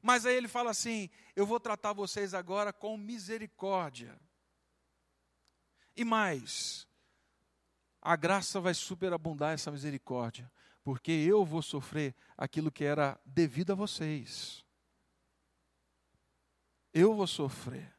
mas 0.01 0.25
aí 0.25 0.35
ele 0.35 0.47
fala 0.47 0.71
assim: 0.71 1.07
eu 1.35 1.45
vou 1.45 1.59
tratar 1.59 1.93
vocês 1.93 2.33
agora 2.33 2.73
com 2.73 2.97
misericórdia. 2.97 4.19
E 5.95 6.03
mais, 6.03 6.87
a 8.01 8.15
graça 8.15 8.59
vai 8.59 8.73
superabundar 8.73 9.53
essa 9.53 9.69
misericórdia, 9.69 10.51
porque 10.83 11.11
eu 11.11 11.45
vou 11.45 11.61
sofrer 11.61 12.15
aquilo 12.35 12.71
que 12.71 12.83
era 12.83 13.21
devido 13.23 13.73
a 13.73 13.75
vocês. 13.75 14.62
Eu 16.93 17.15
vou 17.15 17.25
sofrer. 17.25 17.91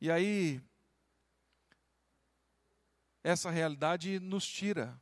E 0.00 0.10
aí, 0.10 0.60
essa 3.22 3.50
realidade 3.50 4.18
nos 4.18 4.46
tira 4.46 5.00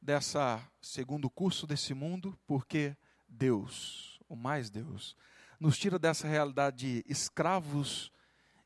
dessa 0.00 0.62
segundo 0.80 1.28
curso 1.28 1.66
desse 1.66 1.94
mundo, 1.94 2.38
porque 2.46 2.96
Deus, 3.26 4.20
o 4.28 4.36
mais 4.36 4.70
Deus, 4.70 5.16
nos 5.58 5.76
tira 5.78 5.98
dessa 5.98 6.28
realidade 6.28 6.76
de 6.76 7.10
escravos 7.10 8.12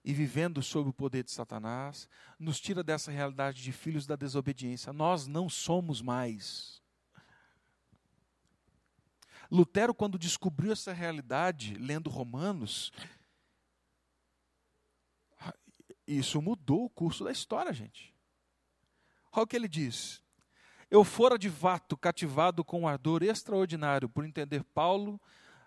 e 0.04 0.12
vivendo 0.12 0.60
sob 0.60 0.90
o 0.90 0.92
poder 0.92 1.22
de 1.22 1.30
Satanás, 1.30 2.08
nos 2.38 2.60
tira 2.60 2.82
dessa 2.82 3.10
realidade 3.10 3.62
de 3.62 3.72
filhos 3.72 4.06
da 4.06 4.16
desobediência. 4.16 4.92
Nós 4.92 5.26
não 5.26 5.48
somos 5.48 6.02
mais. 6.02 6.81
Lutero, 9.52 9.92
quando 9.92 10.18
descobriu 10.18 10.72
essa 10.72 10.94
realidade, 10.94 11.74
lendo 11.74 12.08
Romanos, 12.08 12.90
isso 16.06 16.40
mudou 16.40 16.86
o 16.86 16.90
curso 16.90 17.22
da 17.22 17.30
história, 17.30 17.70
gente. 17.70 18.14
Olha 19.30 19.44
o 19.44 19.46
que 19.46 19.54
ele 19.54 19.68
diz. 19.68 20.22
Eu 20.90 21.04
fora 21.04 21.38
de 21.38 21.50
vato 21.50 21.98
cativado 21.98 22.64
com 22.64 22.80
um 22.80 22.88
ardor 22.88 23.22
extraordinário 23.22 24.08
por 24.08 24.24
entender 24.24 24.64
Paulo 24.64 25.20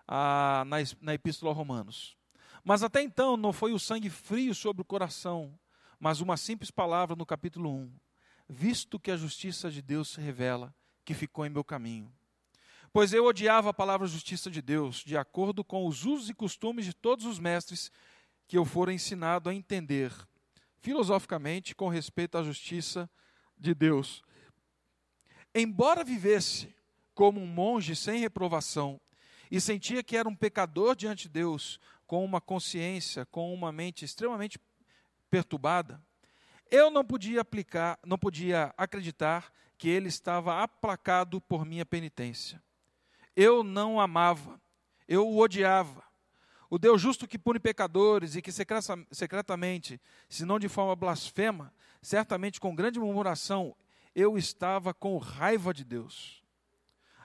a, 0.04 0.64
na, 0.66 0.78
na 1.00 1.14
Epístola 1.14 1.52
aos 1.52 1.56
Romanos. 1.56 2.16
Mas 2.64 2.82
até 2.82 3.00
então 3.02 3.36
não 3.36 3.52
foi 3.52 3.72
o 3.72 3.78
sangue 3.78 4.10
frio 4.10 4.52
sobre 4.52 4.82
o 4.82 4.84
coração, 4.84 5.56
mas 6.00 6.20
uma 6.20 6.36
simples 6.36 6.72
palavra 6.72 7.14
no 7.14 7.24
capítulo 7.24 7.72
1. 7.72 7.92
Visto 8.48 8.98
que 8.98 9.12
a 9.12 9.16
justiça 9.16 9.70
de 9.70 9.80
Deus 9.80 10.08
se 10.08 10.20
revela, 10.20 10.74
que 11.04 11.14
ficou 11.14 11.46
em 11.46 11.50
meu 11.50 11.62
caminho. 11.62 12.12
Pois 12.96 13.12
eu 13.12 13.26
odiava 13.26 13.68
a 13.68 13.74
palavra 13.74 14.06
justiça 14.06 14.50
de 14.50 14.62
Deus, 14.62 15.04
de 15.04 15.18
acordo 15.18 15.62
com 15.62 15.86
os 15.86 16.06
usos 16.06 16.30
e 16.30 16.34
costumes 16.34 16.86
de 16.86 16.94
todos 16.94 17.26
os 17.26 17.38
mestres 17.38 17.92
que 18.48 18.56
eu 18.56 18.64
fora 18.64 18.90
ensinado 18.90 19.50
a 19.50 19.54
entender, 19.54 20.10
filosoficamente, 20.80 21.74
com 21.74 21.90
respeito 21.90 22.38
à 22.38 22.42
justiça 22.42 23.06
de 23.54 23.74
Deus. 23.74 24.22
Embora 25.54 26.02
vivesse 26.02 26.74
como 27.14 27.38
um 27.38 27.46
monge 27.46 27.94
sem 27.94 28.18
reprovação, 28.18 28.98
e 29.50 29.60
sentia 29.60 30.02
que 30.02 30.16
era 30.16 30.26
um 30.26 30.34
pecador 30.34 30.96
diante 30.96 31.24
de 31.24 31.34
Deus, 31.34 31.78
com 32.06 32.24
uma 32.24 32.40
consciência, 32.40 33.26
com 33.26 33.52
uma 33.52 33.70
mente 33.70 34.06
extremamente 34.06 34.58
perturbada, 35.28 36.02
eu 36.70 36.90
não 36.90 37.04
podia 37.04 37.42
aplicar, 37.42 37.98
não 38.06 38.16
podia 38.16 38.72
acreditar 38.74 39.52
que 39.76 39.86
ele 39.86 40.08
estava 40.08 40.62
aplacado 40.62 41.42
por 41.42 41.66
minha 41.66 41.84
penitência. 41.84 42.64
Eu 43.36 43.62
não 43.62 44.00
amava, 44.00 44.58
eu 45.06 45.28
o 45.28 45.38
odiava. 45.38 46.02
O 46.68 46.78
Deus 46.78 47.00
justo 47.00 47.28
que 47.28 47.38
pune 47.38 47.60
pecadores 47.60 48.34
e 48.34 48.42
que 48.42 48.50
secretamente, 48.50 50.00
se 50.28 50.44
não 50.44 50.58
de 50.58 50.68
forma 50.68 50.96
blasfema, 50.96 51.72
certamente 52.02 52.58
com 52.58 52.74
grande 52.74 52.98
murmuração, 52.98 53.76
eu 54.14 54.36
estava 54.36 54.92
com 54.94 55.18
raiva 55.18 55.72
de 55.72 55.84
Deus. 55.84 56.42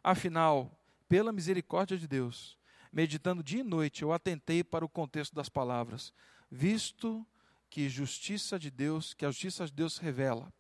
Afinal, 0.04 0.78
pela 1.08 1.32
misericórdia 1.32 1.98
de 1.98 2.08
Deus, 2.08 2.58
meditando 2.92 3.42
dia 3.42 3.62
e 3.62 3.64
noite, 3.64 4.04
eu 4.04 4.12
atentei 4.12 4.64
para 4.64 4.86
o 4.86 4.90
contexto 4.90 5.34
das 5.34 5.50
palavras, 5.50 6.14
visto 6.50 7.26
que 7.70 7.88
justiça 7.88 8.60
de 8.60 8.70
Deus, 8.70 9.14
que 9.14 9.26
a 9.26 9.30
justiça 9.30 9.66
de 9.66 9.72
Deus 9.72 9.98
revela. 9.98 10.54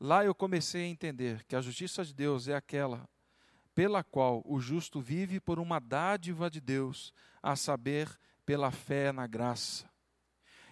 Lá 0.00 0.24
eu 0.24 0.34
comecei 0.34 0.84
a 0.84 0.88
entender 0.88 1.44
que 1.44 1.54
a 1.54 1.60
justiça 1.60 2.04
de 2.04 2.12
Deus 2.12 2.48
é 2.48 2.54
aquela 2.54 3.08
pela 3.74 4.04
qual 4.04 4.42
o 4.44 4.60
justo 4.60 5.00
vive 5.00 5.40
por 5.40 5.58
uma 5.58 5.80
dádiva 5.80 6.48
de 6.48 6.60
Deus, 6.60 7.12
a 7.42 7.56
saber, 7.56 8.08
pela 8.46 8.70
fé 8.70 9.12
na 9.12 9.26
graça. 9.26 9.90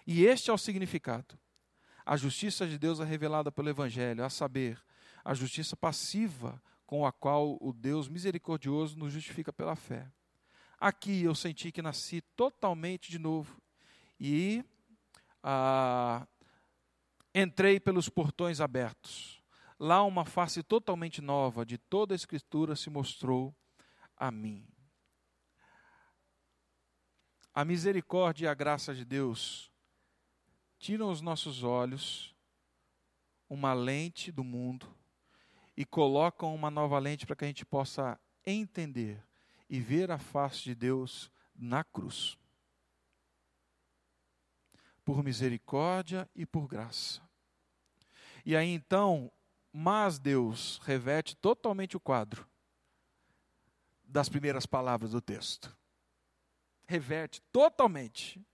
E 0.07 0.25
este 0.25 0.49
é 0.49 0.53
o 0.53 0.57
significado. 0.57 1.37
A 2.05 2.15
justiça 2.17 2.67
de 2.67 2.77
Deus 2.77 2.99
é 2.99 3.03
revelada 3.03 3.51
pelo 3.51 3.69
Evangelho, 3.69 4.23
a 4.23 4.29
saber, 4.29 4.81
a 5.23 5.33
justiça 5.33 5.75
passiva 5.75 6.61
com 6.85 7.05
a 7.05 7.11
qual 7.11 7.57
o 7.61 7.73
Deus 7.73 8.07
misericordioso 8.07 8.97
nos 8.97 9.13
justifica 9.13 9.51
pela 9.51 9.75
fé. 9.75 10.11
Aqui 10.79 11.23
eu 11.23 11.33
senti 11.33 11.71
que 11.71 11.81
nasci 11.81 12.21
totalmente 12.35 13.09
de 13.09 13.17
novo 13.17 13.61
e 14.19 14.63
ah, 15.41 16.27
entrei 17.33 17.79
pelos 17.79 18.09
portões 18.09 18.59
abertos. 18.59 19.42
Lá 19.79 20.03
uma 20.03 20.25
face 20.25 20.63
totalmente 20.63 21.21
nova 21.21 21.65
de 21.65 21.77
toda 21.77 22.13
a 22.13 22.15
Escritura 22.15 22.75
se 22.75 22.89
mostrou 22.89 23.55
a 24.15 24.31
mim. 24.31 24.67
A 27.53 27.63
misericórdia 27.63 28.45
e 28.45 28.47
a 28.47 28.53
graça 28.53 28.93
de 28.95 29.05
Deus 29.05 29.71
tiram 30.79 31.11
os 31.11 31.21
nossos 31.21 31.63
olhos, 31.63 32.35
uma 33.47 33.73
lente 33.73 34.31
do 34.31 34.43
mundo, 34.43 34.93
e 35.77 35.85
colocam 35.85 36.53
uma 36.53 36.69
nova 36.71 36.97
lente 36.99 37.25
para 37.25 37.35
que 37.35 37.45
a 37.45 37.47
gente 37.47 37.65
possa 37.65 38.19
entender 38.45 39.23
e 39.69 39.79
ver 39.79 40.11
a 40.11 40.17
face 40.17 40.63
de 40.63 40.75
Deus 40.75 41.31
na 41.55 41.83
cruz. 41.83 42.37
Por 45.05 45.23
misericórdia 45.23 46.29
e 46.35 46.45
por 46.45 46.67
graça. 46.67 47.21
E 48.45 48.55
aí 48.55 48.69
então, 48.69 49.31
mas 49.73 50.19
Deus 50.19 50.79
reverte 50.85 51.35
totalmente 51.35 51.97
o 51.97 51.99
quadro 51.99 52.47
das 54.05 54.29
primeiras 54.29 54.65
palavras 54.65 55.11
do 55.11 55.19
texto. 55.19 55.75
Reverte 56.85 57.41
totalmente. 57.51 58.45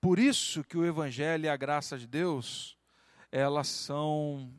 Por 0.00 0.18
isso 0.18 0.64
que 0.64 0.76
o 0.76 0.84
evangelho 0.84 1.44
e 1.44 1.48
a 1.48 1.56
graça 1.56 1.96
de 1.96 2.06
Deus, 2.06 2.76
elas 3.30 3.68
são 3.68 4.52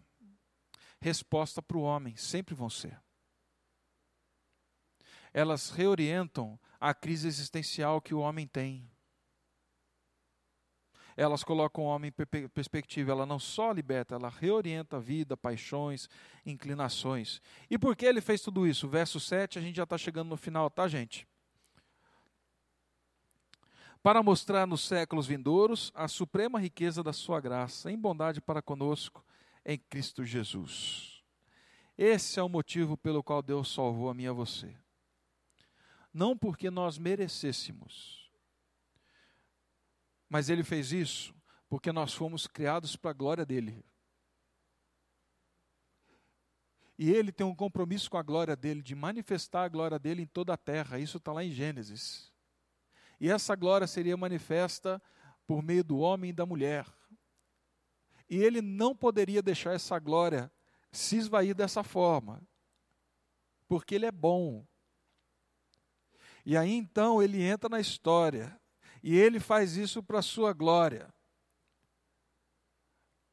resposta 1.01 1.61
para 1.61 1.77
o 1.77 1.81
homem, 1.81 2.15
sempre 2.15 2.55
vão 2.55 2.69
ser 2.69 2.99
elas 5.33 5.69
reorientam 5.69 6.59
a 6.79 6.93
crise 6.93 7.27
existencial 7.27 8.01
que 8.01 8.13
o 8.13 8.19
homem 8.19 8.47
tem. 8.47 8.88
Elas 11.19 11.43
colocam 11.43 11.83
o 11.83 11.87
homem 11.87 12.13
em 12.17 12.47
perspectiva, 12.47 13.11
ela 13.11 13.25
não 13.25 13.39
só 13.39 13.71
liberta, 13.71 14.15
ela 14.15 14.29
reorienta 14.29 14.97
a 14.97 14.99
vida, 14.99 15.35
paixões, 15.35 16.07
inclinações. 16.45 17.41
E 17.69 17.77
por 17.77 17.95
que 17.95 18.05
ele 18.05 18.21
fez 18.21 18.41
tudo 18.41 18.65
isso? 18.65 18.87
Verso 18.87 19.19
7, 19.19 19.59
a 19.59 19.61
gente 19.61 19.75
já 19.75 19.83
está 19.83 19.97
chegando 19.97 20.29
no 20.29 20.37
final, 20.37 20.69
tá, 20.69 20.87
gente? 20.87 21.27
Para 24.01 24.23
mostrar 24.23 24.65
nos 24.65 24.81
séculos 24.81 25.27
vindouros 25.27 25.91
a 25.93 26.07
suprema 26.07 26.59
riqueza 26.59 27.03
da 27.03 27.11
sua 27.11 27.41
graça, 27.41 27.91
em 27.91 27.97
bondade 27.97 28.39
para 28.39 28.61
conosco, 28.61 29.25
em 29.65 29.77
Cristo 29.77 30.23
Jesus. 30.23 31.21
Esse 31.97 32.39
é 32.39 32.43
o 32.43 32.47
motivo 32.47 32.95
pelo 32.95 33.21
qual 33.21 33.41
Deus 33.41 33.73
salvou 33.73 34.09
a 34.09 34.13
mim 34.13 34.23
e 34.23 34.27
a 34.27 34.33
você 34.33 34.73
não 36.13 36.37
porque 36.37 36.69
nós 36.69 36.97
merecêssemos, 36.97 38.18
mas 40.29 40.49
Ele 40.49 40.63
fez 40.63 40.91
isso 40.91 41.33
porque 41.69 41.91
nós 41.91 42.13
fomos 42.13 42.47
criados 42.47 42.95
para 42.95 43.11
a 43.11 43.13
glória 43.13 43.45
dele. 43.45 43.85
E 46.97 47.11
ele 47.11 47.31
tem 47.31 47.45
um 47.45 47.55
compromisso 47.55 48.09
com 48.09 48.17
a 48.17 48.23
glória 48.23 48.55
dele, 48.55 48.81
de 48.81 48.95
manifestar 48.95 49.63
a 49.63 49.69
glória 49.69 49.97
dele 49.99 50.23
em 50.23 50.25
toda 50.25 50.53
a 50.53 50.57
terra. 50.57 50.99
Isso 50.99 51.17
está 51.17 51.31
lá 51.31 51.43
em 51.43 51.51
Gênesis. 51.51 52.33
E 53.19 53.29
essa 53.29 53.55
glória 53.55 53.87
seria 53.87 54.17
manifesta 54.17 55.01
por 55.45 55.61
meio 55.61 55.83
do 55.83 55.99
homem 55.99 56.31
e 56.31 56.33
da 56.33 56.45
mulher. 56.45 56.85
E 58.27 58.37
ele 58.37 58.61
não 58.61 58.95
poderia 58.95 59.41
deixar 59.41 59.73
essa 59.73 59.97
glória 59.99 60.51
se 60.91 61.17
esvair 61.17 61.53
dessa 61.53 61.83
forma, 61.83 62.41
porque 63.67 63.93
ele 63.93 64.07
é 64.07 64.11
bom, 64.11 64.65
e 66.45 66.57
aí 66.57 66.73
então 66.73 67.21
ele 67.21 67.43
entra 67.43 67.69
na 67.69 67.79
história. 67.79 68.59
E 69.01 69.17
ele 69.17 69.39
faz 69.39 69.77
isso 69.77 70.03
para 70.03 70.19
a 70.19 70.23
sua 70.23 70.53
glória. 70.53 71.13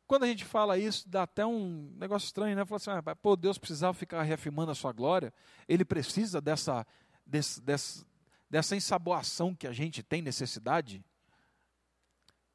Quando 0.07 0.23
a 0.23 0.29
gente 0.29 0.45
fala 0.45 0.79
isso, 0.79 1.09
dá 1.09 1.25
até 1.25 1.45
um 1.45 1.93
negócio 1.97 2.27
estranho, 2.27 2.55
né? 2.55 2.65
Fala 2.65 2.77
assim, 2.77 2.91
ah, 2.91 3.17
pô, 3.17 3.35
Deus 3.35 3.59
precisava 3.59 3.93
ficar 3.93 4.23
reafirmando 4.23 4.71
a 4.71 4.75
sua 4.75 4.93
glória. 4.93 5.35
Ele 5.67 5.85
precisa 5.85 6.41
dessa, 6.41 6.87
desse, 7.27 7.61
dessa, 7.61 8.07
dessa 8.49 8.77
ensaboação 8.77 9.55
que 9.55 9.67
a 9.67 9.73
gente 9.73 10.03
tem 10.05 10.23
necessidade? 10.23 11.05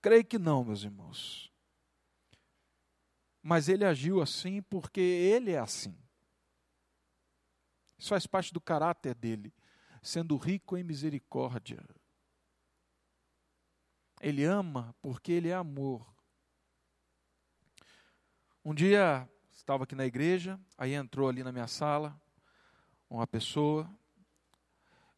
Creio 0.02 0.24
que 0.24 0.40
não, 0.40 0.64
meus 0.64 0.84
irmãos. 0.84 1.52
Mas 3.44 3.68
ele 3.68 3.84
agiu 3.84 4.22
assim 4.22 4.62
porque 4.62 5.02
ele 5.02 5.52
é 5.52 5.60
assim. 5.60 5.98
Isso 7.98 8.10
faz 8.10 8.26
parte 8.26 8.54
do 8.54 8.62
caráter 8.62 9.14
dele 9.14 9.54
sendo 10.02 10.36
rico 10.38 10.78
em 10.78 10.84
misericórdia. 10.84 11.84
Ele 14.22 14.44
ama 14.44 14.96
porque 15.02 15.32
ele 15.32 15.50
é 15.50 15.56
amor. 15.56 16.06
Um 18.64 18.74
dia 18.76 19.28
estava 19.52 19.84
aqui 19.84 19.96
na 19.96 20.06
igreja, 20.06 20.60
aí 20.78 20.94
entrou 20.94 21.28
ali 21.28 21.44
na 21.44 21.52
minha 21.52 21.68
sala 21.68 22.16
uma 23.10 23.26
pessoa 23.26 23.90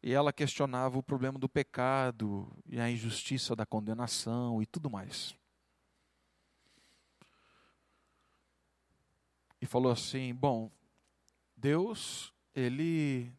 e 0.02 0.12
ela 0.12 0.32
questionava 0.32 0.98
o 0.98 1.02
problema 1.02 1.38
do 1.38 1.48
pecado 1.48 2.50
e 2.64 2.80
a 2.80 2.90
injustiça 2.90 3.54
da 3.54 3.66
condenação 3.66 4.62
e 4.62 4.66
tudo 4.66 4.88
mais. 4.88 5.36
E 9.60 9.66
falou 9.66 9.92
assim: 9.92 10.34
"Bom, 10.34 10.70
Deus, 11.54 12.32
ele 12.54 13.30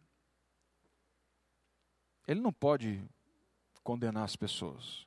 ele 2.28 2.40
não 2.40 2.54
pode 2.54 3.04
condenar 3.84 4.24
as 4.24 4.36
pessoas. 4.36 5.06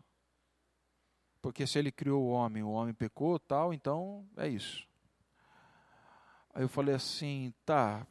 Porque 1.41 1.67
se 1.67 1.79
ele 1.79 1.93
criou 1.93 2.25
o 2.25 2.31
homem, 2.31 2.63
o 2.63 2.71
homem 2.71 2.93
pecou, 2.93 3.39
tal, 3.39 3.73
então 3.73 4.27
é 4.37 4.49
isso. 4.49 4.87
Aí 6.53 6.63
eu 6.63 6.69
falei 6.69 6.95
assim, 6.95 7.55
tá, 7.65 8.07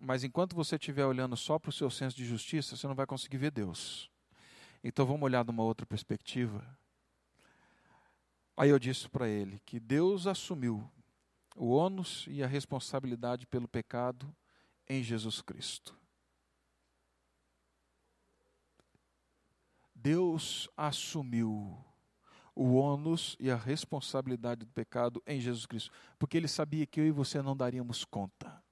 mas 0.00 0.24
enquanto 0.24 0.56
você 0.56 0.74
estiver 0.76 1.06
olhando 1.06 1.36
só 1.36 1.58
para 1.58 1.70
o 1.70 1.72
seu 1.72 1.90
senso 1.90 2.16
de 2.16 2.24
justiça, 2.24 2.76
você 2.76 2.86
não 2.86 2.94
vai 2.94 3.06
conseguir 3.06 3.38
ver 3.38 3.50
Deus. 3.50 4.10
Então 4.82 5.06
vamos 5.06 5.22
olhar 5.22 5.44
de 5.44 5.50
uma 5.50 5.62
outra 5.62 5.86
perspectiva. 5.86 6.64
Aí 8.56 8.70
eu 8.70 8.78
disse 8.78 9.08
para 9.08 9.28
ele 9.28 9.60
que 9.64 9.78
Deus 9.78 10.26
assumiu 10.26 10.90
o 11.54 11.70
ônus 11.70 12.26
e 12.28 12.42
a 12.42 12.46
responsabilidade 12.46 13.46
pelo 13.46 13.68
pecado 13.68 14.34
em 14.88 15.02
Jesus 15.02 15.40
Cristo. 15.40 15.96
Deus 19.94 20.68
assumiu 20.76 21.82
o 22.56 22.74
ônus 22.74 23.36
e 23.38 23.50
a 23.50 23.54
responsabilidade 23.54 24.64
do 24.64 24.72
pecado 24.72 25.22
em 25.26 25.38
Jesus 25.38 25.66
Cristo, 25.66 25.92
porque 26.18 26.38
ele 26.38 26.48
sabia 26.48 26.86
que 26.86 26.98
eu 26.98 27.06
e 27.06 27.10
você 27.10 27.42
não 27.42 27.54
daríamos 27.54 28.02
conta. 28.02 28.64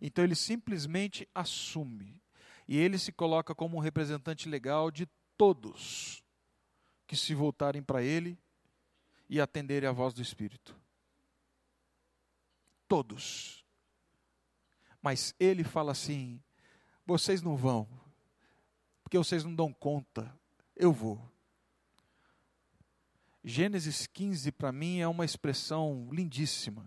Então 0.00 0.24
ele 0.24 0.34
simplesmente 0.34 1.28
assume 1.32 2.20
e 2.66 2.76
ele 2.76 2.98
se 2.98 3.12
coloca 3.12 3.54
como 3.54 3.76
um 3.76 3.80
representante 3.80 4.48
legal 4.48 4.90
de 4.90 5.06
todos 5.36 6.24
que 7.06 7.16
se 7.16 7.34
voltarem 7.34 7.82
para 7.82 8.02
ele 8.02 8.36
e 9.28 9.40
atenderem 9.40 9.88
à 9.88 9.92
voz 9.92 10.12
do 10.12 10.20
Espírito. 10.20 10.76
Todos. 12.88 13.64
Mas 15.00 15.34
ele 15.38 15.62
fala 15.62 15.92
assim: 15.92 16.42
vocês 17.06 17.42
não 17.42 17.56
vão, 17.56 17.88
porque 19.04 19.16
vocês 19.16 19.44
não 19.44 19.54
dão 19.54 19.72
conta. 19.72 20.36
Eu 20.74 20.92
vou. 20.92 21.30
Gênesis 23.42 24.06
15 24.06 24.52
para 24.52 24.70
mim 24.70 25.00
é 25.00 25.08
uma 25.08 25.24
expressão 25.24 26.08
lindíssima. 26.12 26.86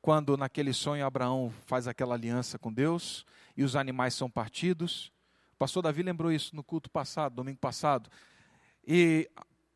Quando 0.00 0.36
naquele 0.36 0.72
sonho 0.72 1.04
Abraão 1.04 1.52
faz 1.66 1.86
aquela 1.86 2.14
aliança 2.14 2.58
com 2.58 2.72
Deus 2.72 3.26
e 3.54 3.62
os 3.62 3.76
animais 3.76 4.14
são 4.14 4.30
partidos. 4.30 5.12
O 5.52 5.56
pastor 5.58 5.82
Davi 5.82 6.02
lembrou 6.02 6.32
isso 6.32 6.56
no 6.56 6.64
culto 6.64 6.88
passado, 6.88 7.34
domingo 7.34 7.58
passado. 7.58 8.10
E 8.86 9.28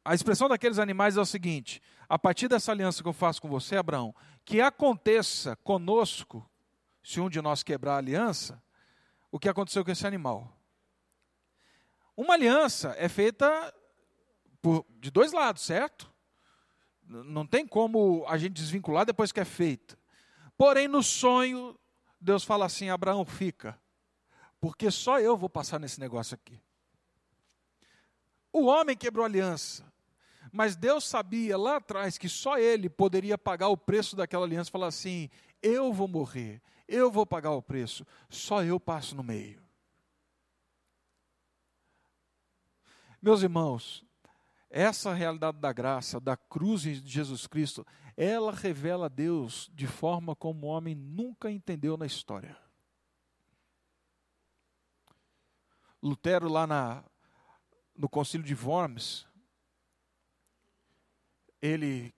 a 0.02 0.14
expressão 0.14 0.48
daqueles 0.48 0.78
animais 0.78 1.18
é 1.18 1.20
o 1.20 1.26
seguinte: 1.26 1.82
a 2.08 2.18
partir 2.18 2.48
dessa 2.48 2.72
aliança 2.72 3.02
que 3.02 3.08
eu 3.08 3.12
faço 3.12 3.42
com 3.42 3.48
você, 3.48 3.76
Abraão, 3.76 4.14
que 4.46 4.62
aconteça 4.62 5.56
conosco, 5.56 6.48
se 7.02 7.20
um 7.20 7.28
de 7.28 7.42
nós 7.42 7.62
quebrar 7.62 7.94
a 7.94 7.98
aliança, 7.98 8.62
o 9.30 9.38
que 9.38 9.48
aconteceu 9.48 9.84
com 9.84 9.90
esse 9.90 10.06
animal. 10.06 10.56
Uma 12.16 12.34
aliança 12.34 12.94
é 12.98 13.08
feita 13.08 13.74
por, 14.62 14.84
de 14.98 15.10
dois 15.10 15.32
lados, 15.32 15.62
certo? 15.62 16.10
Não 17.02 17.46
tem 17.46 17.66
como 17.66 18.24
a 18.28 18.38
gente 18.38 18.52
desvincular 18.52 19.04
depois 19.04 19.32
que 19.32 19.40
é 19.40 19.44
feita. 19.44 19.98
Porém, 20.56 20.86
no 20.86 21.02
sonho, 21.02 21.78
Deus 22.20 22.44
fala 22.44 22.66
assim: 22.66 22.88
Abraão, 22.88 23.24
fica, 23.24 23.78
porque 24.60 24.90
só 24.90 25.18
eu 25.18 25.36
vou 25.36 25.48
passar 25.48 25.80
nesse 25.80 25.98
negócio 25.98 26.34
aqui. 26.34 26.60
O 28.52 28.66
homem 28.66 28.96
quebrou 28.96 29.24
a 29.24 29.28
aliança, 29.28 29.90
mas 30.52 30.76
Deus 30.76 31.04
sabia 31.04 31.56
lá 31.56 31.76
atrás 31.76 32.18
que 32.18 32.28
só 32.28 32.58
ele 32.58 32.88
poderia 32.88 33.38
pagar 33.38 33.68
o 33.68 33.76
preço 33.76 34.14
daquela 34.14 34.44
aliança. 34.44 34.70
Falar 34.70 34.88
assim: 34.88 35.30
eu 35.62 35.92
vou 35.92 36.06
morrer, 36.06 36.60
eu 36.86 37.10
vou 37.10 37.26
pagar 37.26 37.52
o 37.52 37.62
preço, 37.62 38.06
só 38.28 38.62
eu 38.62 38.78
passo 38.78 39.16
no 39.16 39.22
meio. 39.22 39.60
Meus 43.22 43.42
irmãos, 43.42 44.04
essa 44.70 45.12
realidade 45.12 45.58
da 45.58 45.72
graça, 45.72 46.20
da 46.20 46.36
cruz 46.36 46.82
de 46.82 47.02
Jesus 47.04 47.46
Cristo, 47.48 47.84
ela 48.16 48.52
revela 48.52 49.08
Deus 49.08 49.68
de 49.74 49.86
forma 49.86 50.36
como 50.36 50.66
o 50.66 50.70
homem 50.70 50.94
nunca 50.94 51.50
entendeu 51.50 51.96
na 51.96 52.06
história. 52.06 52.56
Lutero, 56.00 56.48
lá 56.48 56.66
na, 56.66 57.04
no 57.96 58.08
Concílio 58.08 58.46
de 58.46 58.54
Worms, 58.54 59.26
ele 61.60 62.14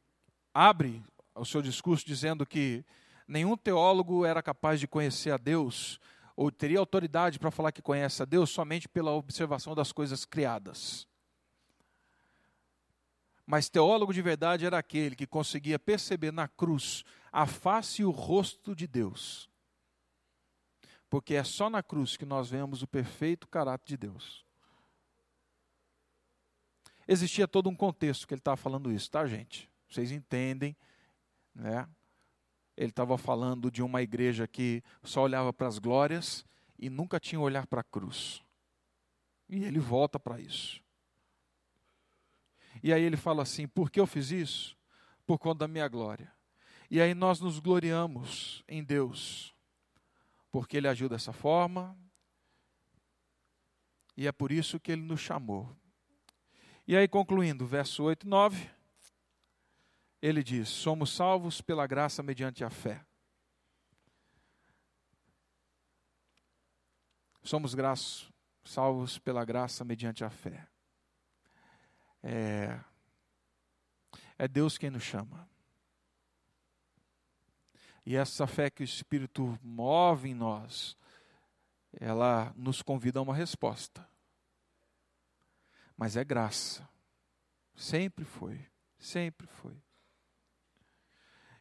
abre 0.54 1.02
o 1.34 1.44
seu 1.44 1.62
discurso 1.62 2.06
dizendo 2.06 2.44
que 2.44 2.84
nenhum 3.26 3.56
teólogo 3.56 4.24
era 4.26 4.42
capaz 4.42 4.78
de 4.78 4.86
conhecer 4.86 5.30
a 5.30 5.38
Deus 5.38 5.98
ou 6.36 6.50
teria 6.50 6.78
autoridade 6.78 7.38
para 7.38 7.50
falar 7.50 7.72
que 7.72 7.82
conhece 7.82 8.22
a 8.22 8.26
Deus 8.26 8.50
somente 8.50 8.88
pela 8.88 9.10
observação 9.10 9.74
das 9.74 9.90
coisas 9.90 10.24
criadas. 10.24 11.08
Mas 13.52 13.68
teólogo 13.68 14.14
de 14.14 14.22
verdade 14.22 14.64
era 14.64 14.78
aquele 14.78 15.14
que 15.14 15.26
conseguia 15.26 15.78
perceber 15.78 16.32
na 16.32 16.48
cruz 16.48 17.04
a 17.30 17.46
face 17.46 18.00
e 18.00 18.04
o 18.06 18.10
rosto 18.10 18.74
de 18.74 18.86
Deus. 18.86 19.46
Porque 21.10 21.34
é 21.34 21.44
só 21.44 21.68
na 21.68 21.82
cruz 21.82 22.16
que 22.16 22.24
nós 22.24 22.48
vemos 22.48 22.80
o 22.80 22.86
perfeito 22.86 23.46
caráter 23.46 23.88
de 23.88 23.96
Deus. 23.98 24.42
Existia 27.06 27.46
todo 27.46 27.68
um 27.68 27.76
contexto 27.76 28.26
que 28.26 28.32
ele 28.32 28.40
estava 28.40 28.56
falando 28.56 28.90
isso, 28.90 29.10
tá, 29.10 29.26
gente? 29.26 29.70
Vocês 29.86 30.10
entendem, 30.10 30.74
né? 31.54 31.86
Ele 32.74 32.88
estava 32.88 33.18
falando 33.18 33.70
de 33.70 33.82
uma 33.82 34.00
igreja 34.00 34.48
que 34.48 34.82
só 35.02 35.24
olhava 35.24 35.52
para 35.52 35.68
as 35.68 35.78
glórias 35.78 36.42
e 36.78 36.88
nunca 36.88 37.20
tinha 37.20 37.38
olhar 37.38 37.66
para 37.66 37.82
a 37.82 37.84
cruz. 37.84 38.42
E 39.46 39.62
ele 39.62 39.78
volta 39.78 40.18
para 40.18 40.40
isso. 40.40 40.81
E 42.82 42.92
aí 42.92 43.02
ele 43.02 43.16
fala 43.16 43.42
assim: 43.42 43.66
por 43.66 43.90
que 43.90 44.00
eu 44.00 44.06
fiz 44.06 44.30
isso? 44.30 44.76
Por 45.26 45.38
conta 45.38 45.60
da 45.60 45.68
minha 45.68 45.88
glória. 45.88 46.32
E 46.90 47.00
aí 47.00 47.14
nós 47.14 47.40
nos 47.40 47.58
gloriamos 47.58 48.62
em 48.68 48.84
Deus, 48.84 49.54
porque 50.50 50.76
Ele 50.76 50.88
agiu 50.88 51.08
dessa 51.08 51.32
forma, 51.32 51.96
e 54.14 54.26
é 54.26 54.32
por 54.32 54.52
isso 54.52 54.78
que 54.78 54.92
Ele 54.92 55.02
nos 55.02 55.20
chamou. 55.20 55.74
E 56.86 56.96
aí, 56.96 57.06
concluindo, 57.08 57.64
verso 57.64 58.02
8 58.02 58.26
e 58.26 58.28
9, 58.28 58.70
ele 60.20 60.42
diz: 60.42 60.68
Somos 60.68 61.10
salvos 61.14 61.60
pela 61.60 61.86
graça 61.86 62.22
mediante 62.22 62.64
a 62.64 62.70
fé. 62.70 63.04
Somos 67.42 67.74
graços, 67.74 68.30
salvos 68.64 69.18
pela 69.18 69.44
graça 69.44 69.84
mediante 69.84 70.24
a 70.24 70.30
fé. 70.30 70.68
É, 72.22 72.78
é 74.38 74.48
Deus 74.48 74.78
quem 74.78 74.90
nos 74.90 75.02
chama. 75.02 75.48
E 78.04 78.16
essa 78.16 78.46
fé 78.46 78.68
que 78.70 78.82
o 78.82 78.84
Espírito 78.84 79.58
move 79.62 80.28
em 80.28 80.34
nós, 80.34 80.96
ela 81.92 82.52
nos 82.56 82.82
convida 82.82 83.18
a 83.18 83.22
uma 83.22 83.34
resposta. 83.34 84.08
Mas 85.96 86.16
é 86.16 86.24
graça. 86.24 86.88
Sempre 87.74 88.24
foi. 88.24 88.66
Sempre 88.98 89.46
foi. 89.46 89.76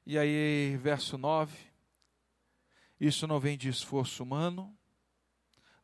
E 0.05 0.18
aí, 0.18 0.78
verso 0.78 1.18
9. 1.18 1.72
Isso 2.99 3.26
não 3.26 3.39
vem 3.39 3.57
de 3.57 3.68
esforço 3.68 4.22
humano, 4.22 4.78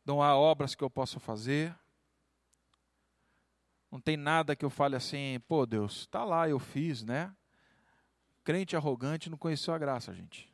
não 0.04 0.22
há 0.22 0.36
obras 0.36 0.76
que 0.76 0.84
eu 0.84 0.88
possa 0.88 1.18
fazer, 1.18 1.76
não 3.90 4.00
tem 4.00 4.16
nada 4.16 4.54
que 4.54 4.64
eu 4.64 4.70
fale 4.70 4.96
assim, 4.96 5.40
pô 5.48 5.64
Deus, 5.64 6.00
está 6.00 6.24
lá, 6.24 6.48
eu 6.48 6.58
fiz, 6.58 7.02
né? 7.02 7.34
Crente 8.44 8.76
arrogante 8.76 9.30
não 9.30 9.38
conheceu 9.38 9.74
a 9.74 9.78
graça, 9.78 10.14
gente. 10.14 10.52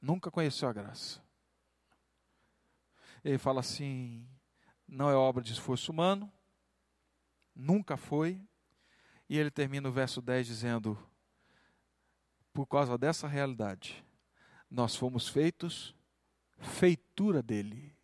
Nunca 0.00 0.30
conheceu 0.30 0.68
a 0.68 0.72
graça. 0.72 1.22
Ele 3.24 3.38
fala 3.38 3.60
assim: 3.60 4.28
não 4.86 5.10
é 5.10 5.14
obra 5.14 5.42
de 5.42 5.52
esforço 5.52 5.90
humano, 5.90 6.32
nunca 7.54 7.96
foi. 7.96 8.40
E 9.28 9.36
ele 9.36 9.50
termina 9.50 9.88
o 9.88 9.92
verso 9.92 10.22
10 10.22 10.46
dizendo: 10.46 10.98
por 12.52 12.66
causa 12.66 12.96
dessa 12.96 13.26
realidade, 13.26 14.04
nós 14.70 14.94
fomos 14.94 15.28
feitos 15.28 15.94
feitura 16.58 17.42
dele. 17.42 17.95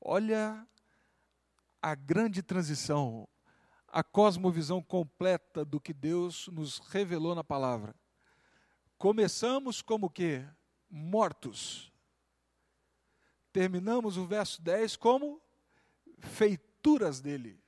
Olha 0.00 0.66
a 1.82 1.94
grande 1.94 2.42
transição, 2.42 3.28
a 3.86 4.02
cosmovisão 4.02 4.82
completa 4.82 5.64
do 5.64 5.80
que 5.80 5.92
Deus 5.92 6.48
nos 6.48 6.78
revelou 6.78 7.34
na 7.34 7.44
palavra. 7.44 7.94
Começamos 8.96 9.82
como 9.82 10.08
que 10.08 10.42
mortos. 10.88 11.92
Terminamos 13.52 14.16
o 14.16 14.26
verso 14.26 14.62
10 14.62 14.96
como 14.96 15.40
feituras 16.18 17.20
dele. 17.20 17.62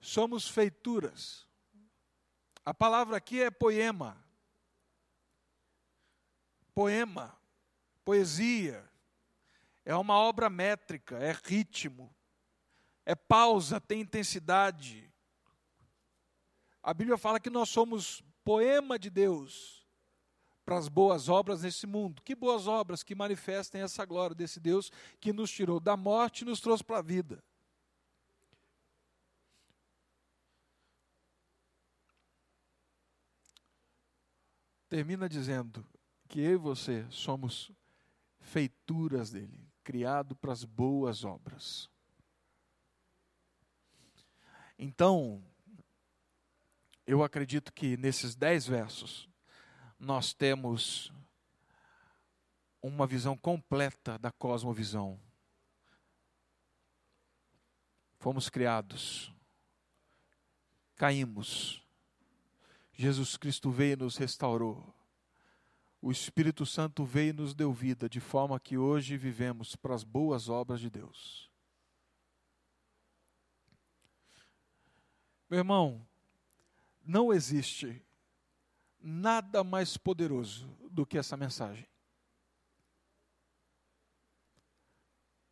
Somos 0.00 0.48
feituras. 0.48 1.46
A 2.64 2.74
palavra 2.74 3.16
aqui 3.16 3.40
é 3.40 3.50
poema. 3.50 4.22
Poema, 6.74 7.38
poesia. 8.04 8.88
É 9.86 9.94
uma 9.94 10.18
obra 10.18 10.50
métrica, 10.50 11.16
é 11.16 11.30
ritmo, 11.44 12.12
é 13.04 13.14
pausa, 13.14 13.80
tem 13.80 14.00
intensidade. 14.00 15.08
A 16.82 16.92
Bíblia 16.92 17.16
fala 17.16 17.38
que 17.38 17.48
nós 17.48 17.68
somos 17.68 18.20
poema 18.42 18.98
de 18.98 19.08
Deus 19.08 19.86
para 20.64 20.76
as 20.76 20.88
boas 20.88 21.28
obras 21.28 21.62
nesse 21.62 21.86
mundo. 21.86 22.20
Que 22.20 22.34
boas 22.34 22.66
obras 22.66 23.04
que 23.04 23.14
manifestem 23.14 23.80
essa 23.80 24.04
glória 24.04 24.34
desse 24.34 24.58
Deus 24.58 24.90
que 25.20 25.32
nos 25.32 25.52
tirou 25.52 25.78
da 25.78 25.96
morte 25.96 26.40
e 26.40 26.44
nos 26.44 26.60
trouxe 26.60 26.82
para 26.82 26.98
a 26.98 27.02
vida. 27.02 27.40
Termina 34.88 35.28
dizendo 35.28 35.86
que 36.28 36.40
eu 36.40 36.54
e 36.54 36.56
você 36.56 37.06
somos 37.08 37.70
feituras 38.40 39.30
dele, 39.30 39.65
criado 39.86 40.34
para 40.34 40.52
as 40.52 40.64
boas 40.64 41.22
obras. 41.22 41.88
Então, 44.76 45.40
eu 47.06 47.22
acredito 47.22 47.72
que 47.72 47.96
nesses 47.96 48.34
dez 48.34 48.66
versos 48.66 49.28
nós 49.96 50.34
temos 50.34 51.12
uma 52.82 53.06
visão 53.06 53.36
completa 53.36 54.18
da 54.18 54.32
cosmovisão. 54.32 55.20
Fomos 58.18 58.48
criados, 58.48 59.32
caímos, 60.96 61.80
Jesus 62.92 63.36
Cristo 63.36 63.70
veio 63.70 63.92
e 63.92 63.96
nos 63.96 64.16
restaurou. 64.16 64.95
O 66.06 66.12
Espírito 66.12 66.64
Santo 66.64 67.04
veio 67.04 67.30
e 67.30 67.32
nos 67.32 67.52
deu 67.52 67.72
vida, 67.72 68.08
de 68.08 68.20
forma 68.20 68.60
que 68.60 68.78
hoje 68.78 69.16
vivemos 69.16 69.74
para 69.74 69.92
as 69.92 70.04
boas 70.04 70.48
obras 70.48 70.78
de 70.78 70.88
Deus. 70.88 71.50
Meu 75.50 75.58
irmão, 75.58 76.06
não 77.04 77.34
existe 77.34 78.06
nada 79.00 79.64
mais 79.64 79.96
poderoso 79.96 80.68
do 80.92 81.04
que 81.04 81.18
essa 81.18 81.36
mensagem. 81.36 81.88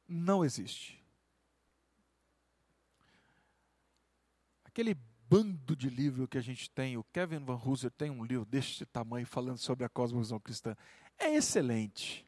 Não 0.06 0.44
existe. 0.44 1.04
Aquele 4.64 4.94
bando 5.34 5.74
de 5.74 5.90
livro 5.90 6.28
que 6.28 6.38
a 6.38 6.40
gente 6.40 6.70
tem, 6.70 6.96
o 6.96 7.02
Kevin 7.02 7.40
Van 7.40 7.56
Hooser 7.56 7.90
tem 7.90 8.08
um 8.08 8.24
livro 8.24 8.44
deste 8.44 8.86
tamanho 8.86 9.26
falando 9.26 9.58
sobre 9.58 9.84
a 9.84 9.88
cosmovisão 9.88 10.38
cristã. 10.38 10.76
É 11.18 11.34
excelente. 11.34 12.24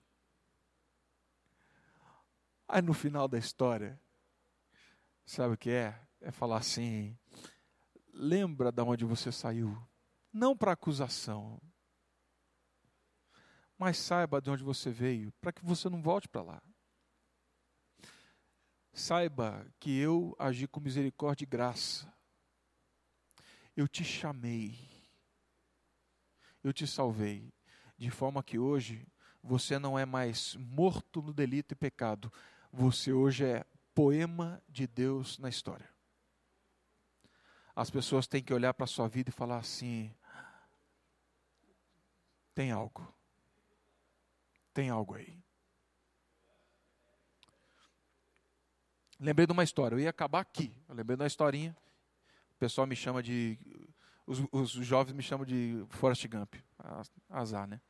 Aí 2.67 2.83
no 2.83 2.93
final 2.93 3.29
da 3.29 3.39
história, 3.39 4.01
sabe 5.25 5.55
o 5.55 5.57
que 5.57 5.71
é? 5.71 5.97
É 6.21 6.33
falar 6.33 6.57
assim: 6.57 7.17
lembra 8.13 8.73
de 8.73 8.83
onde 8.83 9.05
você 9.05 9.31
saiu. 9.31 9.81
Não 10.33 10.57
para 10.57 10.73
acusação, 10.73 11.63
mas 13.79 13.99
saiba 13.99 14.41
de 14.41 14.51
onde 14.51 14.65
você 14.65 14.91
veio, 14.91 15.33
para 15.41 15.53
que 15.53 15.65
você 15.65 15.89
não 15.89 16.03
volte 16.03 16.29
para 16.29 16.43
lá. 16.43 16.63
Saiba 18.93 19.65
que 19.79 19.97
eu 19.97 20.35
agi 20.41 20.67
com 20.67 20.81
misericórdia 20.81 21.45
e 21.45 21.47
graça. 21.47 22.16
Eu 23.77 23.87
te 23.87 24.03
chamei, 24.03 24.75
eu 26.65 26.73
te 26.73 26.87
salvei, 26.87 27.53
de 27.99 28.11
forma 28.11 28.43
que 28.43 28.59
hoje 28.59 29.07
você 29.43 29.79
não 29.79 29.99
é 29.99 30.07
mais 30.07 30.57
morto 30.57 31.21
no 31.21 31.33
delito 31.33 31.73
e 31.73 31.77
pecado, 31.77 32.33
você 32.73 33.13
hoje 33.13 33.45
é 33.45 33.67
poema 33.95 34.63
de 34.67 34.87
Deus 34.87 35.39
na 35.39 35.49
história. 35.49 35.89
As 37.75 37.91
pessoas 37.91 38.27
têm 38.27 38.43
que 38.43 38.55
olhar 38.55 38.73
para 38.73 38.85
a 38.85 38.89
sua 38.89 39.07
vida 39.09 39.29
e 39.29 39.33
falar 39.33 39.59
assim: 39.59 40.11
tem 42.55 42.71
algo, 42.71 43.15
tem 44.73 44.89
algo 44.89 45.15
aí. 45.15 45.39
Lembrei 49.21 49.47
de 49.47 49.53
uma 49.53 49.65
história, 49.65 49.95
eu 49.95 50.01
ia 50.01 50.11
acabar 50.11 50.41
aqui. 50.41 50.75
Eu 50.89 50.95
lembrei 50.95 51.17
de 51.17 51.23
uma 51.23 51.27
historinha. 51.27 51.77
O 52.57 52.59
pessoal 52.59 52.87
me 52.87 52.97
chama 52.97 53.23
de. 53.23 53.59
Os, 54.27 54.43
os 54.51 54.71
jovens 54.73 55.15
me 55.15 55.23
chamam 55.23 55.47
de 55.47 55.85
Forrest 55.91 56.27
Gump. 56.27 56.55
Azar, 57.29 57.69
né? 57.69 57.81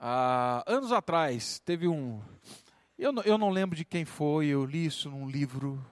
Ah, 0.00 0.64
anos 0.66 0.92
atrás, 0.92 1.58
teve 1.60 1.86
um. 1.86 2.22
Eu 2.96 3.12
não, 3.12 3.22
eu 3.22 3.38
não 3.38 3.50
lembro 3.50 3.76
de 3.76 3.84
quem 3.84 4.04
foi, 4.04 4.46
eu 4.46 4.64
li 4.64 4.86
isso 4.86 5.10
num 5.10 5.28
livro, 5.28 5.84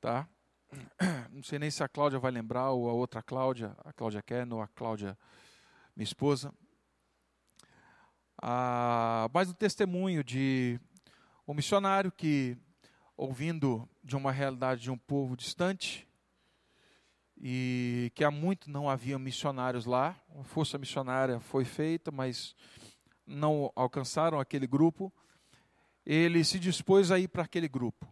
tá? 0.00 0.26
Não 1.30 1.42
sei 1.42 1.58
nem 1.58 1.70
se 1.70 1.82
a 1.82 1.88
Cláudia 1.88 2.18
vai 2.18 2.30
lembrar, 2.30 2.70
ou 2.70 2.88
a 2.88 2.92
outra 2.92 3.22
Cláudia, 3.22 3.74
a 3.84 3.92
Cláudia 3.92 4.22
Ken, 4.22 4.46
ou 4.50 4.60
a 4.60 4.68
Cláudia, 4.68 5.16
minha 5.94 6.04
esposa 6.04 6.52
ah, 8.40 9.28
mais 9.34 9.50
um 9.50 9.52
testemunho 9.52 10.22
de 10.22 10.78
um 11.46 11.52
missionário 11.52 12.12
que, 12.12 12.56
ouvindo 13.18 13.88
de 14.02 14.16
uma 14.16 14.30
realidade 14.30 14.82
de 14.82 14.92
um 14.92 14.96
povo 14.96 15.36
distante, 15.36 16.06
e 17.36 18.12
que 18.14 18.22
há 18.22 18.30
muito 18.30 18.70
não 18.70 18.88
havia 18.88 19.18
missionários 19.18 19.84
lá, 19.84 20.16
uma 20.32 20.44
força 20.44 20.78
missionária 20.78 21.40
foi 21.40 21.64
feita, 21.64 22.12
mas 22.12 22.54
não 23.26 23.72
alcançaram 23.74 24.38
aquele 24.38 24.68
grupo, 24.68 25.12
ele 26.06 26.44
se 26.44 26.60
dispôs 26.60 27.10
a 27.10 27.18
ir 27.18 27.26
para 27.26 27.42
aquele 27.42 27.68
grupo. 27.68 28.06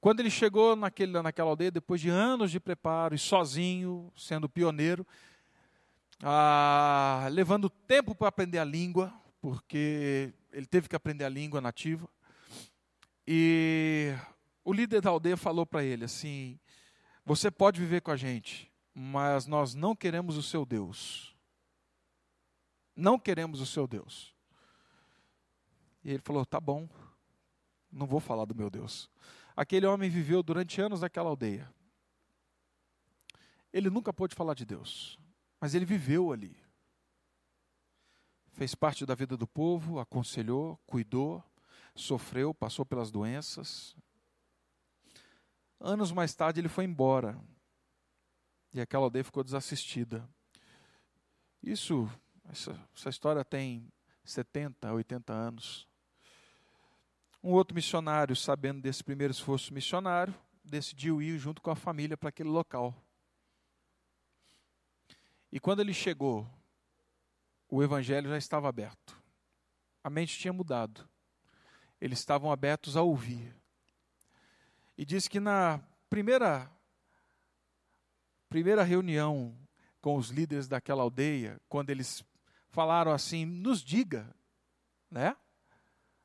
Quando 0.00 0.20
ele 0.20 0.30
chegou 0.30 0.74
naquele, 0.74 1.20
naquela 1.20 1.50
aldeia, 1.50 1.70
depois 1.70 2.00
de 2.00 2.08
anos 2.08 2.50
de 2.50 2.58
preparo 2.58 3.14
e 3.14 3.18
sozinho, 3.18 4.10
sendo 4.16 4.48
pioneiro, 4.48 5.06
ah, 6.22 7.28
levando 7.30 7.68
tempo 7.68 8.14
para 8.14 8.28
aprender 8.28 8.58
a 8.58 8.64
língua, 8.64 9.12
porque 9.38 10.32
ele 10.50 10.66
teve 10.66 10.88
que 10.88 10.96
aprender 10.96 11.24
a 11.24 11.28
língua 11.28 11.60
nativa. 11.60 12.08
E 13.26 14.14
o 14.64 14.72
líder 14.72 15.00
da 15.00 15.10
aldeia 15.10 15.36
falou 15.36 15.66
para 15.66 15.84
ele 15.84 16.04
assim: 16.04 16.58
Você 17.24 17.50
pode 17.50 17.80
viver 17.80 18.00
com 18.00 18.10
a 18.10 18.16
gente, 18.16 18.70
mas 18.94 19.46
nós 19.46 19.74
não 19.74 19.94
queremos 19.94 20.36
o 20.36 20.42
seu 20.42 20.64
Deus. 20.64 21.36
Não 22.94 23.18
queremos 23.18 23.60
o 23.60 23.66
seu 23.66 23.86
Deus. 23.86 24.34
E 26.04 26.10
ele 26.10 26.22
falou: 26.22 26.44
Tá 26.44 26.60
bom, 26.60 26.88
não 27.90 28.06
vou 28.06 28.20
falar 28.20 28.44
do 28.44 28.54
meu 28.54 28.70
Deus. 28.70 29.10
Aquele 29.56 29.86
homem 29.86 30.08
viveu 30.08 30.42
durante 30.42 30.80
anos 30.80 31.00
naquela 31.00 31.28
aldeia. 31.28 31.72
Ele 33.72 33.88
nunca 33.88 34.12
pôde 34.12 34.34
falar 34.34 34.54
de 34.54 34.64
Deus, 34.64 35.18
mas 35.60 35.74
ele 35.74 35.84
viveu 35.84 36.32
ali 36.32 36.56
fez 38.60 38.74
parte 38.74 39.06
da 39.06 39.14
vida 39.14 39.38
do 39.38 39.46
povo, 39.46 39.98
aconselhou, 39.98 40.78
cuidou, 40.86 41.42
sofreu, 41.94 42.54
passou 42.54 42.84
pelas 42.84 43.10
doenças. 43.10 43.96
Anos 45.78 46.12
mais 46.12 46.34
tarde 46.34 46.60
ele 46.60 46.68
foi 46.68 46.84
embora 46.84 47.38
e 48.72 48.80
aquela 48.80 49.04
aldeia 49.04 49.24
ficou 49.24 49.42
desassistida. 49.42 50.28
Isso, 51.62 52.08
essa, 52.48 52.78
essa 52.94 53.08
história 53.08 53.44
tem 53.44 53.90
70, 54.24 54.92
80 54.92 55.32
anos. 55.32 55.88
Um 57.42 57.52
outro 57.52 57.74
missionário, 57.74 58.36
sabendo 58.36 58.80
desse 58.80 59.02
primeiro 59.02 59.32
esforço 59.32 59.72
missionário, 59.72 60.34
decidiu 60.64 61.22
ir 61.22 61.38
junto 61.38 61.62
com 61.62 61.70
a 61.70 61.76
família 61.76 62.16
para 62.16 62.28
aquele 62.28 62.50
local. 62.50 62.94
E 65.50 65.58
quando 65.58 65.80
ele 65.80 65.94
chegou 65.94 66.46
o 67.70 67.82
evangelho 67.82 68.28
já 68.28 68.36
estava 68.36 68.68
aberto. 68.68 69.16
A 70.02 70.10
mente 70.10 70.36
tinha 70.36 70.52
mudado. 70.52 71.08
Eles 72.00 72.18
estavam 72.18 72.50
abertos 72.50 72.96
a 72.96 73.02
ouvir. 73.02 73.54
E 74.96 75.04
diz 75.04 75.28
que 75.28 75.40
na 75.40 75.80
primeira 76.08 76.70
primeira 78.48 78.82
reunião 78.82 79.56
com 80.00 80.16
os 80.16 80.30
líderes 80.30 80.66
daquela 80.66 81.02
aldeia, 81.02 81.60
quando 81.68 81.90
eles 81.90 82.24
falaram 82.70 83.12
assim: 83.12 83.44
"Nos 83.44 83.82
diga, 83.82 84.34
né? 85.10 85.36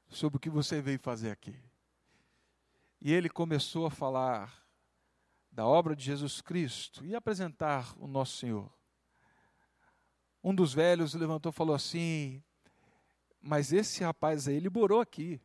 Sobre 0.07 0.37
o 0.37 0.39
que 0.39 0.49
você 0.49 0.81
veio 0.81 0.99
fazer 0.99 1.31
aqui". 1.31 1.59
E 3.01 3.13
ele 3.13 3.29
começou 3.29 3.85
a 3.85 3.91
falar 3.91 4.65
da 5.51 5.65
obra 5.65 5.95
de 5.95 6.03
Jesus 6.03 6.41
Cristo 6.41 7.05
e 7.05 7.15
apresentar 7.15 7.93
o 7.97 8.07
nosso 8.07 8.37
Senhor 8.37 8.75
um 10.45 10.53
dos 10.53 10.75
velhos 10.75 11.15
levantou 11.15 11.51
e 11.51 11.55
falou 11.55 11.75
assim: 11.75 12.43
Mas 13.41 13.73
esse 13.73 14.03
rapaz 14.03 14.47
aí, 14.47 14.57
ele 14.57 14.69
morou 14.69 15.01
aqui. 15.01 15.41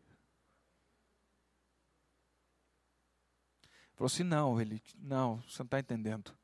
Falou 4.00 4.06
assim: 4.06 4.22
Não, 4.22 4.58
ele, 4.58 4.82
não, 4.96 5.42
você 5.42 5.58
não 5.58 5.66
está 5.66 5.78
entendendo. 5.78 6.34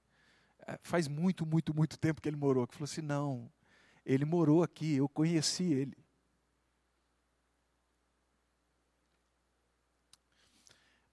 É, 0.66 0.78
faz 0.82 1.08
muito, 1.08 1.46
muito, 1.46 1.74
muito 1.74 1.98
tempo 1.98 2.20
que 2.20 2.28
ele 2.28 2.36
morou 2.36 2.64
aqui. 2.64 2.74
Falou 2.74 2.84
assim: 2.84 3.00
Não, 3.00 3.50
ele 4.04 4.26
morou 4.26 4.62
aqui, 4.62 4.96
eu 4.96 5.08
conheci 5.08 5.72
ele. 5.72 5.96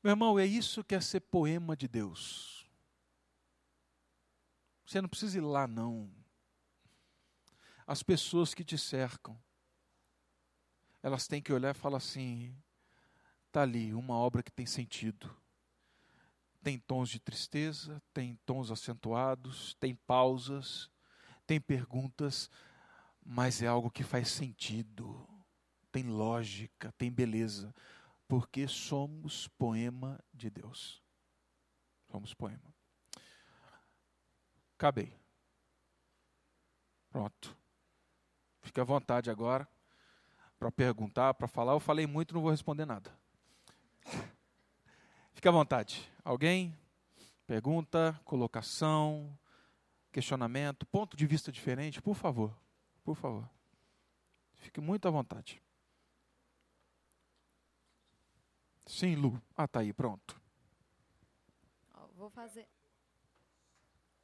Meu 0.03 0.11
irmão, 0.11 0.37
é 0.37 0.45
isso 0.45 0.83
que 0.83 0.93
é 0.93 0.99
ser 0.99 1.21
poema 1.21 1.77
de 1.77 1.87
Deus. 1.87 2.69
Você 4.85 4.99
não 4.99 5.07
precisa 5.07 5.37
ir 5.37 5.41
lá, 5.41 5.65
não 5.65 6.11
as 7.87 8.03
pessoas 8.03 8.53
que 8.53 8.65
te 8.65 8.77
cercam, 8.77 9.41
elas 11.01 11.25
têm 11.25 11.41
que 11.41 11.53
olhar 11.53 11.73
e 11.73 11.79
falar 11.79 11.99
assim: 11.99 12.53
está 13.47 13.61
ali 13.61 13.93
uma 13.93 14.15
obra 14.15 14.43
que 14.43 14.51
tem 14.51 14.65
sentido. 14.65 15.42
Tem 16.63 16.79
tons 16.79 17.09
de 17.09 17.19
tristeza, 17.19 18.01
tem 18.13 18.39
tons 18.45 18.71
acentuados, 18.71 19.75
tem 19.75 19.93
pausas, 19.93 20.89
tem 21.45 21.59
perguntas, 21.59 22.49
mas 23.25 23.61
é 23.61 23.67
algo 23.67 23.91
que 23.91 24.03
faz 24.03 24.29
sentido, 24.29 25.27
tem 25.91 26.05
lógica, 26.05 26.93
tem 26.97 27.11
beleza, 27.11 27.75
porque 28.27 28.67
somos 28.67 29.47
poema 29.49 30.19
de 30.33 30.49
Deus. 30.49 31.03
Somos 32.09 32.33
poema. 32.33 32.73
Acabei. 34.77 35.13
Pronto. 37.09 37.57
Fique 38.61 38.79
à 38.79 38.83
vontade 38.83 39.29
agora 39.29 39.67
para 40.57 40.71
perguntar, 40.71 41.33
para 41.33 41.47
falar. 41.47 41.73
Eu 41.73 41.79
falei 41.79 42.07
muito, 42.07 42.33
não 42.33 42.41
vou 42.41 42.51
responder 42.51 42.85
nada. 42.85 43.11
Fique 45.43 45.49
à 45.49 45.51
vontade. 45.51 46.09
Alguém? 46.23 46.73
Pergunta, 47.45 48.17
colocação, 48.23 49.37
questionamento, 50.09 50.85
ponto 50.85 51.17
de 51.17 51.27
vista 51.27 51.51
diferente, 51.51 52.01
por 52.01 52.15
favor. 52.15 52.57
Por 53.03 53.13
favor. 53.13 53.43
Fique 54.53 54.79
muito 54.79 55.05
à 55.05 55.11
vontade. 55.11 55.61
Sim, 58.85 59.15
Lu. 59.15 59.37
Ah, 59.53 59.67
tá 59.67 59.81
aí, 59.81 59.91
pronto. 59.91 60.41
Vou 62.15 62.29
fazer. 62.29 62.65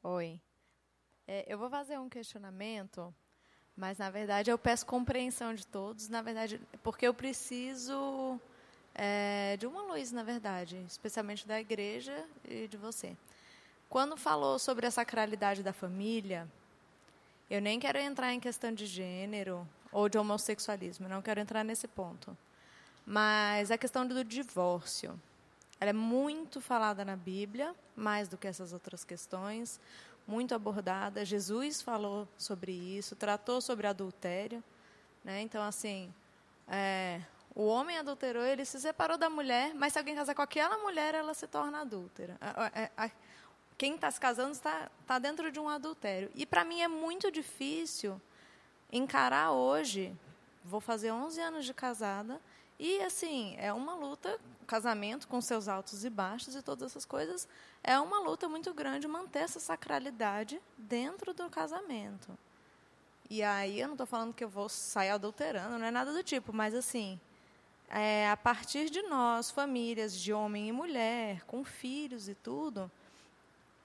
Oi. 0.02 0.42
É, 1.28 1.54
eu 1.54 1.58
vou 1.58 1.70
fazer 1.70 2.00
um 2.00 2.08
questionamento 2.08 3.14
mas, 3.76 3.98
na 3.98 4.10
verdade, 4.10 4.52
eu 4.52 4.58
peço 4.58 4.86
compreensão 4.86 5.54
de 5.54 5.68
todos, 5.68 6.08
na 6.08 6.22
verdade, 6.22 6.62
porque 6.82 7.06
eu 7.06 7.14
preciso 7.14 8.40
é, 9.02 9.56
de 9.56 9.66
uma 9.66 9.82
luz, 9.84 10.12
na 10.12 10.24
verdade, 10.24 10.78
especialmente 10.86 11.48
da 11.48 11.58
igreja 11.58 12.26
e 12.44 12.68
de 12.68 12.76
você. 12.76 13.16
Quando 13.88 14.18
falou 14.18 14.60
sobre 14.60 14.86
a 14.86 14.92
sacralidade 14.92 15.64
da 15.64 15.72
família, 15.72 16.46
eu 17.50 17.62
nem 17.62 17.80
quero 17.80 17.98
entrar 17.98 18.34
em 18.34 18.42
questão 18.42 18.74
de 18.74 18.86
gênero 18.86 19.66
ou 19.90 20.10
de 20.10 20.18
homossexualismo, 20.18 21.08
não 21.08 21.22
quero 21.22 21.40
entrar 21.40 21.64
nesse 21.64 21.88
ponto. 21.88 22.38
Mas 23.06 23.72
a 23.72 23.78
questão 23.78 24.06
do 24.06 24.22
divórcio, 24.22 25.18
ela 25.80 25.92
é 25.92 25.94
muito 25.94 26.60
falada 26.60 27.06
na 27.06 27.16
Bíblia, 27.16 27.74
mais 27.96 28.28
do 28.28 28.38
que 28.38 28.48
essas 28.48 28.74
outras 28.74 29.06
questões 29.06 29.80
muito 30.28 30.54
abordada. 30.54 31.24
Jesus 31.24 31.82
falou 31.82 32.28
sobre 32.38 32.74
isso, 32.74 33.16
tratou 33.16 33.62
sobre 33.62 33.88
adultério. 33.88 34.62
Né? 35.24 35.42
Então, 35.42 35.64
assim, 35.64 36.14
é, 36.68 37.22
o 37.56 37.66
homem 37.66 37.98
adulterou, 37.98 38.44
ele 38.44 38.64
se 38.64 38.80
separou 38.80 39.18
da 39.18 39.30
mulher, 39.30 39.74
mas 39.74 39.94
se 39.94 40.00
alguém 40.00 40.16
casar 40.16 40.36
com 40.36 40.42
aquela 40.42 40.78
mulher, 40.78 41.16
ela 41.16 41.34
se 41.34 41.48
torna 41.48 41.82
adúltera. 41.82 42.38
quem 43.78 43.96
está 43.96 44.12
se 44.12 44.20
casando 44.20 44.52
está 44.52 44.90
tá 45.08 45.20
dentro 45.20 45.52
de 45.52 45.60
um 45.60 45.68
adultério. 45.68 46.32
E 46.36 46.46
para 46.46 46.64
mim 46.64 46.82
é 46.82 46.88
muito 46.88 47.32
difícil 47.32 48.22
encarar 48.92 49.52
hoje. 49.52 50.16
Vou 50.64 50.80
fazer 50.80 51.12
11 51.12 51.42
anos 51.42 51.66
de 51.66 51.74
casada 51.74 52.40
e 52.78 53.02
assim 53.02 53.56
é 53.58 53.74
uma 53.74 53.96
luta. 53.96 54.40
Casamento 54.68 55.28
com 55.28 55.42
seus 55.42 55.68
altos 55.68 56.06
e 56.06 56.12
baixos 56.12 56.56
e 56.56 56.62
todas 56.62 56.92
essas 56.92 57.04
coisas 57.04 57.48
é 57.84 58.00
uma 58.00 58.20
luta 58.20 58.48
muito 58.48 58.72
grande 58.72 59.08
manter 59.08 59.40
essa 59.40 59.60
sacralidade 59.60 60.62
dentro 60.78 61.34
do 61.34 61.50
casamento. 61.50 62.38
E 63.28 63.42
aí 63.42 63.80
eu 63.80 63.88
não 63.88 63.96
estou 63.96 64.06
falando 64.06 64.32
que 64.32 64.44
eu 64.44 64.50
vou 64.50 64.70
sair 64.70 65.10
adulterando, 65.10 65.80
não 65.80 65.86
é 65.88 65.90
nada 65.90 66.14
do 66.14 66.24
tipo, 66.24 66.54
mas 66.54 66.76
assim 66.76 67.20
é, 67.90 68.30
a 68.30 68.38
partir 68.38 68.90
de 68.90 69.02
nós, 69.04 69.50
famílias 69.50 70.16
de 70.16 70.32
homem 70.32 70.68
e 70.70 70.72
mulher, 70.72 71.44
com 71.46 71.64
filhos 71.64 72.30
e 72.30 72.36
tudo, 72.36 72.90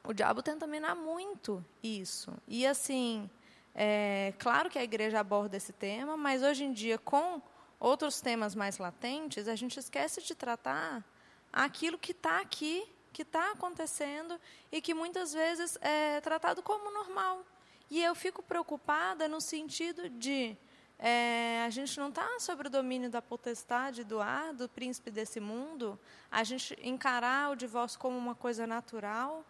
o 0.05 0.13
diabo 0.13 0.43
tenta 0.43 0.67
minar 0.67 0.95
muito 0.95 1.65
isso. 1.83 2.33
E 2.47 2.67
assim, 2.67 3.29
é, 3.75 4.35
claro 4.39 4.69
que 4.69 4.79
a 4.79 4.85
igreja 4.85 5.19
aborda 5.19 5.57
esse 5.57 5.73
tema, 5.73 6.17
mas 6.17 6.43
hoje 6.43 6.65
em 6.65 6.73
dia, 6.73 6.99
com 6.99 7.41
outros 7.81 8.21
temas 8.21 8.55
mais 8.55 8.77
latentes, 8.77 9.49
a 9.49 9.57
gente 9.57 9.79
esquece 9.79 10.23
de 10.23 10.35
tratar 10.35 11.03
aquilo 11.51 11.99
que 11.99 12.13
está 12.13 12.41
aqui, 12.41 12.87
que 13.13 13.23
está 13.23 13.53
acontecendo 13.53 14.39
e 14.71 14.83
que 14.83 14.93
muitas 14.93 15.33
vezes 15.33 15.79
é 15.81 16.21
tratado 16.21 16.63
como 16.63 16.93
normal. 16.93 17.43
E 17.91 18.03
eu 18.03 18.15
fico 18.15 18.43
preocupada 18.43 19.29
no 19.29 19.41
sentido 19.41 20.11
de 20.11 20.57
é, 20.99 21.63
a 21.65 21.71
gente 21.71 21.99
não 21.99 22.09
está 22.09 22.39
sobre 22.39 22.69
o 22.69 22.71
domínio 22.71 23.11
da 23.11 23.21
potestade 23.21 24.05
do 24.05 24.21
ar, 24.21 24.55
do 24.55 24.69
príncipe 24.69 25.11
desse 25.11 25.41
mundo, 25.41 25.99
a 26.31 26.45
gente 26.45 26.79
encarar 26.83 27.51
o 27.51 27.57
divórcio 27.57 27.99
como 27.99 28.17
uma 28.17 28.35
coisa 28.35 28.67
natural. 28.67 29.45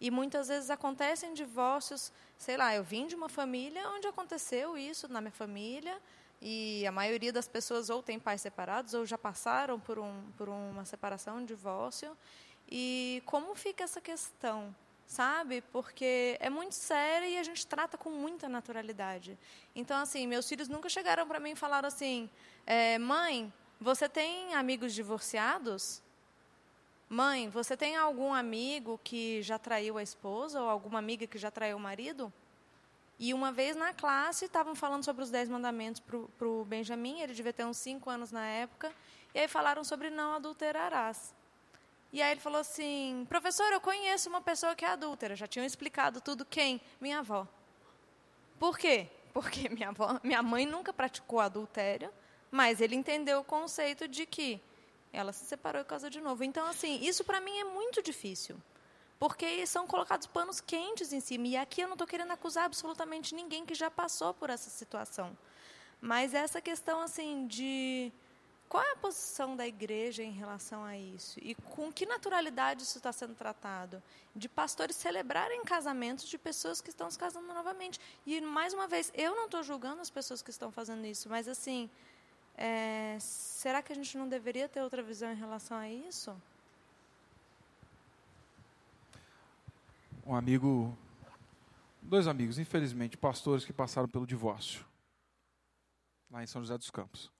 E 0.00 0.10
muitas 0.10 0.48
vezes 0.48 0.70
acontecem 0.70 1.32
divórcios, 1.32 2.12
sei 2.36 2.56
lá, 2.56 2.74
eu 2.74 2.84
vim 2.84 3.06
de 3.06 3.14
uma 3.14 3.28
família 3.28 3.88
onde 3.90 4.06
aconteceu 4.06 4.76
isso 4.76 5.08
na 5.08 5.20
minha 5.20 5.32
família, 5.32 5.96
e 6.42 6.86
a 6.86 6.92
maioria 6.92 7.32
das 7.32 7.48
pessoas 7.48 7.88
ou 7.88 8.02
tem 8.02 8.20
pais 8.20 8.42
separados 8.42 8.92
ou 8.92 9.06
já 9.06 9.16
passaram 9.16 9.80
por, 9.80 9.98
um, 9.98 10.30
por 10.36 10.48
uma 10.48 10.84
separação, 10.84 11.38
um 11.38 11.44
divórcio. 11.44 12.14
E 12.68 13.22
como 13.24 13.54
fica 13.54 13.84
essa 13.84 14.00
questão? 14.00 14.74
Sabe? 15.06 15.62
Porque 15.72 16.36
é 16.40 16.48
muito 16.50 16.74
sério 16.74 17.28
e 17.28 17.38
a 17.38 17.42
gente 17.42 17.66
trata 17.66 17.96
com 17.96 18.10
muita 18.10 18.48
naturalidade. 18.48 19.38
Então, 19.74 19.98
assim, 19.98 20.26
meus 20.26 20.48
filhos 20.48 20.68
nunca 20.68 20.88
chegaram 20.88 21.26
para 21.26 21.40
mim 21.40 21.52
e 21.52 21.56
falaram 21.56 21.88
assim: 21.88 22.28
é, 22.66 22.98
mãe, 22.98 23.52
você 23.80 24.08
tem 24.08 24.54
amigos 24.54 24.94
divorciados? 24.94 26.02
Mãe, 27.08 27.48
você 27.48 27.76
tem 27.76 27.96
algum 27.96 28.32
amigo 28.32 28.98
que 29.04 29.42
já 29.42 29.58
traiu 29.58 29.98
a 29.98 30.02
esposa 30.02 30.60
ou 30.60 30.68
alguma 30.68 30.98
amiga 30.98 31.26
que 31.26 31.38
já 31.38 31.50
traiu 31.50 31.76
o 31.76 31.80
marido? 31.80 32.32
E 33.18 33.32
uma 33.32 33.52
vez 33.52 33.76
na 33.76 33.92
classe, 33.92 34.46
estavam 34.46 34.74
falando 34.74 35.04
sobre 35.04 35.22
os 35.22 35.30
Dez 35.30 35.48
Mandamentos 35.48 36.00
para 36.00 36.48
o 36.48 36.64
Benjamin, 36.64 37.20
ele 37.20 37.32
devia 37.32 37.52
ter 37.52 37.64
uns 37.64 37.76
cinco 37.76 38.10
anos 38.10 38.32
na 38.32 38.44
época, 38.44 38.92
e 39.32 39.38
aí 39.38 39.46
falaram 39.46 39.84
sobre 39.84 40.10
não 40.10 40.34
adulterarás. 40.34 41.32
E 42.14 42.22
aí 42.22 42.30
ele 42.30 42.40
falou 42.40 42.60
assim: 42.60 43.26
professor, 43.28 43.72
eu 43.72 43.80
conheço 43.80 44.28
uma 44.28 44.40
pessoa 44.40 44.76
que 44.76 44.84
é 44.84 44.88
adúltera. 44.88 45.34
Já 45.34 45.48
tinham 45.48 45.66
explicado 45.66 46.20
tudo. 46.20 46.44
Quem? 46.44 46.80
Minha 47.00 47.18
avó. 47.18 47.44
Por 48.56 48.78
quê? 48.78 49.08
Porque 49.32 49.68
minha, 49.74 49.88
avó, 49.88 50.20
minha 50.22 50.40
mãe 50.40 50.64
nunca 50.64 50.92
praticou 50.92 51.40
adultério, 51.40 52.08
mas 52.52 52.80
ele 52.80 52.94
entendeu 52.94 53.40
o 53.40 53.44
conceito 53.44 54.06
de 54.06 54.26
que 54.26 54.60
ela 55.12 55.32
se 55.32 55.44
separou 55.44 55.82
e 55.82 55.84
casou 55.84 56.08
de 56.08 56.20
novo. 56.20 56.44
Então, 56.44 56.64
assim, 56.68 57.00
isso 57.02 57.24
para 57.24 57.40
mim 57.40 57.58
é 57.58 57.64
muito 57.64 58.00
difícil. 58.00 58.56
Porque 59.18 59.66
são 59.66 59.84
colocados 59.84 60.28
panos 60.28 60.60
quentes 60.60 61.12
em 61.12 61.18
cima. 61.18 61.48
E 61.48 61.56
aqui 61.56 61.80
eu 61.80 61.88
não 61.88 61.94
estou 61.94 62.06
querendo 62.06 62.30
acusar 62.30 62.66
absolutamente 62.66 63.34
ninguém 63.34 63.66
que 63.66 63.74
já 63.74 63.90
passou 63.90 64.32
por 64.32 64.50
essa 64.50 64.70
situação. 64.70 65.36
Mas 66.00 66.32
essa 66.32 66.60
questão, 66.60 67.00
assim, 67.00 67.48
de 67.48 68.12
qual 68.74 68.82
é 68.82 68.90
a 68.90 68.96
posição 68.96 69.54
da 69.54 69.64
igreja 69.64 70.20
em 70.24 70.32
relação 70.32 70.84
a 70.84 70.98
isso? 70.98 71.38
E 71.40 71.54
com 71.54 71.92
que 71.92 72.04
naturalidade 72.04 72.82
isso 72.82 72.98
está 72.98 73.12
sendo 73.12 73.32
tratado? 73.32 74.02
De 74.34 74.48
pastores 74.48 74.96
celebrarem 74.96 75.62
casamentos 75.62 76.24
de 76.28 76.36
pessoas 76.36 76.80
que 76.80 76.90
estão 76.90 77.08
se 77.08 77.16
casando 77.16 77.46
novamente. 77.46 78.00
E, 78.26 78.40
mais 78.40 78.74
uma 78.74 78.88
vez, 78.88 79.12
eu 79.14 79.36
não 79.36 79.44
estou 79.44 79.62
julgando 79.62 80.00
as 80.00 80.10
pessoas 80.10 80.42
que 80.42 80.50
estão 80.50 80.72
fazendo 80.72 81.06
isso, 81.06 81.28
mas, 81.28 81.46
assim, 81.46 81.88
é, 82.56 83.16
será 83.20 83.80
que 83.80 83.92
a 83.92 83.94
gente 83.94 84.18
não 84.18 84.28
deveria 84.28 84.68
ter 84.68 84.82
outra 84.82 85.04
visão 85.04 85.30
em 85.30 85.36
relação 85.36 85.76
a 85.76 85.88
isso? 85.88 86.36
Um 90.26 90.34
amigo, 90.34 90.98
dois 92.02 92.26
amigos, 92.26 92.58
infelizmente, 92.58 93.16
pastores 93.16 93.64
que 93.64 93.72
passaram 93.72 94.08
pelo 94.08 94.26
divórcio, 94.26 94.84
lá 96.28 96.42
em 96.42 96.46
São 96.48 96.60
José 96.60 96.76
dos 96.76 96.90
Campos. 96.90 97.33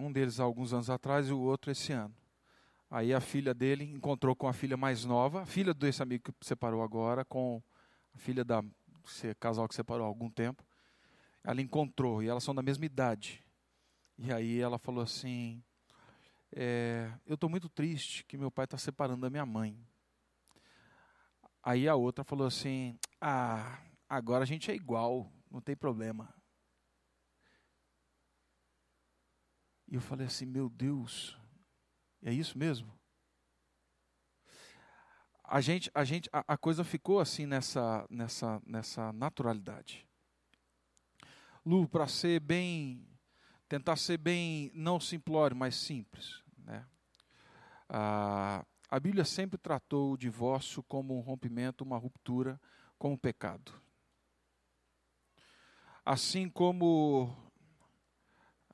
Um 0.00 0.12
deles 0.12 0.40
há 0.40 0.44
alguns 0.44 0.72
anos 0.72 0.90
atrás 0.90 1.28
e 1.28 1.32
o 1.32 1.40
outro 1.40 1.70
esse 1.70 1.92
ano. 1.92 2.14
Aí 2.90 3.14
a 3.14 3.20
filha 3.20 3.54
dele 3.54 3.84
encontrou 3.84 4.36
com 4.36 4.46
a 4.46 4.52
filha 4.52 4.76
mais 4.76 5.04
nova, 5.04 5.42
a 5.42 5.46
filha 5.46 5.72
desse 5.72 6.02
amigo 6.02 6.24
que 6.24 6.46
separou 6.46 6.82
agora, 6.82 7.24
com 7.24 7.62
a 8.14 8.18
filha 8.18 8.44
da 8.44 8.62
esse 9.06 9.34
casal 9.36 9.66
que 9.68 9.74
separou 9.74 10.04
há 10.04 10.08
algum 10.08 10.30
tempo. 10.30 10.64
Ela 11.42 11.60
encontrou 11.60 12.22
e 12.22 12.28
elas 12.28 12.44
são 12.44 12.54
da 12.54 12.62
mesma 12.62 12.84
idade. 12.84 13.44
E 14.18 14.32
aí 14.32 14.60
ela 14.60 14.78
falou 14.78 15.02
assim: 15.02 15.62
é, 16.54 17.10
Eu 17.26 17.34
estou 17.34 17.48
muito 17.48 17.68
triste 17.68 18.24
que 18.24 18.36
meu 18.36 18.50
pai 18.50 18.64
está 18.64 18.78
separando 18.78 19.22
da 19.22 19.30
minha 19.30 19.46
mãe. 19.46 19.76
Aí 21.62 21.88
a 21.88 21.94
outra 21.94 22.22
falou 22.24 22.46
assim: 22.46 22.98
Ah, 23.20 23.80
agora 24.08 24.42
a 24.44 24.46
gente 24.46 24.70
é 24.70 24.74
igual, 24.74 25.32
não 25.50 25.60
tem 25.60 25.74
problema. 25.74 26.32
E 29.92 29.94
eu 29.94 30.00
falei 30.00 30.26
assim: 30.26 30.46
meu 30.46 30.70
Deus, 30.70 31.38
é 32.22 32.32
isso 32.32 32.56
mesmo? 32.56 32.90
A 35.44 35.60
gente, 35.60 35.90
a 35.94 36.02
gente, 36.02 36.30
a, 36.32 36.54
a 36.54 36.56
coisa 36.56 36.82
ficou 36.82 37.20
assim 37.20 37.44
nessa, 37.44 38.06
nessa, 38.08 38.62
nessa 38.64 39.12
naturalidade. 39.12 40.08
Lu, 41.62 41.86
para 41.86 42.08
ser 42.08 42.40
bem, 42.40 43.06
tentar 43.68 43.96
ser 43.96 44.16
bem, 44.16 44.70
não 44.72 44.98
simplório, 44.98 45.54
mas 45.54 45.76
simples, 45.76 46.42
né? 46.56 46.86
Ah, 47.86 48.64
a 48.88 48.98
Bíblia 48.98 49.26
sempre 49.26 49.58
tratou 49.58 50.12
o 50.12 50.16
divórcio 50.16 50.82
como 50.84 51.14
um 51.14 51.20
rompimento, 51.20 51.84
uma 51.84 51.98
ruptura, 51.98 52.58
como 52.98 53.12
um 53.12 53.18
pecado. 53.18 53.74
Assim 56.02 56.48
como 56.48 57.36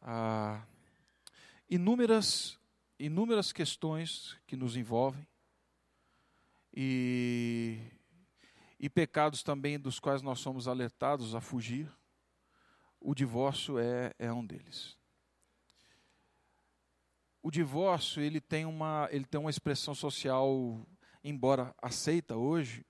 ah, 0.01 0.63
inúmeras, 1.69 2.59
inúmeras 2.99 3.53
questões 3.53 4.37
que 4.47 4.57
nos 4.57 4.77
envolvem 4.77 5.27
e, 6.75 7.79
e 8.81 8.89
pecados 8.89 9.43
também 9.43 9.79
dos 9.79 10.01
quais 10.01 10.23
nós 10.23 10.41
somos 10.41 10.67
alertados 10.67 11.35
a 11.35 11.41
fugir. 11.41 11.91
O 13.01 13.15
divórcio 13.15 13.79
é, 13.79 14.13
é 14.19 14.33
um 14.33 14.45
deles. 14.45 14.97
O 17.43 17.51
divórcio 17.51 18.21
ele 18.21 18.41
tem 18.41 18.65
uma 18.65 19.09
ele 19.13 19.25
tem 19.25 19.41
uma 19.41 19.51
expressão 19.51 19.95
social, 19.95 20.85
embora 21.23 21.75
aceita 21.81 22.37
hoje, 22.37 22.85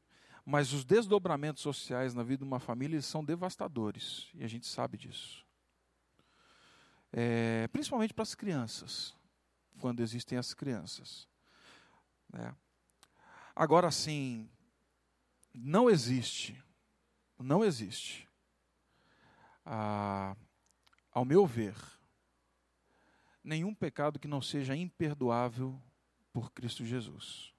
mas 0.44 0.72
os 0.72 0.84
desdobramentos 0.84 1.62
sociais 1.62 2.14
na 2.14 2.22
vida 2.22 2.38
de 2.38 2.48
uma 2.48 2.58
família 2.58 3.00
são 3.02 3.22
devastadores 3.22 4.28
e 4.34 4.42
a 4.42 4.48
gente 4.48 4.66
sabe 4.66 4.96
disso 4.96 5.47
é, 7.12 7.68
principalmente 7.68 8.14
para 8.14 8.22
as 8.22 8.34
crianças, 8.34 9.14
quando 9.80 10.00
existem 10.00 10.38
as 10.38 10.52
crianças. 10.54 11.28
Né? 12.32 12.54
Agora 13.54 13.90
sim, 13.90 14.48
não 15.54 15.88
existe, 15.88 16.62
não 17.38 17.64
existe, 17.64 18.28
ah, 19.64 20.36
ao 21.10 21.24
meu 21.24 21.46
ver, 21.46 21.76
nenhum 23.42 23.74
pecado 23.74 24.18
que 24.18 24.28
não 24.28 24.40
seja 24.40 24.76
imperdoável 24.76 25.80
por 26.32 26.52
Cristo 26.52 26.84
Jesus. 26.84 27.52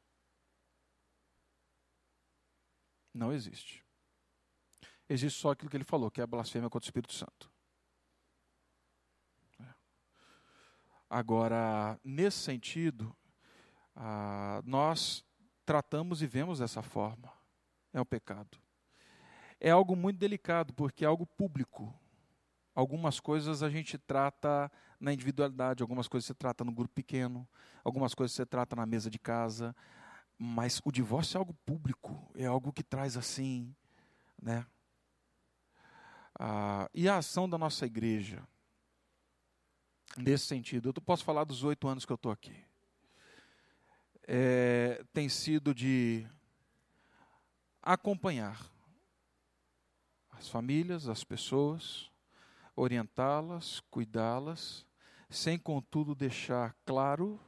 Não 3.13 3.33
existe. 3.33 3.83
Existe 5.09 5.39
só 5.39 5.51
aquilo 5.51 5.69
que 5.69 5.75
ele 5.77 5.83
falou, 5.83 6.11
que 6.11 6.21
é 6.21 6.23
a 6.23 6.27
blasfêmia 6.27 6.69
contra 6.69 6.85
o 6.85 6.89
Espírito 6.89 7.13
Santo. 7.13 7.51
Agora, 11.09 11.99
nesse 12.03 12.37
sentido, 12.37 13.15
ah, 13.95 14.61
nós 14.63 15.25
tratamos 15.65 16.21
e 16.21 16.27
vemos 16.27 16.59
dessa 16.59 16.81
forma. 16.81 17.31
É 17.91 17.99
um 17.99 18.05
pecado. 18.05 18.57
É 19.59 19.71
algo 19.71 19.95
muito 19.95 20.17
delicado, 20.17 20.73
porque 20.73 21.03
é 21.03 21.07
algo 21.07 21.25
público. 21.25 21.93
Algumas 22.75 23.19
coisas 23.19 23.63
a 23.63 23.69
gente 23.69 23.97
trata 23.97 24.71
na 24.99 25.11
individualidade, 25.11 25.81
algumas 25.81 26.07
coisas 26.07 26.27
você 26.27 26.33
trata 26.33 26.63
no 26.63 26.71
grupo 26.71 26.93
pequeno, 26.93 27.47
algumas 27.83 28.13
coisas 28.13 28.35
você 28.35 28.45
trata 28.45 28.75
na 28.75 28.85
mesa 28.85 29.09
de 29.09 29.17
casa. 29.17 29.75
Mas 30.37 30.79
o 30.85 30.91
divórcio 30.91 31.37
é 31.37 31.39
algo 31.39 31.53
público, 31.65 32.31
é 32.35 32.45
algo 32.45 32.71
que 32.71 32.83
traz 32.83 33.17
assim, 33.17 33.75
né? 34.41 34.65
Ah, 36.39 36.89
e 36.93 37.09
a 37.09 37.17
ação 37.17 37.49
da 37.49 37.57
nossa 37.57 37.85
igreja, 37.85 38.47
nesse 40.17 40.45
sentido, 40.45 40.89
eu 40.89 41.01
posso 41.01 41.23
falar 41.23 41.43
dos 41.43 41.63
oito 41.63 41.87
anos 41.87 42.05
que 42.05 42.11
eu 42.11 42.15
estou 42.15 42.31
aqui, 42.31 42.55
é, 44.27 45.03
tem 45.11 45.27
sido 45.27 45.73
de 45.73 46.27
acompanhar 47.81 48.63
as 50.31 50.47
famílias, 50.47 51.07
as 51.07 51.23
pessoas, 51.23 52.11
orientá-las, 52.75 53.79
cuidá-las, 53.91 54.85
sem 55.29 55.57
contudo 55.57 56.15
deixar 56.15 56.75
claro 56.85 57.39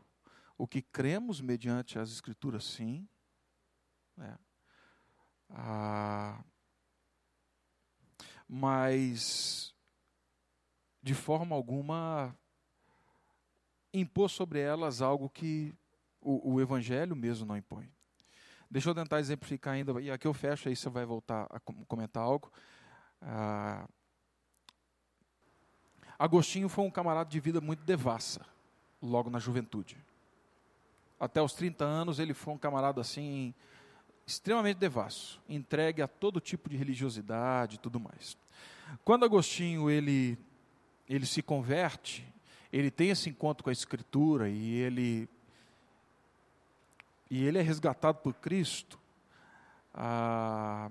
o 0.57 0.68
que 0.68 0.82
cremos 0.82 1.41
mediante 1.41 1.97
as 1.97 2.12
Escrituras, 2.12 2.64
sim. 2.64 3.07
Né? 4.16 4.38
Ah, 5.49 6.43
mas, 8.47 9.74
de 11.01 11.14
forma 11.14 11.55
alguma, 11.55 12.38
impor 13.94 14.30
sobre 14.30 14.60
elas 14.60 15.02
algo 15.02 15.30
que 15.30 15.74
o, 16.22 16.54
o 16.54 16.62
Evangelho 16.62 17.16
mesmo 17.16 17.46
não 17.46 17.58
impõe. 17.58 17.89
Deixa 18.70 18.89
eu 18.89 18.96
tentar 18.96 19.20
exemplificar 19.20 19.74
ainda, 19.74 20.00
e 20.00 20.10
aqui 20.10 20.28
eu 20.28 20.34
fecho, 20.34 20.70
aí 20.70 20.76
você 20.76 20.89
vai 20.89 21.06
voltar 21.06 21.46
a 21.50 21.60
comentar 21.60 22.24
algo. 22.24 22.52
Ah, 23.22 23.86
Agostinho 26.18 26.70
foi 26.70 26.86
um 26.86 26.92
camarada 26.92 27.30
de 27.30 27.39
vida 27.39 27.60
muito 27.60 27.84
devassa, 27.84 28.46
logo 29.02 29.30
na 29.30 29.39
juventude 29.39 29.98
até 31.22 31.39
os 31.39 31.54
30 31.54 31.86
anos, 31.86 32.18
ele 32.18 32.34
foi 32.34 32.52
um 32.52 32.58
camarada 32.58 33.00
assim, 33.00 33.54
extremamente 34.26 34.78
devasso, 34.78 35.39
entregue 35.48 36.02
a 36.02 36.08
todo 36.08 36.42
tipo 36.42 36.68
de 36.68 36.76
religiosidade 36.76 37.76
e 37.76 37.78
tudo 37.78 38.00
mais. 38.00 38.36
Quando 39.06 39.24
Agostinho 39.24 39.88
ele, 39.88 40.36
ele 41.08 41.28
se 41.28 41.44
converte, 41.44 42.26
ele 42.72 42.89
tem 42.89 43.09
esse 43.09 43.30
encontro 43.30 43.63
com 43.63 43.69
a 43.69 43.74
Escritura 43.74 44.49
e 44.49 44.76
ele, 44.76 45.30
e 47.30 47.43
ele 47.45 47.59
é 47.59 47.61
resgatado 47.61 48.19
por 48.19 48.34
Cristo, 48.36 48.97
ah, 49.93 50.89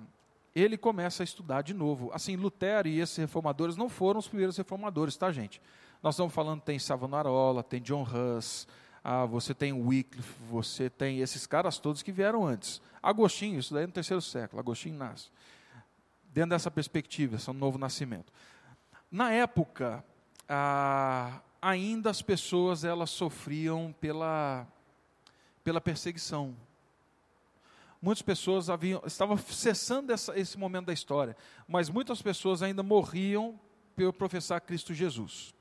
ele 0.54 0.76
começa 0.76 1.22
a 1.22 1.24
estudar 1.24 1.62
de 1.62 1.72
novo. 1.72 2.10
Assim, 2.12 2.36
Lutero 2.36 2.88
e 2.88 3.00
esses 3.00 3.16
reformadores 3.16 3.76
não 3.76 3.88
foram 3.88 4.20
os 4.20 4.28
primeiros 4.28 4.56
reformadores, 4.56 5.16
tá, 5.16 5.30
gente? 5.32 5.60
Nós 6.02 6.14
estamos 6.14 6.34
falando, 6.34 6.60
tem 6.60 6.78
Savonarola, 6.78 7.62
tem 7.62 7.80
John 7.80 8.02
Hus, 8.02 8.66
ah, 9.02 9.24
você 9.24 9.54
tem 9.54 9.72
Wycliffe, 9.72 10.34
você 10.50 10.90
tem 10.90 11.20
esses 11.20 11.46
caras 11.46 11.78
todos 11.78 12.02
que 12.02 12.12
vieram 12.12 12.46
antes. 12.46 12.82
Agostinho, 13.02 13.58
isso 13.58 13.72
daí 13.72 13.84
é 13.84 13.86
no 13.86 13.92
terceiro 13.92 14.20
século, 14.20 14.60
Agostinho 14.60 14.98
nasce. 14.98 15.30
Dentro 16.32 16.50
dessa 16.50 16.70
perspectiva, 16.70 17.36
esse 17.36 17.48
é 17.48 17.52
novo 17.52 17.78
nascimento. 17.78 18.32
Na 19.10 19.32
época, 19.32 20.04
ah, 20.48 21.40
ainda 21.61 22.11
as 22.11 22.22
pessoas 22.22 22.84
elas 22.84 23.11
sofriam 23.11 23.94
pela, 24.00 24.66
pela 25.62 25.80
perseguição. 25.80 26.56
Muitas 28.00 28.22
pessoas 28.22 28.70
haviam, 28.70 29.02
estavam 29.04 29.36
cessando 29.36 30.12
essa, 30.12 30.38
esse 30.38 30.58
momento 30.58 30.86
da 30.86 30.92
história, 30.92 31.36
mas 31.68 31.90
muitas 31.90 32.22
pessoas 32.22 32.62
ainda 32.62 32.82
morriam 32.82 33.61
por 33.94 34.12
professar 34.12 34.61
Cristo 34.61 34.94
Jesus. 34.94 35.54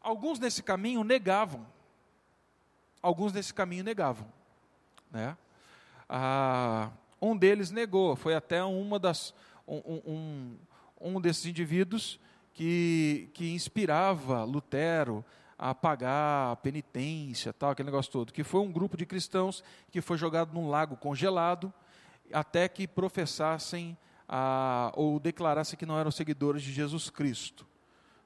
Alguns 0.00 0.38
nesse 0.38 0.62
caminho 0.62 1.04
negavam 1.04 1.66
alguns 3.04 3.34
nesse 3.34 3.52
caminho 3.52 3.84
negavam. 3.84 4.26
Né? 5.10 5.36
Ah, 6.08 6.90
um 7.20 7.36
deles 7.36 7.70
negou, 7.70 8.16
foi 8.16 8.34
até 8.34 8.64
uma 8.64 8.98
das, 8.98 9.34
um, 9.68 10.00
um, 10.06 10.58
um 10.98 11.20
desses 11.20 11.44
indivíduos 11.44 12.18
que, 12.54 13.28
que 13.34 13.52
inspirava 13.52 14.44
Lutero 14.44 15.24
a 15.58 15.74
pagar 15.74 16.52
a 16.52 16.56
penitência, 16.56 17.52
tal, 17.52 17.70
aquele 17.70 17.86
negócio 17.86 18.10
todo, 18.10 18.32
que 18.32 18.42
foi 18.42 18.60
um 18.60 18.72
grupo 18.72 18.96
de 18.96 19.04
cristãos 19.04 19.62
que 19.90 20.00
foi 20.00 20.16
jogado 20.16 20.52
num 20.54 20.68
lago 20.68 20.96
congelado 20.96 21.72
até 22.32 22.68
que 22.68 22.88
professassem 22.88 23.96
ah, 24.28 24.90
ou 24.96 25.20
declarassem 25.20 25.78
que 25.78 25.84
não 25.84 25.98
eram 25.98 26.10
seguidores 26.10 26.62
de 26.62 26.72
Jesus 26.72 27.10
Cristo, 27.10 27.66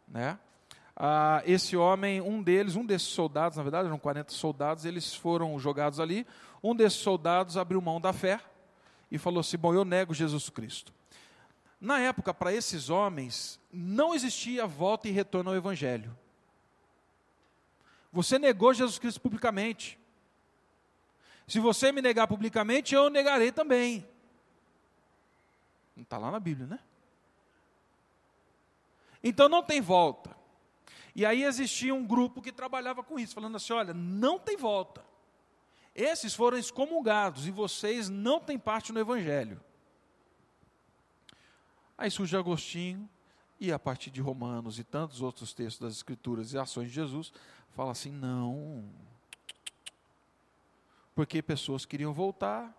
né? 0.07 0.39
ah, 0.99 1.43
esse 1.47 1.76
homem, 1.76 2.20
um 2.20 2.43
deles, 2.43 2.74
um 2.74 2.85
desses 2.85 3.09
soldados, 3.09 3.57
na 3.57 3.62
verdade 3.62 3.87
eram 3.87 3.99
40 3.99 4.33
soldados, 4.33 4.85
eles 4.85 5.14
foram 5.14 5.57
jogados 5.59 6.01
ali. 6.01 6.26
Um 6.62 6.74
desses 6.74 6.99
soldados 6.99 7.57
abriu 7.57 7.81
mão 7.81 8.01
da 8.01 8.12
fé 8.12 8.41
e 9.09 9.16
falou 9.16 9.41
assim: 9.41 9.57
Bom, 9.57 9.72
eu 9.72 9.85
nego 9.85 10.12
Jesus 10.12 10.51
Cristo. 10.51 10.93
Na 11.81 12.01
época, 12.01 12.35
para 12.35 12.53
esses 12.53 12.91
homens, 12.91 13.58
não 13.73 14.14
existia 14.14 14.66
volta 14.66 15.09
e 15.09 15.11
retorno 15.11 15.51
ao 15.51 15.57
Evangelho. 15.57 16.16
Você 18.12 18.39
negou 18.39 18.73
Jesus 18.73 18.99
Cristo 18.99 19.21
publicamente. 19.21 19.99
Se 21.47 21.61
você 21.61 21.93
me 21.93 22.03
negar 22.03 22.27
publicamente, 22.27 22.95
eu 22.95 23.11
negarei 23.11 23.53
também. 23.53 24.07
Não 25.97 26.03
está 26.03 26.19
lá 26.19 26.31
na 26.31 26.41
Bíblia, 26.41 26.66
né? 26.66 26.79
Então 29.23 29.49
não 29.49 29.62
tem 29.62 29.81
volta. 29.81 30.37
E 31.14 31.27
aí 31.27 31.43
existia 31.43 31.95
um 31.95 32.07
grupo 32.07 32.41
que 32.41 32.53
trabalhava 32.53 33.03
com 33.03 33.19
isso, 33.19 33.35
falando 33.35 33.57
assim: 33.57 33.73
olha, 33.73 33.93
não 33.93 34.39
tem 34.39 34.57
volta. 34.57 35.05
Esses 35.95 36.35
foram 36.35 36.57
excomungados 36.57 37.47
e 37.47 37.51
vocês 37.51 38.09
não 38.09 38.39
têm 38.39 38.57
parte 38.59 38.93
no 38.93 39.01
Evangelho. 39.01 39.61
Aí 41.97 42.09
surge 42.09 42.37
Agostinho, 42.37 43.11
e 43.61 43.73
a 43.73 43.79
partir 43.79 44.11
de 44.11 44.21
Romanos 44.21 44.79
e 44.79 44.85
tantos 44.85 45.21
outros 45.21 45.53
textos 45.53 45.81
das 45.81 45.95
Escrituras 45.95 46.53
e 46.53 46.59
ações 46.59 46.89
de 46.89 46.95
Jesus, 46.95 47.33
fala 47.71 47.93
assim: 47.93 48.13
não. 48.13 48.85
Porque 51.15 51.43
pessoas 51.43 51.85
queriam 51.85 52.13
voltar, 52.13 52.73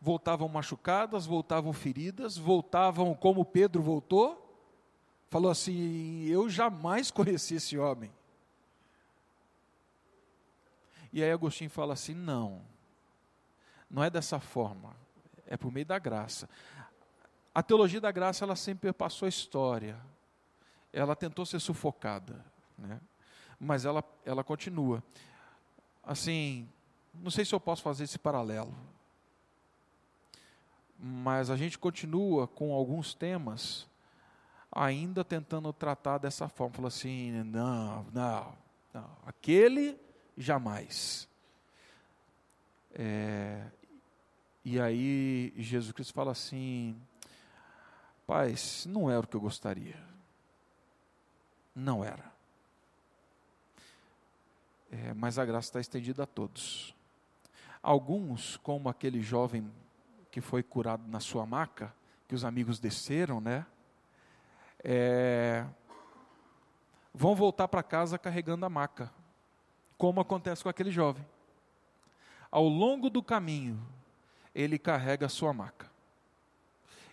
voltavam 0.00 0.48
machucadas, 0.48 1.24
voltavam 1.24 1.72
feridas, 1.72 2.36
voltavam 2.36 3.14
como 3.14 3.44
Pedro 3.44 3.82
voltou, 3.82 4.60
falou 5.28 5.50
assim: 5.50 6.26
Eu 6.26 6.48
jamais 6.48 7.10
conheci 7.10 7.54
esse 7.54 7.78
homem. 7.78 8.12
E 11.12 11.22
aí 11.22 11.32
Agostinho 11.32 11.70
fala 11.70 11.94
assim: 11.94 12.14
Não, 12.14 12.60
não 13.90 14.04
é 14.04 14.10
dessa 14.10 14.38
forma, 14.38 14.94
é 15.46 15.56
por 15.56 15.72
meio 15.72 15.86
da 15.86 15.98
graça. 15.98 16.48
A 17.54 17.62
teologia 17.62 18.02
da 18.02 18.12
graça, 18.12 18.44
ela 18.44 18.54
sempre 18.54 18.92
passou 18.92 19.24
a 19.24 19.30
história, 19.30 19.98
ela 20.96 21.14
tentou 21.14 21.44
ser 21.44 21.60
sufocada, 21.60 22.42
né? 22.78 22.98
mas 23.60 23.84
ela, 23.84 24.02
ela 24.24 24.42
continua. 24.42 25.02
Assim, 26.02 26.66
não 27.12 27.30
sei 27.30 27.44
se 27.44 27.54
eu 27.54 27.60
posso 27.60 27.82
fazer 27.82 28.04
esse 28.04 28.18
paralelo, 28.18 28.74
mas 30.98 31.50
a 31.50 31.56
gente 31.56 31.78
continua 31.78 32.48
com 32.48 32.72
alguns 32.72 33.12
temas 33.12 33.86
ainda 34.72 35.22
tentando 35.22 35.70
tratar 35.70 36.16
dessa 36.16 36.48
forma. 36.48 36.74
Falou 36.76 36.88
assim: 36.88 37.42
não, 37.44 38.06
não, 38.14 38.54
não, 38.94 39.10
aquele 39.26 40.00
jamais. 40.34 41.28
É, 42.94 43.66
e 44.64 44.80
aí 44.80 45.52
Jesus 45.58 45.92
Cristo 45.92 46.14
fala 46.14 46.32
assim: 46.32 46.96
Paz, 48.26 48.86
não 48.86 49.10
era 49.10 49.20
o 49.20 49.28
que 49.28 49.36
eu 49.36 49.40
gostaria. 49.42 50.15
Não 51.76 52.04
era. 52.04 52.32
É, 54.90 55.14
mas 55.14 55.38
a 55.38 55.44
graça 55.44 55.68
está 55.68 55.80
estendida 55.80 56.24
a 56.24 56.26
todos. 56.26 56.92
Alguns, 57.80 58.56
como 58.56 58.88
aquele 58.88 59.22
jovem 59.22 59.70
que 60.32 60.40
foi 60.40 60.64
curado 60.64 61.06
na 61.06 61.20
sua 61.20 61.46
maca, 61.46 61.94
que 62.26 62.34
os 62.34 62.44
amigos 62.44 62.80
desceram, 62.80 63.40
né? 63.40 63.64
é, 64.88 65.66
vão 67.12 67.34
voltar 67.34 67.66
para 67.66 67.82
casa 67.82 68.16
carregando 68.16 68.64
a 68.64 68.70
maca, 68.70 69.12
como 69.98 70.20
acontece 70.20 70.62
com 70.62 70.68
aquele 70.68 70.92
jovem. 70.92 71.26
Ao 72.52 72.68
longo 72.68 73.10
do 73.10 73.20
caminho, 73.20 73.82
ele 74.54 74.78
carrega 74.78 75.26
a 75.26 75.28
sua 75.28 75.52
maca. 75.52 75.90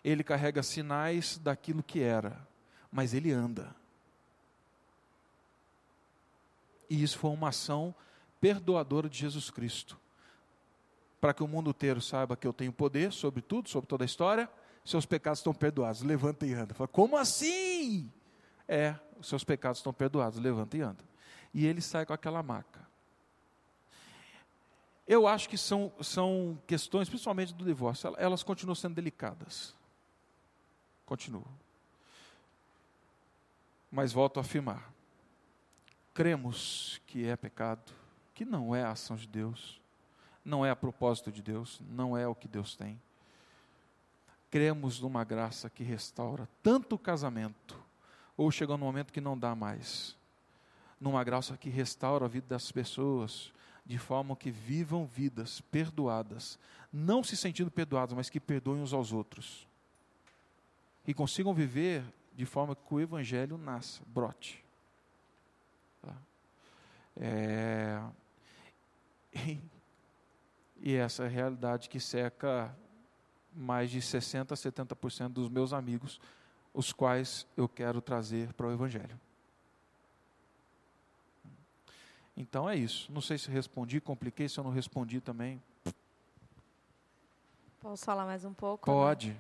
Ele 0.04 0.24
carrega 0.24 0.62
sinais 0.62 1.40
daquilo 1.40 1.82
que 1.82 2.00
era, 2.00 2.48
mas 2.92 3.16
ele 3.16 3.32
anda. 3.32 3.76
E 6.94 7.02
isso 7.02 7.18
foi 7.18 7.32
uma 7.32 7.50
ação 7.50 7.96
perdoadora 8.40 9.10
de 9.10 9.18
Jesus 9.18 9.50
Cristo. 9.50 10.00
Para 11.20 11.34
que 11.34 11.42
o 11.42 11.48
mundo 11.48 11.72
inteiro 11.72 12.00
saiba 12.00 12.38
que 12.38 12.46
eu 12.46 12.54
tenho 12.54 12.72
poder 12.72 13.12
sobre 13.12 13.42
tudo, 13.42 13.68
sobre 13.68 13.88
toda 13.88 14.04
a 14.04 14.06
história, 14.06 14.48
seus 14.86 15.04
pecados 15.04 15.40
estão 15.40 15.56
perdoados, 15.56 16.04
levanta 16.04 16.46
e 16.46 16.54
anda. 16.54 16.76
Fala, 16.76 16.88
como 16.88 17.18
assim? 17.18 18.12
É, 18.68 18.94
os 19.20 19.28
seus 19.28 19.44
pecados 19.44 19.80
estão 19.80 19.92
perdoados, 19.92 20.38
levanta 20.38 20.78
e 20.78 20.82
anda. 20.82 21.04
E 21.52 21.66
ele 21.66 21.82
sai 21.82 22.06
com 22.06 22.14
aquela 22.14 22.44
maca. 22.44 22.88
eu 25.08 25.26
acho 25.26 25.50
que 25.50 25.58
são, 25.58 25.92
são 26.00 26.62
questões, 26.68 27.10
principalmente 27.10 27.56
do 27.56 27.66
divórcio, 27.66 28.14
elas 28.20 28.44
continuam 28.44 28.76
sendo 28.76 28.94
delicadas. 28.94 29.74
Continuam. 31.08 31.58
Mas 33.90 34.14
volto 34.14 34.38
a 34.38 34.42
afirmar: 34.42 34.93
cremos 36.14 37.02
que 37.08 37.26
é 37.26 37.36
pecado, 37.36 37.92
que 38.34 38.46
não 38.46 38.76
é 38.76 38.84
a 38.84 38.92
ação 38.92 39.16
de 39.16 39.28
Deus, 39.28 39.82
não 40.46 40.66
é 40.66 40.70
a 40.70 40.76
propósito 40.76 41.32
de 41.32 41.42
Deus, 41.42 41.82
não 41.90 42.18
é 42.18 42.28
o 42.28 42.36
que 42.36 42.48
Deus 42.48 42.76
tem. 42.76 43.02
Cremos 44.52 45.00
numa 45.00 45.24
graça 45.24 45.70
que 45.70 45.84
restaura 45.84 46.48
tanto 46.62 46.96
o 46.96 47.00
casamento, 47.00 47.82
ou 48.38 48.52
chegou 48.52 48.78
no 48.78 48.86
momento 48.86 49.14
que 49.14 49.22
não 49.22 49.38
dá 49.38 49.56
mais, 49.56 50.16
numa 51.00 51.24
graça 51.24 51.58
que 51.58 51.70
restaura 51.70 52.26
a 52.26 52.30
vida 52.30 52.48
das 52.48 52.72
pessoas, 52.72 53.52
de 53.86 53.98
forma 53.98 54.36
que 54.36 54.52
vivam 54.52 55.06
vidas 55.06 55.60
perdoadas, 55.60 56.58
não 56.92 57.24
se 57.24 57.36
sentindo 57.36 57.72
perdoados, 57.72 58.16
mas 58.16 58.30
que 58.30 58.40
perdoem 58.40 58.82
uns 58.82 58.94
aos 58.94 59.12
outros. 59.12 59.68
E 61.06 61.14
consigam 61.14 61.54
viver 61.54 62.04
de 62.34 62.46
forma 62.46 62.76
que 62.76 62.94
o 62.94 63.00
Evangelho 63.00 63.58
nasça, 63.58 64.02
brote. 64.08 64.63
É... 67.18 68.02
E, 69.36 69.60
e 70.78 70.96
essa 70.96 71.24
é 71.24 71.26
a 71.26 71.30
realidade 71.30 71.90
que 71.90 72.00
seca 72.00 72.72
mais 73.52 73.90
de 73.90 74.00
60% 74.00 74.52
a 74.52 74.56
70% 74.56 75.30
dos 75.30 75.50
meus 75.50 75.74
amigos, 75.74 76.20
os 76.74 76.92
quais 76.92 77.48
eu 77.56 77.68
quero 77.68 78.02
trazer 78.02 78.54
para 78.54 78.68
o 78.68 78.72
Evangelho. 78.72 79.20
Então 82.36 82.70
é 82.70 82.76
isso. 82.76 83.12
Não 83.12 83.22
sei 83.22 83.38
se 83.38 83.50
respondi, 83.50 84.02
compliquei, 84.02 84.50
se 84.50 84.60
eu 84.60 84.64
não 84.64 84.72
respondi 84.72 85.22
também. 85.22 85.62
Posso 87.80 88.04
falar 88.06 88.26
mais 88.26 88.44
um 88.44 88.54
pouco? 88.54 88.86
Pode. 88.86 89.32
Né? 89.32 89.40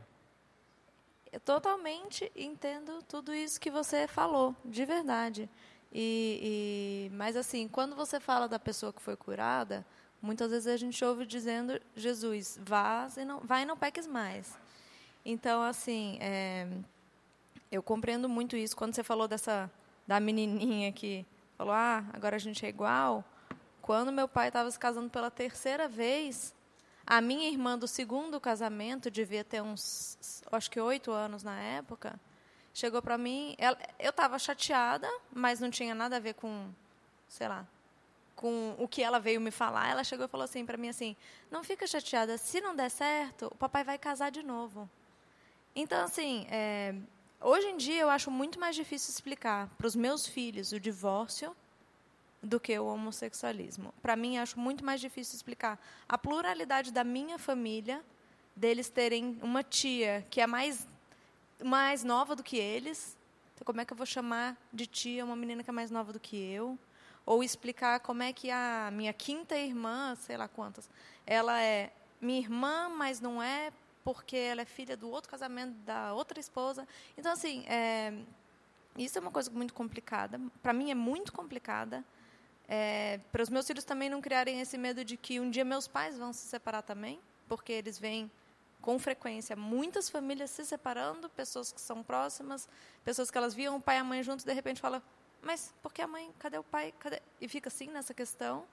Eu 1.31 1.39
totalmente 1.39 2.31
entendo 2.35 3.01
tudo 3.03 3.33
isso 3.33 3.59
que 3.59 3.71
você 3.71 4.07
falou, 4.07 4.55
de 4.63 4.85
verdade. 4.85 5.49
E, 5.93 7.09
e, 7.11 7.15
mas 7.15 7.35
assim, 7.35 7.67
quando 7.67 7.95
você 7.95 8.19
fala 8.19 8.47
da 8.47 8.57
pessoa 8.57 8.91
que 8.91 9.01
foi 9.01 9.15
curada, 9.15 9.85
muitas 10.21 10.49
vezes 10.49 10.67
a 10.67 10.77
gente 10.77 11.03
ouve 11.05 11.25
dizendo 11.25 11.79
Jesus, 11.95 12.59
vá 12.63 13.07
e 13.15 13.23
não, 13.23 13.39
vai 13.41 13.61
e 13.61 13.65
não 13.65 13.77
peques 13.77 14.07
mais. 14.07 14.57
Então 15.23 15.61
assim, 15.61 16.17
é, 16.19 16.67
eu 17.71 17.83
compreendo 17.83 18.27
muito 18.27 18.57
isso. 18.57 18.75
Quando 18.75 18.95
você 18.95 19.03
falou 19.03 19.27
dessa 19.27 19.69
da 20.07 20.19
menininha 20.19 20.91
que 20.91 21.25
falou, 21.57 21.73
ah, 21.73 22.03
agora 22.11 22.35
a 22.35 22.39
gente 22.39 22.65
é 22.65 22.69
igual. 22.69 23.23
Quando 23.81 24.11
meu 24.11 24.27
pai 24.27 24.47
estava 24.47 24.69
se 24.71 24.79
casando 24.79 25.09
pela 25.09 25.29
terceira 25.29 25.87
vez, 25.87 26.55
a 27.05 27.21
minha 27.21 27.49
irmã 27.49 27.77
do 27.77 27.87
segundo 27.87 28.39
casamento, 28.39 29.11
devia 29.11 29.43
ter 29.43 29.61
uns, 29.61 30.41
acho 30.51 30.71
que 30.71 30.79
oito 30.79 31.11
anos 31.11 31.43
na 31.43 31.59
época, 31.59 32.19
chegou 32.73 33.01
para 33.01 33.17
mim. 33.17 33.55
Ela, 33.57 33.77
eu 33.99 34.09
estava 34.09 34.37
chateada, 34.39 35.09
mas 35.33 35.59
não 35.59 35.69
tinha 35.69 35.93
nada 35.93 36.17
a 36.17 36.19
ver 36.19 36.33
com, 36.33 36.69
sei 37.27 37.47
lá, 37.47 37.65
com 38.35 38.75
o 38.77 38.87
que 38.87 39.03
ela 39.03 39.19
veio 39.19 39.39
me 39.39 39.51
falar. 39.51 39.89
Ela 39.89 40.03
chegou 40.03 40.25
e 40.25 40.29
falou 40.29 40.45
assim 40.45 40.65
para 40.65 40.77
mim 40.77 40.89
assim: 40.89 41.15
não 41.51 41.63
fica 41.63 41.85
chateada, 41.85 42.37
se 42.37 42.59
não 42.61 42.75
der 42.75 42.89
certo, 42.89 43.47
o 43.47 43.55
papai 43.55 43.83
vai 43.83 43.97
casar 43.97 44.31
de 44.31 44.43
novo. 44.43 44.89
Então 45.75 46.03
assim, 46.03 46.45
é, 46.49 46.95
hoje 47.41 47.67
em 47.67 47.77
dia 47.77 48.01
eu 48.01 48.09
acho 48.09 48.29
muito 48.29 48.59
mais 48.59 48.75
difícil 48.75 49.11
explicar 49.11 49.69
para 49.77 49.87
os 49.87 49.95
meus 49.95 50.27
filhos 50.27 50.71
o 50.71 50.79
divórcio 50.79 51.55
do 52.43 52.59
que 52.59 52.77
o 52.77 52.85
homossexualismo. 52.85 53.93
Para 54.01 54.15
mim, 54.15 54.37
acho 54.37 54.59
muito 54.59 54.83
mais 54.83 54.99
difícil 54.99 55.35
explicar 55.35 55.79
a 56.07 56.17
pluralidade 56.17 56.91
da 56.91 57.03
minha 57.03 57.39
família, 57.39 58.03
deles 58.53 58.89
terem 58.89 59.39
uma 59.41 59.63
tia 59.63 60.25
que 60.29 60.41
é 60.41 60.45
mais, 60.45 60.85
mais 61.63 62.03
nova 62.03 62.35
do 62.35 62.43
que 62.43 62.57
eles. 62.57 63.17
Então, 63.53 63.65
como 63.65 63.81
é 63.81 63.85
que 63.85 63.93
eu 63.93 63.97
vou 63.97 64.05
chamar 64.05 64.57
de 64.71 64.85
tia 64.85 65.23
uma 65.23 65.35
menina 65.35 65.63
que 65.63 65.69
é 65.69 65.73
mais 65.73 65.91
nova 65.91 66.11
do 66.11 66.19
que 66.19 66.35
eu? 66.35 66.77
Ou 67.25 67.43
explicar 67.43 67.99
como 68.01 68.23
é 68.23 68.33
que 68.33 68.51
a 68.51 68.89
minha 68.91 69.13
quinta 69.13 69.55
irmã, 69.55 70.15
sei 70.15 70.35
lá 70.35 70.47
quantas, 70.47 70.89
ela 71.25 71.61
é 71.61 71.91
minha 72.19 72.39
irmã, 72.39 72.89
mas 72.89 73.21
não 73.21 73.41
é 73.41 73.71
porque 74.03 74.35
ela 74.35 74.61
é 74.61 74.65
filha 74.65 74.97
do 74.97 75.09
outro 75.09 75.29
casamento 75.29 75.73
da 75.85 76.13
outra 76.13 76.39
esposa. 76.39 76.87
Então, 77.17 77.31
assim, 77.31 77.63
é, 77.67 78.13
isso 78.97 79.17
é 79.17 79.21
uma 79.21 79.31
coisa 79.31 79.49
muito 79.49 79.73
complicada. 79.73 80.39
Para 80.61 80.73
mim, 80.73 80.91
é 80.91 80.95
muito 80.95 81.31
complicada. 81.31 82.03
É, 82.67 83.19
para 83.31 83.43
os 83.43 83.49
meus 83.49 83.65
filhos 83.67 83.83
também 83.83 84.09
não 84.09 84.21
criarem 84.21 84.59
esse 84.59 84.77
medo 84.77 85.03
de 85.03 85.17
que 85.17 85.39
um 85.39 85.49
dia 85.49 85.65
meus 85.65 85.87
pais 85.87 86.17
vão 86.17 86.33
se 86.33 86.45
separar 86.47 86.81
também, 86.81 87.19
porque 87.47 87.71
eles 87.71 87.99
veem 87.99 88.31
com 88.83 88.99
frequência 88.99 89.55
muitas 89.55 90.09
famílias 90.09 90.51
se 90.51 90.65
separando, 90.65 91.29
pessoas 91.29 91.71
que 91.71 91.79
são 91.79 92.03
próximas, 92.03 92.67
pessoas 93.03 93.31
que 93.31 93.37
elas 93.37 93.53
viam 93.53 93.77
o 93.77 93.81
pai 93.81 93.95
e 93.95 93.99
a 93.99 94.03
mãe 94.03 94.21
juntos, 94.21 94.43
de 94.43 94.53
repente 94.53 94.81
fala, 94.81 95.01
mas 95.41 95.73
por 95.81 95.93
que 95.93 96.01
a 96.01 96.07
mãe? 96.07 96.29
Cadê 96.37 96.57
o 96.57 96.63
pai? 96.63 96.93
Cadê? 96.99 97.21
E 97.39 97.47
fica 97.47 97.69
assim 97.69 97.87
nessa 97.87 98.13
questão. 98.13 98.65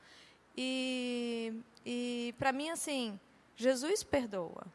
E, 0.57 1.55
e 1.87 2.35
para 2.37 2.51
mim 2.51 2.71
assim, 2.71 3.19
Jesus 3.55 4.03
perdoa, 4.03 4.67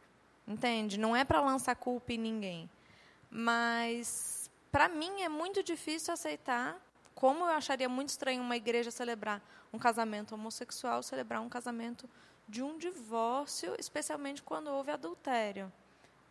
entende? 0.48 0.98
Não 0.98 1.14
é 1.14 1.26
para 1.26 1.42
lançar 1.42 1.76
culpa 1.76 2.14
em 2.14 2.18
ninguém, 2.18 2.70
mas 3.30 4.50
para 4.72 4.88
mim 4.88 5.22
é 5.22 5.28
muito 5.28 5.62
difícil 5.62 6.14
aceitar 6.14 6.82
como 7.14 7.44
eu 7.44 7.52
acharia 7.52 7.90
muito 7.90 8.10
estranho 8.10 8.42
uma 8.42 8.56
igreja 8.56 8.90
celebrar 8.90 9.42
um 9.74 9.78
casamento 9.78 10.34
homossexual, 10.34 11.04
celebrar 11.04 11.42
um 11.42 11.50
casamento 11.50 12.10
de 12.48 12.62
um 12.62 12.78
divórcio, 12.78 13.76
especialmente 13.80 14.42
quando 14.44 14.68
houve 14.68 14.92
adultério. 14.92 15.72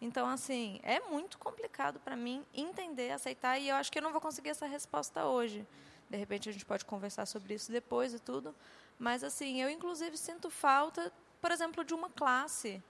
Então, 0.01 0.27
assim, 0.27 0.81
é 0.83 1.01
muito 1.01 1.39
complicado 1.39 1.99
para 2.01 2.15
mim 2.17 2.45
entender, 2.53 3.11
aceitar, 3.11 3.59
e 3.59 3.69
eu 3.69 3.77
acho 3.77 3.91
que 3.91 3.99
eu 3.99 4.03
não 4.03 4.13
vou 4.13 4.21
conseguir 4.21 4.51
essa 4.51 4.67
resposta 4.67 5.25
hoje. 5.25 5.67
De 6.11 6.17
repente, 6.17 6.49
a 6.49 6.53
gente 6.53 6.67
pode 6.67 6.85
conversar 6.85 7.27
sobre 7.27 7.55
isso 7.55 7.73
depois 7.73 8.13
e 8.13 8.19
tudo. 8.19 8.55
Mas, 8.99 9.25
assim, 9.25 9.63
eu, 9.63 9.71
inclusive, 9.71 10.17
sinto 10.17 10.51
falta, 10.51 11.13
por 11.41 11.51
exemplo, 11.51 11.85
de 11.85 11.95
uma 11.95 12.11
classe, 12.11 12.83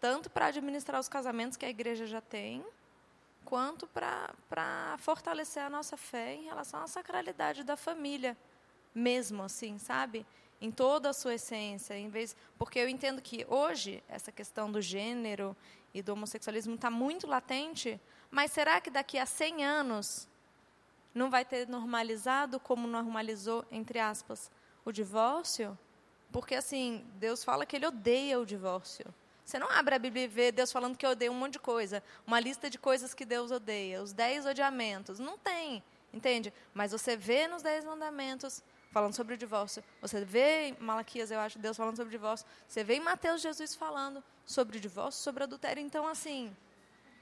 tanto 0.00 0.28
para 0.28 0.46
administrar 0.46 1.00
os 1.00 1.08
casamentos 1.08 1.56
que 1.56 1.64
a 1.64 1.70
igreja 1.70 2.06
já 2.06 2.20
tem, 2.20 2.64
quanto 3.44 3.86
para 3.86 4.96
fortalecer 4.98 5.62
a 5.62 5.70
nossa 5.70 5.96
fé 5.96 6.34
em 6.34 6.44
relação 6.44 6.82
à 6.82 6.86
sacralidade 6.86 7.62
da 7.64 7.76
família, 7.76 8.36
mesmo 8.94 9.42
assim, 9.42 9.78
sabe? 9.78 10.26
Em 10.60 10.70
toda 10.70 11.08
a 11.10 11.12
sua 11.12 11.34
essência, 11.34 11.96
em 11.96 12.08
vez, 12.08 12.36
porque 12.58 12.78
eu 12.78 12.88
entendo 12.88 13.22
que 13.22 13.46
hoje 13.48 14.02
essa 14.08 14.30
questão 14.30 14.70
do 14.70 14.80
gênero 14.80 15.56
e 15.94 16.02
do 16.02 16.12
homossexualismo 16.12 16.74
está 16.74 16.90
muito 16.90 17.26
latente, 17.26 17.98
mas 18.30 18.52
será 18.52 18.80
que 18.80 18.90
daqui 18.90 19.18
a 19.18 19.24
100 19.24 19.64
anos 19.64 20.28
não 21.14 21.30
vai 21.30 21.44
ter 21.44 21.66
normalizado 21.66 22.60
como 22.60 22.86
normalizou 22.86 23.64
entre 23.70 23.98
aspas 23.98 24.50
o 24.84 24.92
divórcio? 24.92 25.76
Porque 26.30 26.54
assim, 26.54 27.04
Deus 27.14 27.42
fala 27.42 27.66
que 27.66 27.76
ele 27.76 27.86
odeia 27.86 28.38
o 28.38 28.46
divórcio. 28.46 29.06
Você 29.44 29.58
não 29.58 29.68
abre 29.68 29.96
a 29.96 29.98
Bíblia 29.98 30.24
e 30.24 30.28
vê 30.28 30.52
Deus 30.52 30.70
falando 30.70 30.96
que 30.96 31.04
odeia 31.04 31.32
um 31.32 31.34
monte 31.34 31.54
de 31.54 31.58
coisa, 31.58 32.02
uma 32.24 32.38
lista 32.38 32.70
de 32.70 32.78
coisas 32.78 33.12
que 33.12 33.24
Deus 33.24 33.50
odeia, 33.50 34.00
os 34.00 34.12
dez 34.12 34.46
odiamentos. 34.46 35.18
Não 35.18 35.36
tem, 35.36 35.82
entende? 36.12 36.52
Mas 36.72 36.92
você 36.92 37.16
vê 37.16 37.48
nos 37.48 37.60
dez 37.60 37.84
mandamentos 37.84 38.62
falando 38.90 39.14
sobre 39.14 39.34
o 39.34 39.36
divórcio. 39.36 39.82
Você 40.00 40.24
vê 40.24 40.68
em 40.68 40.76
Malaquias, 40.80 41.30
eu 41.30 41.38
acho, 41.40 41.58
Deus 41.58 41.76
falando 41.76 41.96
sobre 41.96 42.08
o 42.08 42.18
divórcio. 42.18 42.46
Você 42.66 42.82
vê 42.82 42.94
em 42.94 43.00
Mateus 43.00 43.40
Jesus 43.40 43.74
falando 43.74 44.22
sobre 44.44 44.78
o 44.78 44.80
divórcio, 44.80 45.22
sobre 45.22 45.44
adultério. 45.44 45.82
Então, 45.82 46.06
assim, 46.06 46.54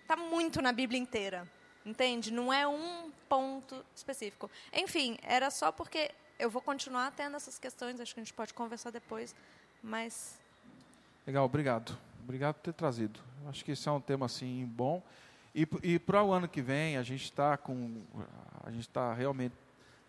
está 0.02 0.16
muito 0.16 0.62
na 0.62 0.72
Bíblia 0.72 0.98
inteira, 0.98 1.46
entende? 1.84 2.32
Não 2.32 2.52
é 2.52 2.66
um 2.66 3.10
ponto 3.28 3.84
específico. 3.94 4.50
Enfim, 4.72 5.18
era 5.22 5.50
só 5.50 5.70
porque 5.70 6.10
eu 6.38 6.48
vou 6.48 6.62
continuar 6.62 7.10
tendo 7.12 7.36
essas 7.36 7.58
questões, 7.58 8.00
acho 8.00 8.14
que 8.14 8.20
a 8.20 8.24
gente 8.24 8.34
pode 8.34 8.54
conversar 8.54 8.90
depois, 8.90 9.34
mas... 9.82 10.38
Legal, 11.26 11.44
obrigado. 11.44 11.96
Obrigado 12.24 12.56
por 12.56 12.62
ter 12.62 12.72
trazido. 12.72 13.20
Acho 13.48 13.64
que 13.64 13.72
esse 13.72 13.88
é 13.88 13.92
um 13.92 14.00
tema 14.00 14.26
assim 14.26 14.66
bom. 14.66 15.02
E, 15.54 15.66
e 15.82 15.98
para 15.98 16.22
o 16.22 16.30
ano 16.30 16.46
que 16.46 16.60
vem 16.60 16.96
a 16.96 17.02
gente 17.02 17.24
está 17.24 17.56
com 17.56 18.02
a 18.62 18.70
gente 18.70 18.82
está 18.82 19.14
realmente 19.14 19.54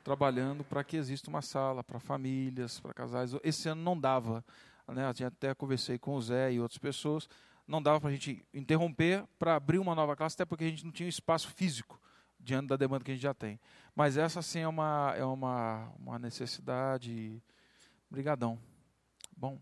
trabalhando 0.10 0.64
para 0.64 0.84
que 0.84 0.98
exista 0.98 1.30
uma 1.30 1.40
sala 1.40 1.84
para 1.84 2.00
famílias, 2.00 2.80
para 2.80 2.92
casais. 2.96 3.32
Esse 3.44 3.70
ano 3.70 3.84
não 3.84 3.96
dava, 3.96 4.44
né? 4.88 5.08
Até 5.08 5.54
conversei 5.54 6.00
com 6.00 6.16
o 6.16 6.22
Zé 6.22 6.52
e 6.52 6.60
outras 6.60 6.80
pessoas, 6.80 7.30
não 7.68 7.80
dava 7.80 8.02
para 8.02 8.10
a 8.10 8.12
gente 8.12 8.44
interromper 8.52 9.24
para 9.38 9.56
abrir 9.56 9.78
uma 9.78 9.94
nova 9.94 10.16
classe, 10.16 10.34
até 10.34 10.46
porque 10.46 10.64
a 10.64 10.68
gente 10.68 10.84
não 10.84 10.92
tinha 10.92 11.08
espaço 11.08 11.50
físico 11.50 12.02
diante 12.40 12.70
da 12.70 12.76
demanda 12.76 13.06
que 13.06 13.12
a 13.12 13.14
gente 13.14 13.22
já 13.22 13.36
tem. 13.36 13.60
Mas 13.96 14.18
essa 14.18 14.42
sim 14.42 14.62
é 14.62 14.68
uma 14.68 15.14
é 15.16 15.24
uma 15.24 15.94
uma 16.00 16.18
necessidade. 16.18 17.40
Obrigadão. 18.10 18.58
Bom, 19.38 19.62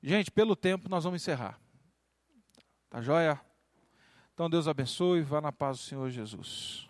gente, 0.00 0.30
pelo 0.30 0.54
tempo 0.54 0.88
nós 0.88 1.02
vamos 1.02 1.20
encerrar. 1.20 1.58
Tá 2.88 3.02
joia? 3.02 3.40
Então 4.34 4.48
Deus 4.48 4.68
abençoe, 4.68 5.22
vá 5.22 5.40
na 5.40 5.50
paz 5.50 5.78
do 5.78 5.82
Senhor 5.82 6.08
Jesus. 6.10 6.89